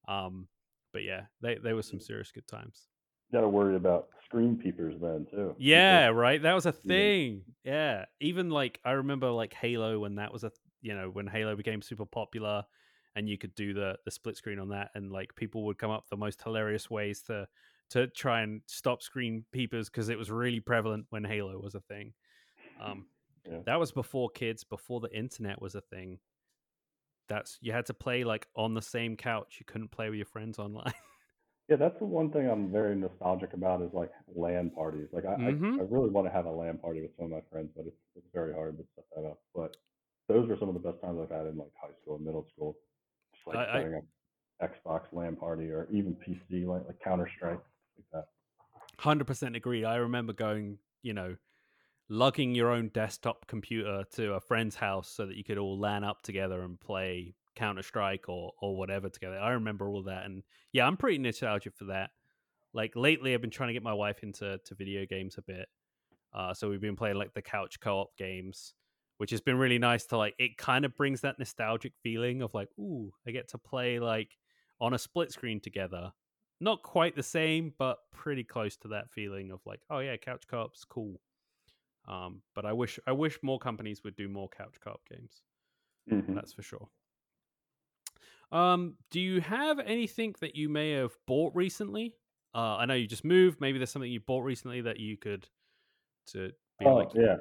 Um, 0.08 0.48
but 0.96 1.04
yeah, 1.04 1.24
they, 1.42 1.56
they 1.56 1.74
were 1.74 1.82
some 1.82 2.00
serious 2.00 2.32
good 2.32 2.48
times. 2.48 2.88
Got 3.30 3.42
to 3.42 3.50
worry 3.50 3.76
about 3.76 4.08
screen 4.24 4.56
peepers 4.56 4.94
then 4.98 5.26
too. 5.30 5.54
Yeah, 5.58 6.06
because, 6.06 6.16
right. 6.16 6.42
That 6.42 6.54
was 6.54 6.64
a 6.64 6.72
thing. 6.72 7.42
Yeah. 7.64 7.72
yeah. 7.72 8.04
Even 8.18 8.48
like 8.48 8.80
I 8.82 8.92
remember 8.92 9.30
like 9.30 9.52
Halo 9.52 9.98
when 9.98 10.14
that 10.14 10.32
was 10.32 10.42
a 10.42 10.50
you 10.80 10.94
know 10.94 11.10
when 11.12 11.26
Halo 11.26 11.54
became 11.54 11.82
super 11.82 12.06
popular, 12.06 12.64
and 13.14 13.28
you 13.28 13.36
could 13.36 13.54
do 13.54 13.74
the 13.74 13.98
the 14.06 14.10
split 14.10 14.38
screen 14.38 14.58
on 14.58 14.70
that, 14.70 14.88
and 14.94 15.12
like 15.12 15.36
people 15.36 15.66
would 15.66 15.76
come 15.76 15.90
up 15.90 16.04
the 16.08 16.16
most 16.16 16.42
hilarious 16.42 16.88
ways 16.88 17.20
to 17.26 17.46
to 17.90 18.06
try 18.06 18.40
and 18.40 18.62
stop 18.64 19.02
screen 19.02 19.44
peepers 19.52 19.90
because 19.90 20.08
it 20.08 20.16
was 20.16 20.30
really 20.30 20.60
prevalent 20.60 21.04
when 21.10 21.24
Halo 21.24 21.60
was 21.60 21.74
a 21.74 21.80
thing. 21.80 22.14
Um, 22.80 23.04
yeah. 23.46 23.58
That 23.66 23.78
was 23.78 23.92
before 23.92 24.30
kids, 24.30 24.64
before 24.64 25.00
the 25.00 25.14
internet 25.14 25.60
was 25.60 25.74
a 25.74 25.82
thing. 25.82 26.20
That's 27.28 27.58
you 27.60 27.72
had 27.72 27.86
to 27.86 27.94
play 27.94 28.24
like 28.24 28.46
on 28.56 28.74
the 28.74 28.82
same 28.82 29.16
couch. 29.16 29.56
You 29.58 29.66
couldn't 29.66 29.90
play 29.90 30.08
with 30.08 30.16
your 30.16 30.26
friends 30.26 30.58
online. 30.58 30.92
yeah, 31.68 31.76
that's 31.76 31.98
the 31.98 32.04
one 32.04 32.30
thing 32.30 32.48
I'm 32.48 32.70
very 32.70 32.94
nostalgic 32.94 33.52
about 33.52 33.82
is 33.82 33.90
like 33.92 34.10
LAN 34.34 34.70
parties. 34.70 35.08
Like 35.12 35.24
I, 35.24 35.34
mm-hmm. 35.34 35.80
I, 35.80 35.82
I, 35.82 35.86
really 35.88 36.10
want 36.10 36.26
to 36.26 36.32
have 36.32 36.46
a 36.46 36.50
LAN 36.50 36.78
party 36.78 37.02
with 37.02 37.10
some 37.16 37.26
of 37.26 37.32
my 37.32 37.42
friends, 37.50 37.70
but 37.76 37.86
it's 37.86 37.96
it's 38.14 38.26
very 38.32 38.54
hard 38.54 38.78
to 38.78 38.84
set 38.94 39.04
that 39.14 39.26
up. 39.26 39.40
But 39.54 39.76
those 40.28 40.48
were 40.48 40.56
some 40.58 40.68
of 40.68 40.74
the 40.74 40.80
best 40.80 41.00
times 41.02 41.18
I've 41.22 41.36
had 41.36 41.46
in 41.46 41.56
like 41.56 41.72
high 41.80 41.94
school 42.02 42.16
and 42.16 42.24
middle 42.24 42.46
school. 42.54 42.76
Just 43.34 43.46
like 43.46 43.68
I, 43.68 43.80
setting 43.80 43.94
up 43.94 44.04
Xbox 44.70 45.02
LAN 45.12 45.36
party 45.36 45.70
or 45.70 45.88
even 45.90 46.14
PC 46.14 46.66
like 46.66 46.86
like 46.86 47.00
Counter 47.00 47.28
Strike 47.36 47.60
like 47.96 48.06
that. 48.12 48.26
Hundred 48.98 49.26
percent 49.26 49.56
agree. 49.56 49.84
I 49.84 49.96
remember 49.96 50.32
going, 50.32 50.78
you 51.02 51.14
know, 51.14 51.36
lugging 52.08 52.54
your 52.54 52.70
own 52.70 52.88
desktop 52.88 53.46
computer 53.46 54.04
to 54.12 54.34
a 54.34 54.40
friend's 54.40 54.76
house 54.76 55.08
so 55.08 55.26
that 55.26 55.36
you 55.36 55.44
could 55.44 55.58
all 55.58 55.78
LAN 55.78 56.04
up 56.04 56.22
together 56.22 56.62
and 56.62 56.78
play 56.80 57.34
Counter 57.56 57.82
Strike 57.82 58.28
or 58.28 58.52
or 58.60 58.76
whatever 58.76 59.08
together. 59.08 59.38
I 59.38 59.50
remember 59.50 59.88
all 59.88 60.02
that, 60.04 60.24
and 60.24 60.42
yeah, 60.72 60.86
I'm 60.86 60.96
pretty 60.96 61.18
nostalgic 61.18 61.74
for 61.74 61.86
that. 61.86 62.10
Like 62.72 62.94
lately, 62.94 63.34
I've 63.34 63.40
been 63.40 63.50
trying 63.50 63.68
to 63.68 63.72
get 63.72 63.82
my 63.82 63.94
wife 63.94 64.22
into 64.22 64.58
to 64.64 64.74
video 64.74 65.06
games 65.06 65.36
a 65.38 65.42
bit, 65.42 65.66
uh, 66.34 66.54
so 66.54 66.68
we've 66.68 66.80
been 66.80 66.96
playing 66.96 67.16
like 67.16 67.34
the 67.34 67.42
couch 67.42 67.80
co-op 67.80 68.16
games, 68.16 68.74
which 69.16 69.30
has 69.30 69.40
been 69.40 69.56
really 69.56 69.78
nice. 69.78 70.04
To 70.06 70.18
like, 70.18 70.34
it 70.38 70.58
kind 70.58 70.84
of 70.84 70.94
brings 70.96 71.22
that 71.22 71.38
nostalgic 71.38 71.94
feeling 72.02 72.42
of 72.42 72.54
like, 72.54 72.68
ooh, 72.78 73.12
I 73.26 73.30
get 73.30 73.48
to 73.48 73.58
play 73.58 73.98
like 73.98 74.36
on 74.80 74.94
a 74.94 74.98
split 74.98 75.32
screen 75.32 75.60
together. 75.60 76.12
Not 76.60 76.82
quite 76.82 77.16
the 77.16 77.22
same, 77.22 77.72
but 77.78 77.98
pretty 78.12 78.44
close 78.44 78.76
to 78.78 78.88
that 78.88 79.10
feeling 79.10 79.50
of 79.50 79.60
like, 79.66 79.80
oh 79.90 79.98
yeah, 79.98 80.16
couch 80.16 80.44
co-op's 80.48 80.84
cool. 80.84 81.20
Um, 82.08 82.42
but 82.54 82.64
I 82.64 82.72
wish 82.72 82.98
I 83.06 83.12
wish 83.12 83.38
more 83.42 83.58
companies 83.58 84.02
would 84.04 84.16
do 84.16 84.28
more 84.28 84.48
couch 84.48 84.76
co-op 84.82 85.00
games. 85.08 85.42
Mm-hmm. 86.10 86.34
That's 86.34 86.52
for 86.52 86.62
sure. 86.62 86.88
Um, 88.52 88.94
do 89.10 89.20
you 89.20 89.40
have 89.40 89.80
anything 89.80 90.34
that 90.40 90.54
you 90.54 90.68
may 90.68 90.92
have 90.92 91.16
bought 91.26 91.52
recently? 91.54 92.14
Uh, 92.54 92.76
I 92.76 92.86
know 92.86 92.94
you 92.94 93.06
just 93.08 93.24
moved. 93.24 93.60
Maybe 93.60 93.78
there's 93.78 93.90
something 93.90 94.10
you 94.10 94.20
bought 94.20 94.42
recently 94.44 94.80
that 94.82 95.00
you 95.00 95.16
could 95.16 95.48
to 96.28 96.52
be 96.78 96.86
Oh 96.86 96.94
like. 96.94 97.08
yeah. 97.14 97.36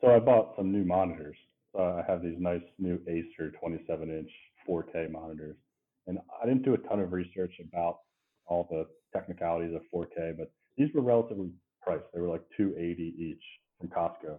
So 0.00 0.14
I 0.14 0.18
bought 0.18 0.54
some 0.56 0.70
new 0.70 0.84
monitors. 0.84 1.36
So 1.74 1.80
I 1.82 2.02
have 2.10 2.22
these 2.22 2.36
nice 2.38 2.62
new 2.78 2.98
Acer 3.08 3.50
27 3.60 4.10
inch 4.10 4.30
4K 4.68 5.10
monitors, 5.10 5.56
and 6.06 6.18
I 6.42 6.46
didn't 6.46 6.62
do 6.64 6.74
a 6.74 6.78
ton 6.78 7.00
of 7.00 7.12
research 7.12 7.54
about 7.60 8.00
all 8.46 8.66
the 8.70 8.86
technicalities 9.12 9.74
of 9.74 9.82
4K, 9.94 10.36
but 10.36 10.50
these 10.76 10.88
were 10.94 11.02
relatively 11.02 11.50
priced. 11.82 12.04
They 12.14 12.20
were 12.20 12.28
like 12.28 12.42
280 12.56 13.14
each 13.18 13.42
from 13.78 13.88
Costco. 13.88 14.38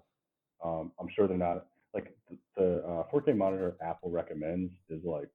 Um, 0.63 0.91
I'm 0.99 1.07
sure 1.15 1.27
they're 1.27 1.37
not 1.37 1.67
like 1.93 2.15
the, 2.29 2.37
the 2.55 2.83
uh, 2.87 3.03
4K 3.13 3.35
monitor 3.35 3.75
Apple 3.81 4.09
recommends 4.09 4.71
is 4.89 5.03
like 5.03 5.29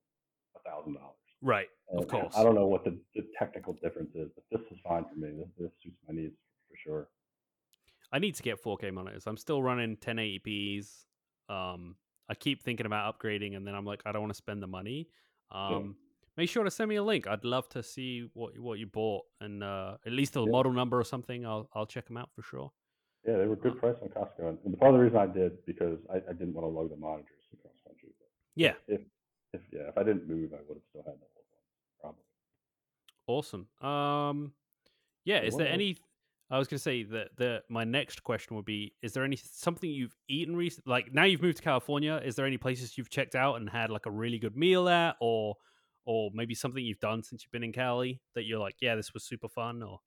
a 0.56 0.68
thousand 0.68 0.94
dollars. 0.94 1.16
Right, 1.40 1.68
of 1.92 2.06
course. 2.08 2.34
I 2.36 2.44
don't 2.44 2.54
know 2.54 2.66
what 2.66 2.84
the, 2.84 2.98
the 3.14 3.22
technical 3.38 3.72
difference 3.82 4.14
is, 4.14 4.28
but 4.34 4.44
this 4.50 4.60
is 4.70 4.78
fine 4.86 5.04
for 5.04 5.18
me. 5.18 5.30
This, 5.36 5.48
this 5.58 5.70
suits 5.82 5.96
my 6.08 6.14
needs 6.14 6.34
for 6.68 6.76
sure. 6.76 7.08
I 8.12 8.18
need 8.18 8.34
to 8.36 8.42
get 8.42 8.62
4K 8.62 8.92
monitors. 8.92 9.24
I'm 9.26 9.36
still 9.36 9.62
running 9.62 9.96
1080p's. 9.96 11.06
Um, 11.48 11.96
I 12.28 12.34
keep 12.34 12.62
thinking 12.62 12.86
about 12.86 13.18
upgrading, 13.18 13.56
and 13.56 13.66
then 13.66 13.74
I'm 13.74 13.84
like, 13.84 14.02
I 14.06 14.12
don't 14.12 14.22
want 14.22 14.32
to 14.32 14.36
spend 14.36 14.62
the 14.62 14.66
money. 14.66 15.08
Um, 15.50 15.96
make 16.36 16.48
sure 16.48 16.62
to 16.64 16.70
send 16.70 16.88
me 16.88 16.96
a 16.96 17.02
link. 17.02 17.26
I'd 17.26 17.44
love 17.44 17.68
to 17.70 17.82
see 17.82 18.28
what 18.34 18.58
what 18.58 18.78
you 18.78 18.86
bought, 18.86 19.24
and 19.40 19.62
uh, 19.64 19.96
at 20.06 20.12
least 20.12 20.36
a 20.36 20.40
Yeah. 20.40 20.46
model 20.50 20.72
number 20.72 20.98
or 20.98 21.04
something. 21.04 21.44
I'll 21.44 21.68
I'll 21.74 21.86
check 21.86 22.06
them 22.06 22.16
out 22.16 22.30
for 22.34 22.42
sure. 22.42 22.70
Yeah, 23.26 23.36
they 23.38 23.46
were 23.46 23.54
good 23.56 23.78
price 23.78 23.96
on 24.02 24.08
Costco, 24.08 24.58
and 24.64 24.78
part 24.78 24.90
of 24.94 24.98
the 24.98 25.04
reason 25.04 25.18
I 25.18 25.26
did 25.26 25.64
because 25.64 25.98
I, 26.10 26.16
I 26.28 26.32
didn't 26.32 26.54
want 26.54 26.64
to 26.66 26.68
lug 26.70 26.90
the 26.90 26.96
monitors 26.96 27.46
across 27.52 27.74
country. 27.86 28.10
But 28.18 28.30
Yeah, 28.54 28.74
if 28.88 29.00
if 29.52 29.62
yeah, 29.72 29.88
if 29.88 29.96
I 29.96 30.02
didn't 30.02 30.26
move, 30.26 30.52
I 30.52 30.58
would 30.66 30.74
have 30.76 30.84
still 30.90 31.02
had 31.06 31.14
the 31.20 31.30
old 31.36 31.46
one, 31.54 31.62
probably. 32.00 32.24
awesome. 33.26 33.68
Um, 33.80 34.54
yeah, 35.24 35.40
is 35.42 35.56
there 35.56 35.68
any? 35.68 35.98
I 36.50 36.58
was 36.58 36.68
gonna 36.68 36.80
say 36.80 37.04
that 37.04 37.36
the 37.36 37.62
my 37.70 37.84
next 37.84 38.22
question 38.24 38.56
would 38.56 38.64
be: 38.64 38.94
Is 39.02 39.12
there 39.14 39.24
any 39.24 39.36
something 39.36 39.90
you've 39.90 40.16
eaten 40.28 40.56
recently? 40.56 40.90
Like 40.90 41.12
now 41.12 41.24
you've 41.24 41.42
moved 41.42 41.58
to 41.58 41.62
California, 41.62 42.20
is 42.24 42.36
there 42.36 42.46
any 42.46 42.58
places 42.58 42.98
you've 42.98 43.10
checked 43.10 43.34
out 43.36 43.56
and 43.56 43.70
had 43.70 43.90
like 43.90 44.06
a 44.06 44.10
really 44.10 44.38
good 44.38 44.56
meal 44.56 44.88
at, 44.88 45.16
or 45.20 45.56
or 46.06 46.30
maybe 46.34 46.54
something 46.54 46.84
you've 46.84 47.00
done 47.00 47.22
since 47.22 47.44
you've 47.44 47.52
been 47.52 47.64
in 47.64 47.72
Cali 47.72 48.22
that 48.34 48.44
you're 48.44 48.60
like, 48.60 48.76
yeah, 48.80 48.96
this 48.96 49.14
was 49.14 49.24
super 49.24 49.48
fun, 49.48 49.82
or 49.82 50.00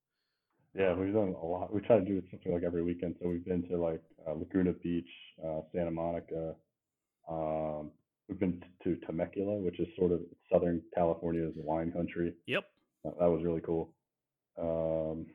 Yeah, 0.76 0.94
we've 0.94 1.14
done 1.14 1.36
a 1.42 1.46
lot. 1.46 1.74
We 1.74 1.82
try 1.82 2.00
to 2.00 2.06
do 2.06 2.22
something 2.30 2.54
like 2.54 2.64
every 2.64 2.84
weekend. 2.84 3.16
So 3.22 3.30
we've 3.30 3.46
been 3.46 3.64
to 3.70 3.78
like 3.78 4.02
uh, 4.28 4.34
Laguna 4.34 4.74
Beach, 4.74 5.08
uh, 5.46 5.62
Santa 5.74 5.92
Monica. 5.92 6.54
Um, 7.30 7.92
we've 8.28 8.40
been 8.40 8.62
to 8.84 8.98
Temecula, 9.06 9.56
which 9.56 9.80
is 9.80 9.88
sort 9.98 10.12
of 10.12 10.20
Southern 10.52 10.82
California's 10.94 11.54
wine 11.56 11.92
country. 11.92 12.34
yep, 12.46 12.66
Uh, 13.06 13.12
that 13.20 13.30
was 13.30 13.42
really 13.44 13.62
cool. 13.62 13.94
Um, 14.60 15.26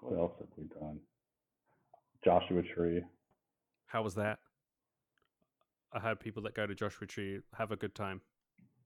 what 0.00 0.18
else 0.18 0.32
have 0.40 0.48
we 0.56 0.64
done? 0.78 1.00
Joshua 2.24 2.62
Tree. 2.74 3.02
how 3.86 4.02
was 4.02 4.14
that? 4.16 4.38
I 5.92 6.00
had 6.00 6.20
people 6.20 6.42
that 6.42 6.54
go 6.54 6.66
to 6.66 6.74
Joshua 6.74 7.06
Tree 7.06 7.40
have 7.56 7.70
a 7.70 7.76
good 7.76 7.94
time. 7.94 8.20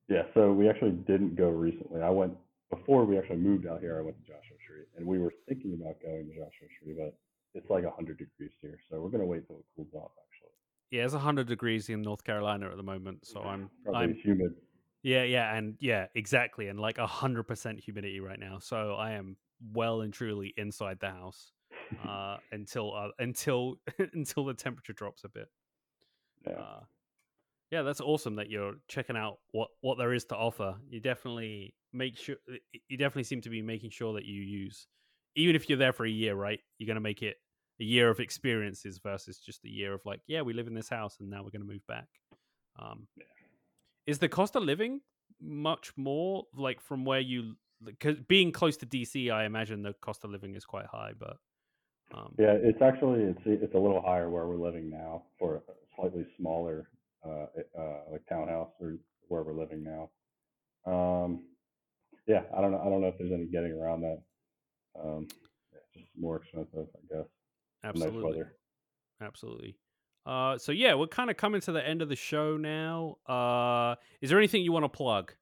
Yeah, 0.08 0.22
so 0.34 0.52
we 0.52 0.68
actually 0.68 0.92
didn't 0.92 1.36
go 1.36 1.48
recently. 1.48 2.00
I 2.02 2.10
went 2.10 2.34
before 2.70 3.04
we 3.04 3.18
actually 3.18 3.36
moved 3.36 3.66
out 3.66 3.80
here. 3.80 3.98
I 3.98 4.02
went 4.02 4.16
to 4.16 4.22
Joshua 4.22 4.56
Tree, 4.66 4.84
and 4.96 5.06
we 5.06 5.18
were 5.18 5.32
thinking 5.48 5.74
about 5.80 6.00
going 6.02 6.26
to 6.28 6.32
Joshua 6.34 6.68
Tree, 6.78 6.94
but 6.96 7.14
it's 7.54 7.68
like 7.68 7.84
hundred 7.94 8.18
degrees 8.18 8.52
here, 8.60 8.78
so 8.88 9.00
we're 9.00 9.10
gonna 9.10 9.26
wait 9.26 9.46
till 9.46 9.56
it 9.56 9.64
cools 9.76 9.92
off. 9.94 10.12
Actually, 10.26 10.52
Yeah, 10.90 11.04
it's 11.04 11.14
hundred 11.14 11.48
degrees 11.48 11.88
in 11.88 12.02
North 12.02 12.24
Carolina 12.24 12.70
at 12.70 12.76
the 12.76 12.82
moment, 12.82 13.26
so 13.26 13.42
I'm 13.42 13.68
probably 13.84 14.04
I'm 14.04 14.14
humid. 14.14 14.54
Yeah, 15.02 15.24
yeah, 15.24 15.54
and 15.54 15.76
yeah, 15.80 16.06
exactly, 16.14 16.68
and 16.68 16.78
like 16.78 16.98
a 16.98 17.06
hundred 17.06 17.44
percent 17.44 17.80
humidity 17.80 18.20
right 18.20 18.38
now. 18.38 18.58
So 18.60 18.94
I 18.94 19.12
am 19.12 19.36
well 19.72 20.02
and 20.02 20.12
truly 20.12 20.54
inside 20.56 21.00
the 21.00 21.10
house 21.10 21.52
uh, 22.06 22.36
until 22.52 22.94
uh, 22.94 23.08
until 23.18 23.76
until 24.12 24.44
the 24.44 24.54
temperature 24.54 24.92
drops 24.92 25.24
a 25.24 25.28
bit. 25.28 25.48
yeah, 26.46 26.52
Uh, 26.52 26.80
yeah, 27.70 27.82
that's 27.82 28.00
awesome 28.00 28.36
that 28.36 28.50
you're 28.50 28.74
checking 28.88 29.16
out 29.16 29.38
what 29.52 29.68
what 29.80 29.96
there 29.98 30.12
is 30.12 30.24
to 30.26 30.36
offer. 30.36 30.76
You 30.88 31.00
definitely 31.00 31.74
make 31.92 32.16
sure 32.18 32.36
you 32.88 32.96
definitely 32.96 33.24
seem 33.24 33.40
to 33.42 33.50
be 33.50 33.62
making 33.62 33.90
sure 33.90 34.14
that 34.14 34.24
you 34.24 34.42
use, 34.42 34.86
even 35.36 35.54
if 35.54 35.68
you're 35.68 35.78
there 35.78 35.92
for 35.92 36.04
a 36.04 36.10
year, 36.10 36.34
right? 36.34 36.60
You're 36.78 36.88
gonna 36.88 37.00
make 37.00 37.22
it 37.22 37.36
a 37.80 37.84
year 37.84 38.10
of 38.10 38.20
experiences 38.20 38.98
versus 38.98 39.38
just 39.38 39.64
a 39.64 39.68
year 39.68 39.94
of 39.94 40.00
like, 40.04 40.20
yeah, 40.26 40.42
we 40.42 40.52
live 40.52 40.66
in 40.66 40.74
this 40.74 40.88
house 40.88 41.16
and 41.20 41.30
now 41.30 41.42
we're 41.42 41.50
gonna 41.50 41.64
move 41.64 41.86
back. 41.86 42.08
Um, 42.78 43.06
Yeah. 43.16 43.24
Is 44.06 44.18
the 44.18 44.28
cost 44.28 44.56
of 44.56 44.64
living 44.64 45.00
much 45.40 45.92
more 45.96 46.44
like 46.54 46.80
from 46.80 47.04
where 47.04 47.20
you? 47.20 47.54
Because 47.84 48.18
being 48.28 48.52
close 48.52 48.76
to 48.78 48.86
DC, 48.86 49.30
I 49.30 49.44
imagine 49.44 49.82
the 49.82 49.94
cost 49.94 50.24
of 50.24 50.30
living 50.30 50.54
is 50.54 50.64
quite 50.64 50.86
high, 50.86 51.12
but 51.18 51.36
um, 52.12 52.34
yeah. 52.36 52.54
It's 52.54 52.82
actually 52.82 53.22
it's 53.22 53.40
it's 53.44 53.74
a 53.74 53.78
little 53.78 54.02
higher 54.02 54.28
where 54.28 54.46
we're 54.46 54.56
living 54.56 54.90
now 54.90 55.22
for 55.38 55.56
a 55.56 55.60
slightly 55.96 56.26
smaller 56.36 56.88
uh, 57.26 57.46
uh, 57.78 57.98
like 58.12 58.22
townhouse 58.28 58.70
or 58.80 58.96
where 59.28 59.42
we're 59.42 59.58
living 59.58 59.84
now. 59.84 60.10
Um, 60.86 61.44
yeah, 62.26 62.42
I 62.56 62.60
don't 62.60 62.72
know. 62.72 62.80
I 62.80 62.88
don't 62.88 63.00
know 63.00 63.08
if 63.08 63.18
there's 63.18 63.32
any 63.32 63.46
getting 63.46 63.72
around 63.72 64.02
that. 64.02 64.22
Um, 65.00 65.28
it's 65.72 65.94
just 65.94 66.10
more 66.18 66.36
expensive, 66.36 66.86
I 66.94 67.14
guess. 67.14 67.26
absolutely. 67.84 68.22
Nice 68.22 68.24
weather. 68.24 68.52
Absolutely. 69.20 69.76
Uh, 70.26 70.58
so 70.58 70.72
yeah, 70.72 70.94
we're 70.94 71.06
kind 71.06 71.30
of 71.30 71.36
coming 71.36 71.60
to 71.62 71.72
the 71.72 71.86
end 71.86 72.02
of 72.02 72.08
the 72.08 72.16
show 72.16 72.56
now. 72.56 73.16
Uh, 73.26 73.96
is 74.20 74.30
there 74.30 74.38
anything 74.38 74.62
you 74.62 74.72
want 74.72 74.84
to 74.84 74.88
plug? 74.88 75.32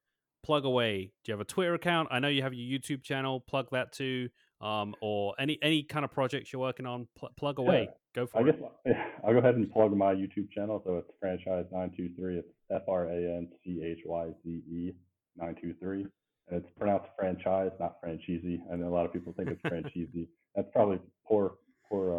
Plug 0.45 0.64
away. 0.64 1.12
Do 1.24 1.31
you 1.31 1.33
have 1.33 1.41
a 1.41 1.45
Twitter 1.45 1.74
account? 1.74 2.09
I 2.11 2.20
know 2.20 2.29
you 2.29 2.43
have 2.43 2.55
your 2.55 2.79
YouTube 2.79 3.03
channel. 3.03 3.41
Plug 3.41 3.68
that 3.72 3.93
too. 3.93 4.29
Um, 4.61 4.94
or 5.00 5.34
any 5.38 5.56
any 5.62 5.84
kind 5.84 6.04
of 6.04 6.11
projects 6.11 6.52
you're 6.52 6.61
working 6.61 6.84
on. 6.86 7.06
Pl- 7.16 7.30
plug 7.36 7.59
away. 7.61 7.82
Yeah. 7.88 7.94
Go 8.14 8.26
for 8.26 8.38
I 8.38 8.48
it. 8.48 8.61
guess 8.61 8.96
I'll 9.24 9.32
go 9.32 9.38
ahead 9.38 9.54
and 9.54 9.70
plug 9.70 9.96
my 9.96 10.12
YouTube 10.14 10.50
channel. 10.50 10.82
So 10.84 10.96
it's 10.96 11.11
Franchyze 11.22 11.70
nine 11.70 11.92
two 11.96 12.11
three. 12.18 12.38
It's 12.38 12.48
F 12.70 12.82
R 12.88 13.04
A 13.04 13.14
N 13.16 13.48
C 13.64 13.80
H 13.84 14.00
Y 14.04 14.28
Z 14.44 14.48
E 14.50 14.92
nine 15.36 15.54
two 15.62 15.74
three, 15.80 16.06
and 16.48 16.61
it's 16.61 16.68
pronounced 16.76 17.06
franchise, 17.16 17.70
not 17.78 18.02
franchisee. 18.02 18.59
I 18.72 18.76
know 18.76 18.88
a 18.88 18.94
lot 18.94 19.06
of 19.06 19.12
people 19.12 19.32
think 19.36 19.50
it's 19.50 19.62
franchisee. 19.72 20.26
That's 20.56 20.68
probably 20.72 20.98
poor 21.26 21.54
poor 21.88 22.12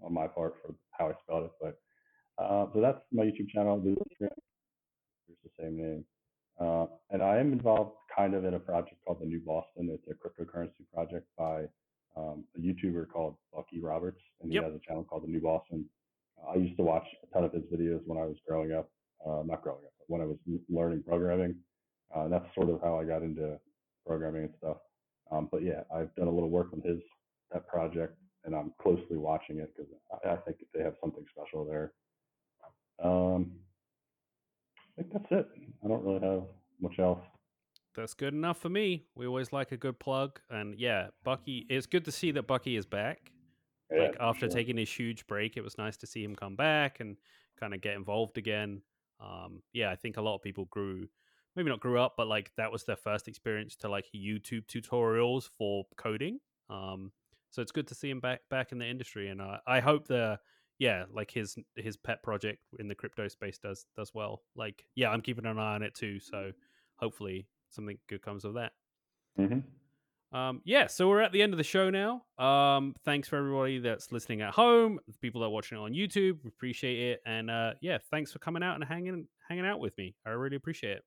uh, 0.00 0.06
on 0.06 0.14
my 0.14 0.26
part 0.28 0.54
for 0.62 0.74
how 0.92 1.08
I 1.08 1.12
spelled 1.24 1.44
it, 1.44 1.50
but 1.60 1.78
uh, 2.42 2.66
so 2.72 2.80
that's 2.80 3.00
my 3.12 3.24
YouTube 3.24 3.50
channel. 3.50 3.78
The 3.80 3.90
Instagram 3.90 4.32
is 5.28 5.36
the 5.44 5.50
same 5.60 5.76
name, 5.76 6.04
uh, 6.60 6.86
and 7.10 7.22
I 7.22 7.38
am 7.38 7.52
involved 7.52 7.92
kind 8.16 8.34
of 8.34 8.44
in 8.44 8.54
a 8.54 8.60
project 8.60 8.96
called 9.06 9.20
the 9.20 9.26
New 9.26 9.40
Boston. 9.40 9.90
It's 9.90 10.06
a 10.10 10.14
cryptocurrency 10.14 10.88
project 10.94 11.28
by 11.38 11.66
um, 12.16 12.44
a 12.56 12.60
YouTuber 12.60 13.10
called 13.12 13.36
Bucky 13.54 13.80
Roberts, 13.80 14.20
and 14.42 14.52
he 14.52 14.56
Yep. 14.56 14.64
has 14.64 14.74
a 14.74 14.80
channel 14.86 15.04
called 15.04 15.24
the 15.24 15.28
New 15.28 15.40
Boston. 15.40 15.88
Uh, 16.42 16.52
I 16.52 16.56
used 16.56 16.76
to 16.78 16.84
watch 16.84 17.06
a 17.22 17.26
ton 17.34 17.44
of 17.44 17.52
his 17.52 17.64
videos 17.64 18.06
when 18.06 18.18
I 18.18 18.24
was 18.26 18.36
growing 18.46 18.72
up, 18.72 18.90
uh, 19.26 19.42
not 19.44 19.62
growing 19.62 19.84
up, 19.86 19.92
but 19.98 20.10
when 20.10 20.22
I 20.22 20.26
was 20.26 20.38
learning 20.68 21.04
programming. 21.04 21.62
Uh, 22.14 22.22
and 22.24 22.32
that's 22.32 22.46
sort 22.54 22.70
of 22.70 22.80
how 22.82 23.00
I 23.00 23.04
got 23.04 23.22
into 23.22 23.60
programming 24.06 24.44
and 24.44 24.54
stuff. 24.58 24.78
Um, 25.32 25.48
but 25.52 25.62
yeah, 25.64 25.82
I've 25.94 26.14
done 26.16 26.28
a 26.28 26.32
little 26.32 26.50
work 26.50 26.68
on 26.72 26.82
his 26.82 27.00
that 27.52 27.66
project, 27.68 28.18
and 28.44 28.54
I'm 28.54 28.74
closely 28.82 29.16
watching 29.18 29.58
it 29.60 29.74
because 29.76 29.92
I, 30.24 30.30
I 30.34 30.36
think 30.38 30.58
they 30.74 30.82
have 30.82 30.94
something 31.02 31.24
special 31.32 31.64
there. 31.66 31.92
Um, 33.02 33.60
I 34.98 35.02
think 35.02 35.12
that's 35.12 35.32
it. 35.32 35.48
I 35.84 35.88
don't 35.88 36.04
really 36.04 36.20
have 36.20 36.42
much 36.80 36.98
else. 36.98 37.20
That's 37.94 38.14
good 38.14 38.34
enough 38.34 38.58
for 38.58 38.68
me. 38.68 39.04
We 39.14 39.26
always 39.26 39.52
like 39.52 39.72
a 39.72 39.76
good 39.76 39.98
plug, 39.98 40.40
and 40.50 40.78
yeah, 40.78 41.08
Bucky. 41.24 41.66
It's 41.70 41.86
good 41.86 42.04
to 42.04 42.12
see 42.12 42.30
that 42.32 42.46
Bucky 42.46 42.76
is 42.76 42.84
back. 42.84 43.32
Yeah, 43.90 44.02
like 44.02 44.16
after 44.20 44.40
sure. 44.40 44.48
taking 44.50 44.76
his 44.76 44.90
huge 44.90 45.26
break, 45.26 45.56
it 45.56 45.62
was 45.64 45.78
nice 45.78 45.96
to 45.98 46.06
see 46.06 46.22
him 46.22 46.34
come 46.34 46.56
back 46.56 47.00
and 47.00 47.16
kind 47.58 47.72
of 47.72 47.80
get 47.80 47.94
involved 47.94 48.36
again. 48.36 48.82
Um, 49.20 49.62
yeah, 49.72 49.90
I 49.90 49.96
think 49.96 50.16
a 50.16 50.22
lot 50.22 50.34
of 50.34 50.42
people 50.42 50.66
grew, 50.66 51.08
maybe 51.54 51.70
not 51.70 51.80
grew 51.80 51.98
up, 51.98 52.14
but 52.16 52.26
like 52.26 52.52
that 52.56 52.70
was 52.70 52.84
their 52.84 52.96
first 52.96 53.28
experience 53.28 53.76
to 53.76 53.88
like 53.88 54.06
YouTube 54.14 54.66
tutorials 54.66 55.48
for 55.56 55.84
coding. 55.96 56.38
Um, 56.68 57.12
so 57.50 57.62
it's 57.62 57.72
good 57.72 57.86
to 57.88 57.94
see 57.94 58.10
him 58.10 58.20
back 58.20 58.40
back 58.50 58.72
in 58.72 58.78
the 58.78 58.86
industry, 58.86 59.28
and 59.28 59.40
uh, 59.40 59.58
I 59.66 59.80
hope 59.80 60.06
the 60.06 60.38
yeah, 60.78 61.04
like 61.12 61.30
his 61.30 61.56
his 61.76 61.96
pet 61.96 62.22
project 62.22 62.60
in 62.78 62.88
the 62.88 62.94
crypto 62.94 63.28
space 63.28 63.58
does 63.58 63.86
does 63.96 64.12
well. 64.14 64.42
Like 64.54 64.84
yeah, 64.94 65.10
I'm 65.10 65.22
keeping 65.22 65.46
an 65.46 65.58
eye 65.58 65.74
on 65.74 65.82
it 65.82 65.94
too. 65.94 66.20
So 66.20 66.52
hopefully 66.96 67.48
something 67.70 67.98
good 68.08 68.22
comes 68.22 68.44
of 68.44 68.54
that. 68.54 68.72
Mhm. 69.38 69.62
Um, 70.32 70.60
yeah, 70.64 70.86
so 70.88 71.08
we're 71.08 71.22
at 71.22 71.32
the 71.32 71.40
end 71.40 71.52
of 71.54 71.56
the 71.56 71.64
show 71.64 71.88
now. 71.88 72.24
Um, 72.36 72.94
thanks 73.04 73.28
for 73.28 73.36
everybody 73.36 73.78
that's 73.78 74.10
listening 74.10 74.42
at 74.42 74.54
home, 74.54 74.98
people 75.22 75.40
that 75.40 75.46
are 75.46 75.50
watching 75.50 75.78
it 75.78 75.80
on 75.80 75.92
YouTube. 75.92 76.38
We 76.42 76.48
appreciate 76.48 77.12
it, 77.12 77.20
and 77.24 77.50
uh, 77.50 77.74
yeah, 77.80 77.98
thanks 78.10 78.32
for 78.32 78.38
coming 78.40 78.62
out 78.62 78.74
and 78.74 78.84
hanging 78.84 79.28
hanging 79.48 79.66
out 79.66 79.78
with 79.80 79.96
me. 79.96 80.14
I 80.26 80.30
really 80.30 80.56
appreciate 80.56 80.98
it. 80.98 81.04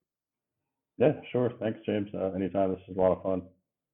Yeah, 0.98 1.14
sure. 1.32 1.52
Thanks, 1.60 1.80
James. 1.86 2.10
Uh, 2.14 2.32
anytime. 2.32 2.72
This 2.72 2.82
is 2.90 2.98
a 2.98 3.00
lot 3.00 3.12
of 3.12 3.24
fun. 3.24 3.44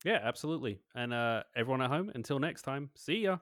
Yeah, 0.04 0.20
absolutely. 0.24 0.80
And 0.94 1.14
uh, 1.14 1.44
everyone 1.56 1.82
at 1.82 1.90
home, 1.90 2.12
until 2.14 2.40
next 2.40 2.62
time, 2.62 2.92
see 2.96 3.18
ya. 3.18 3.38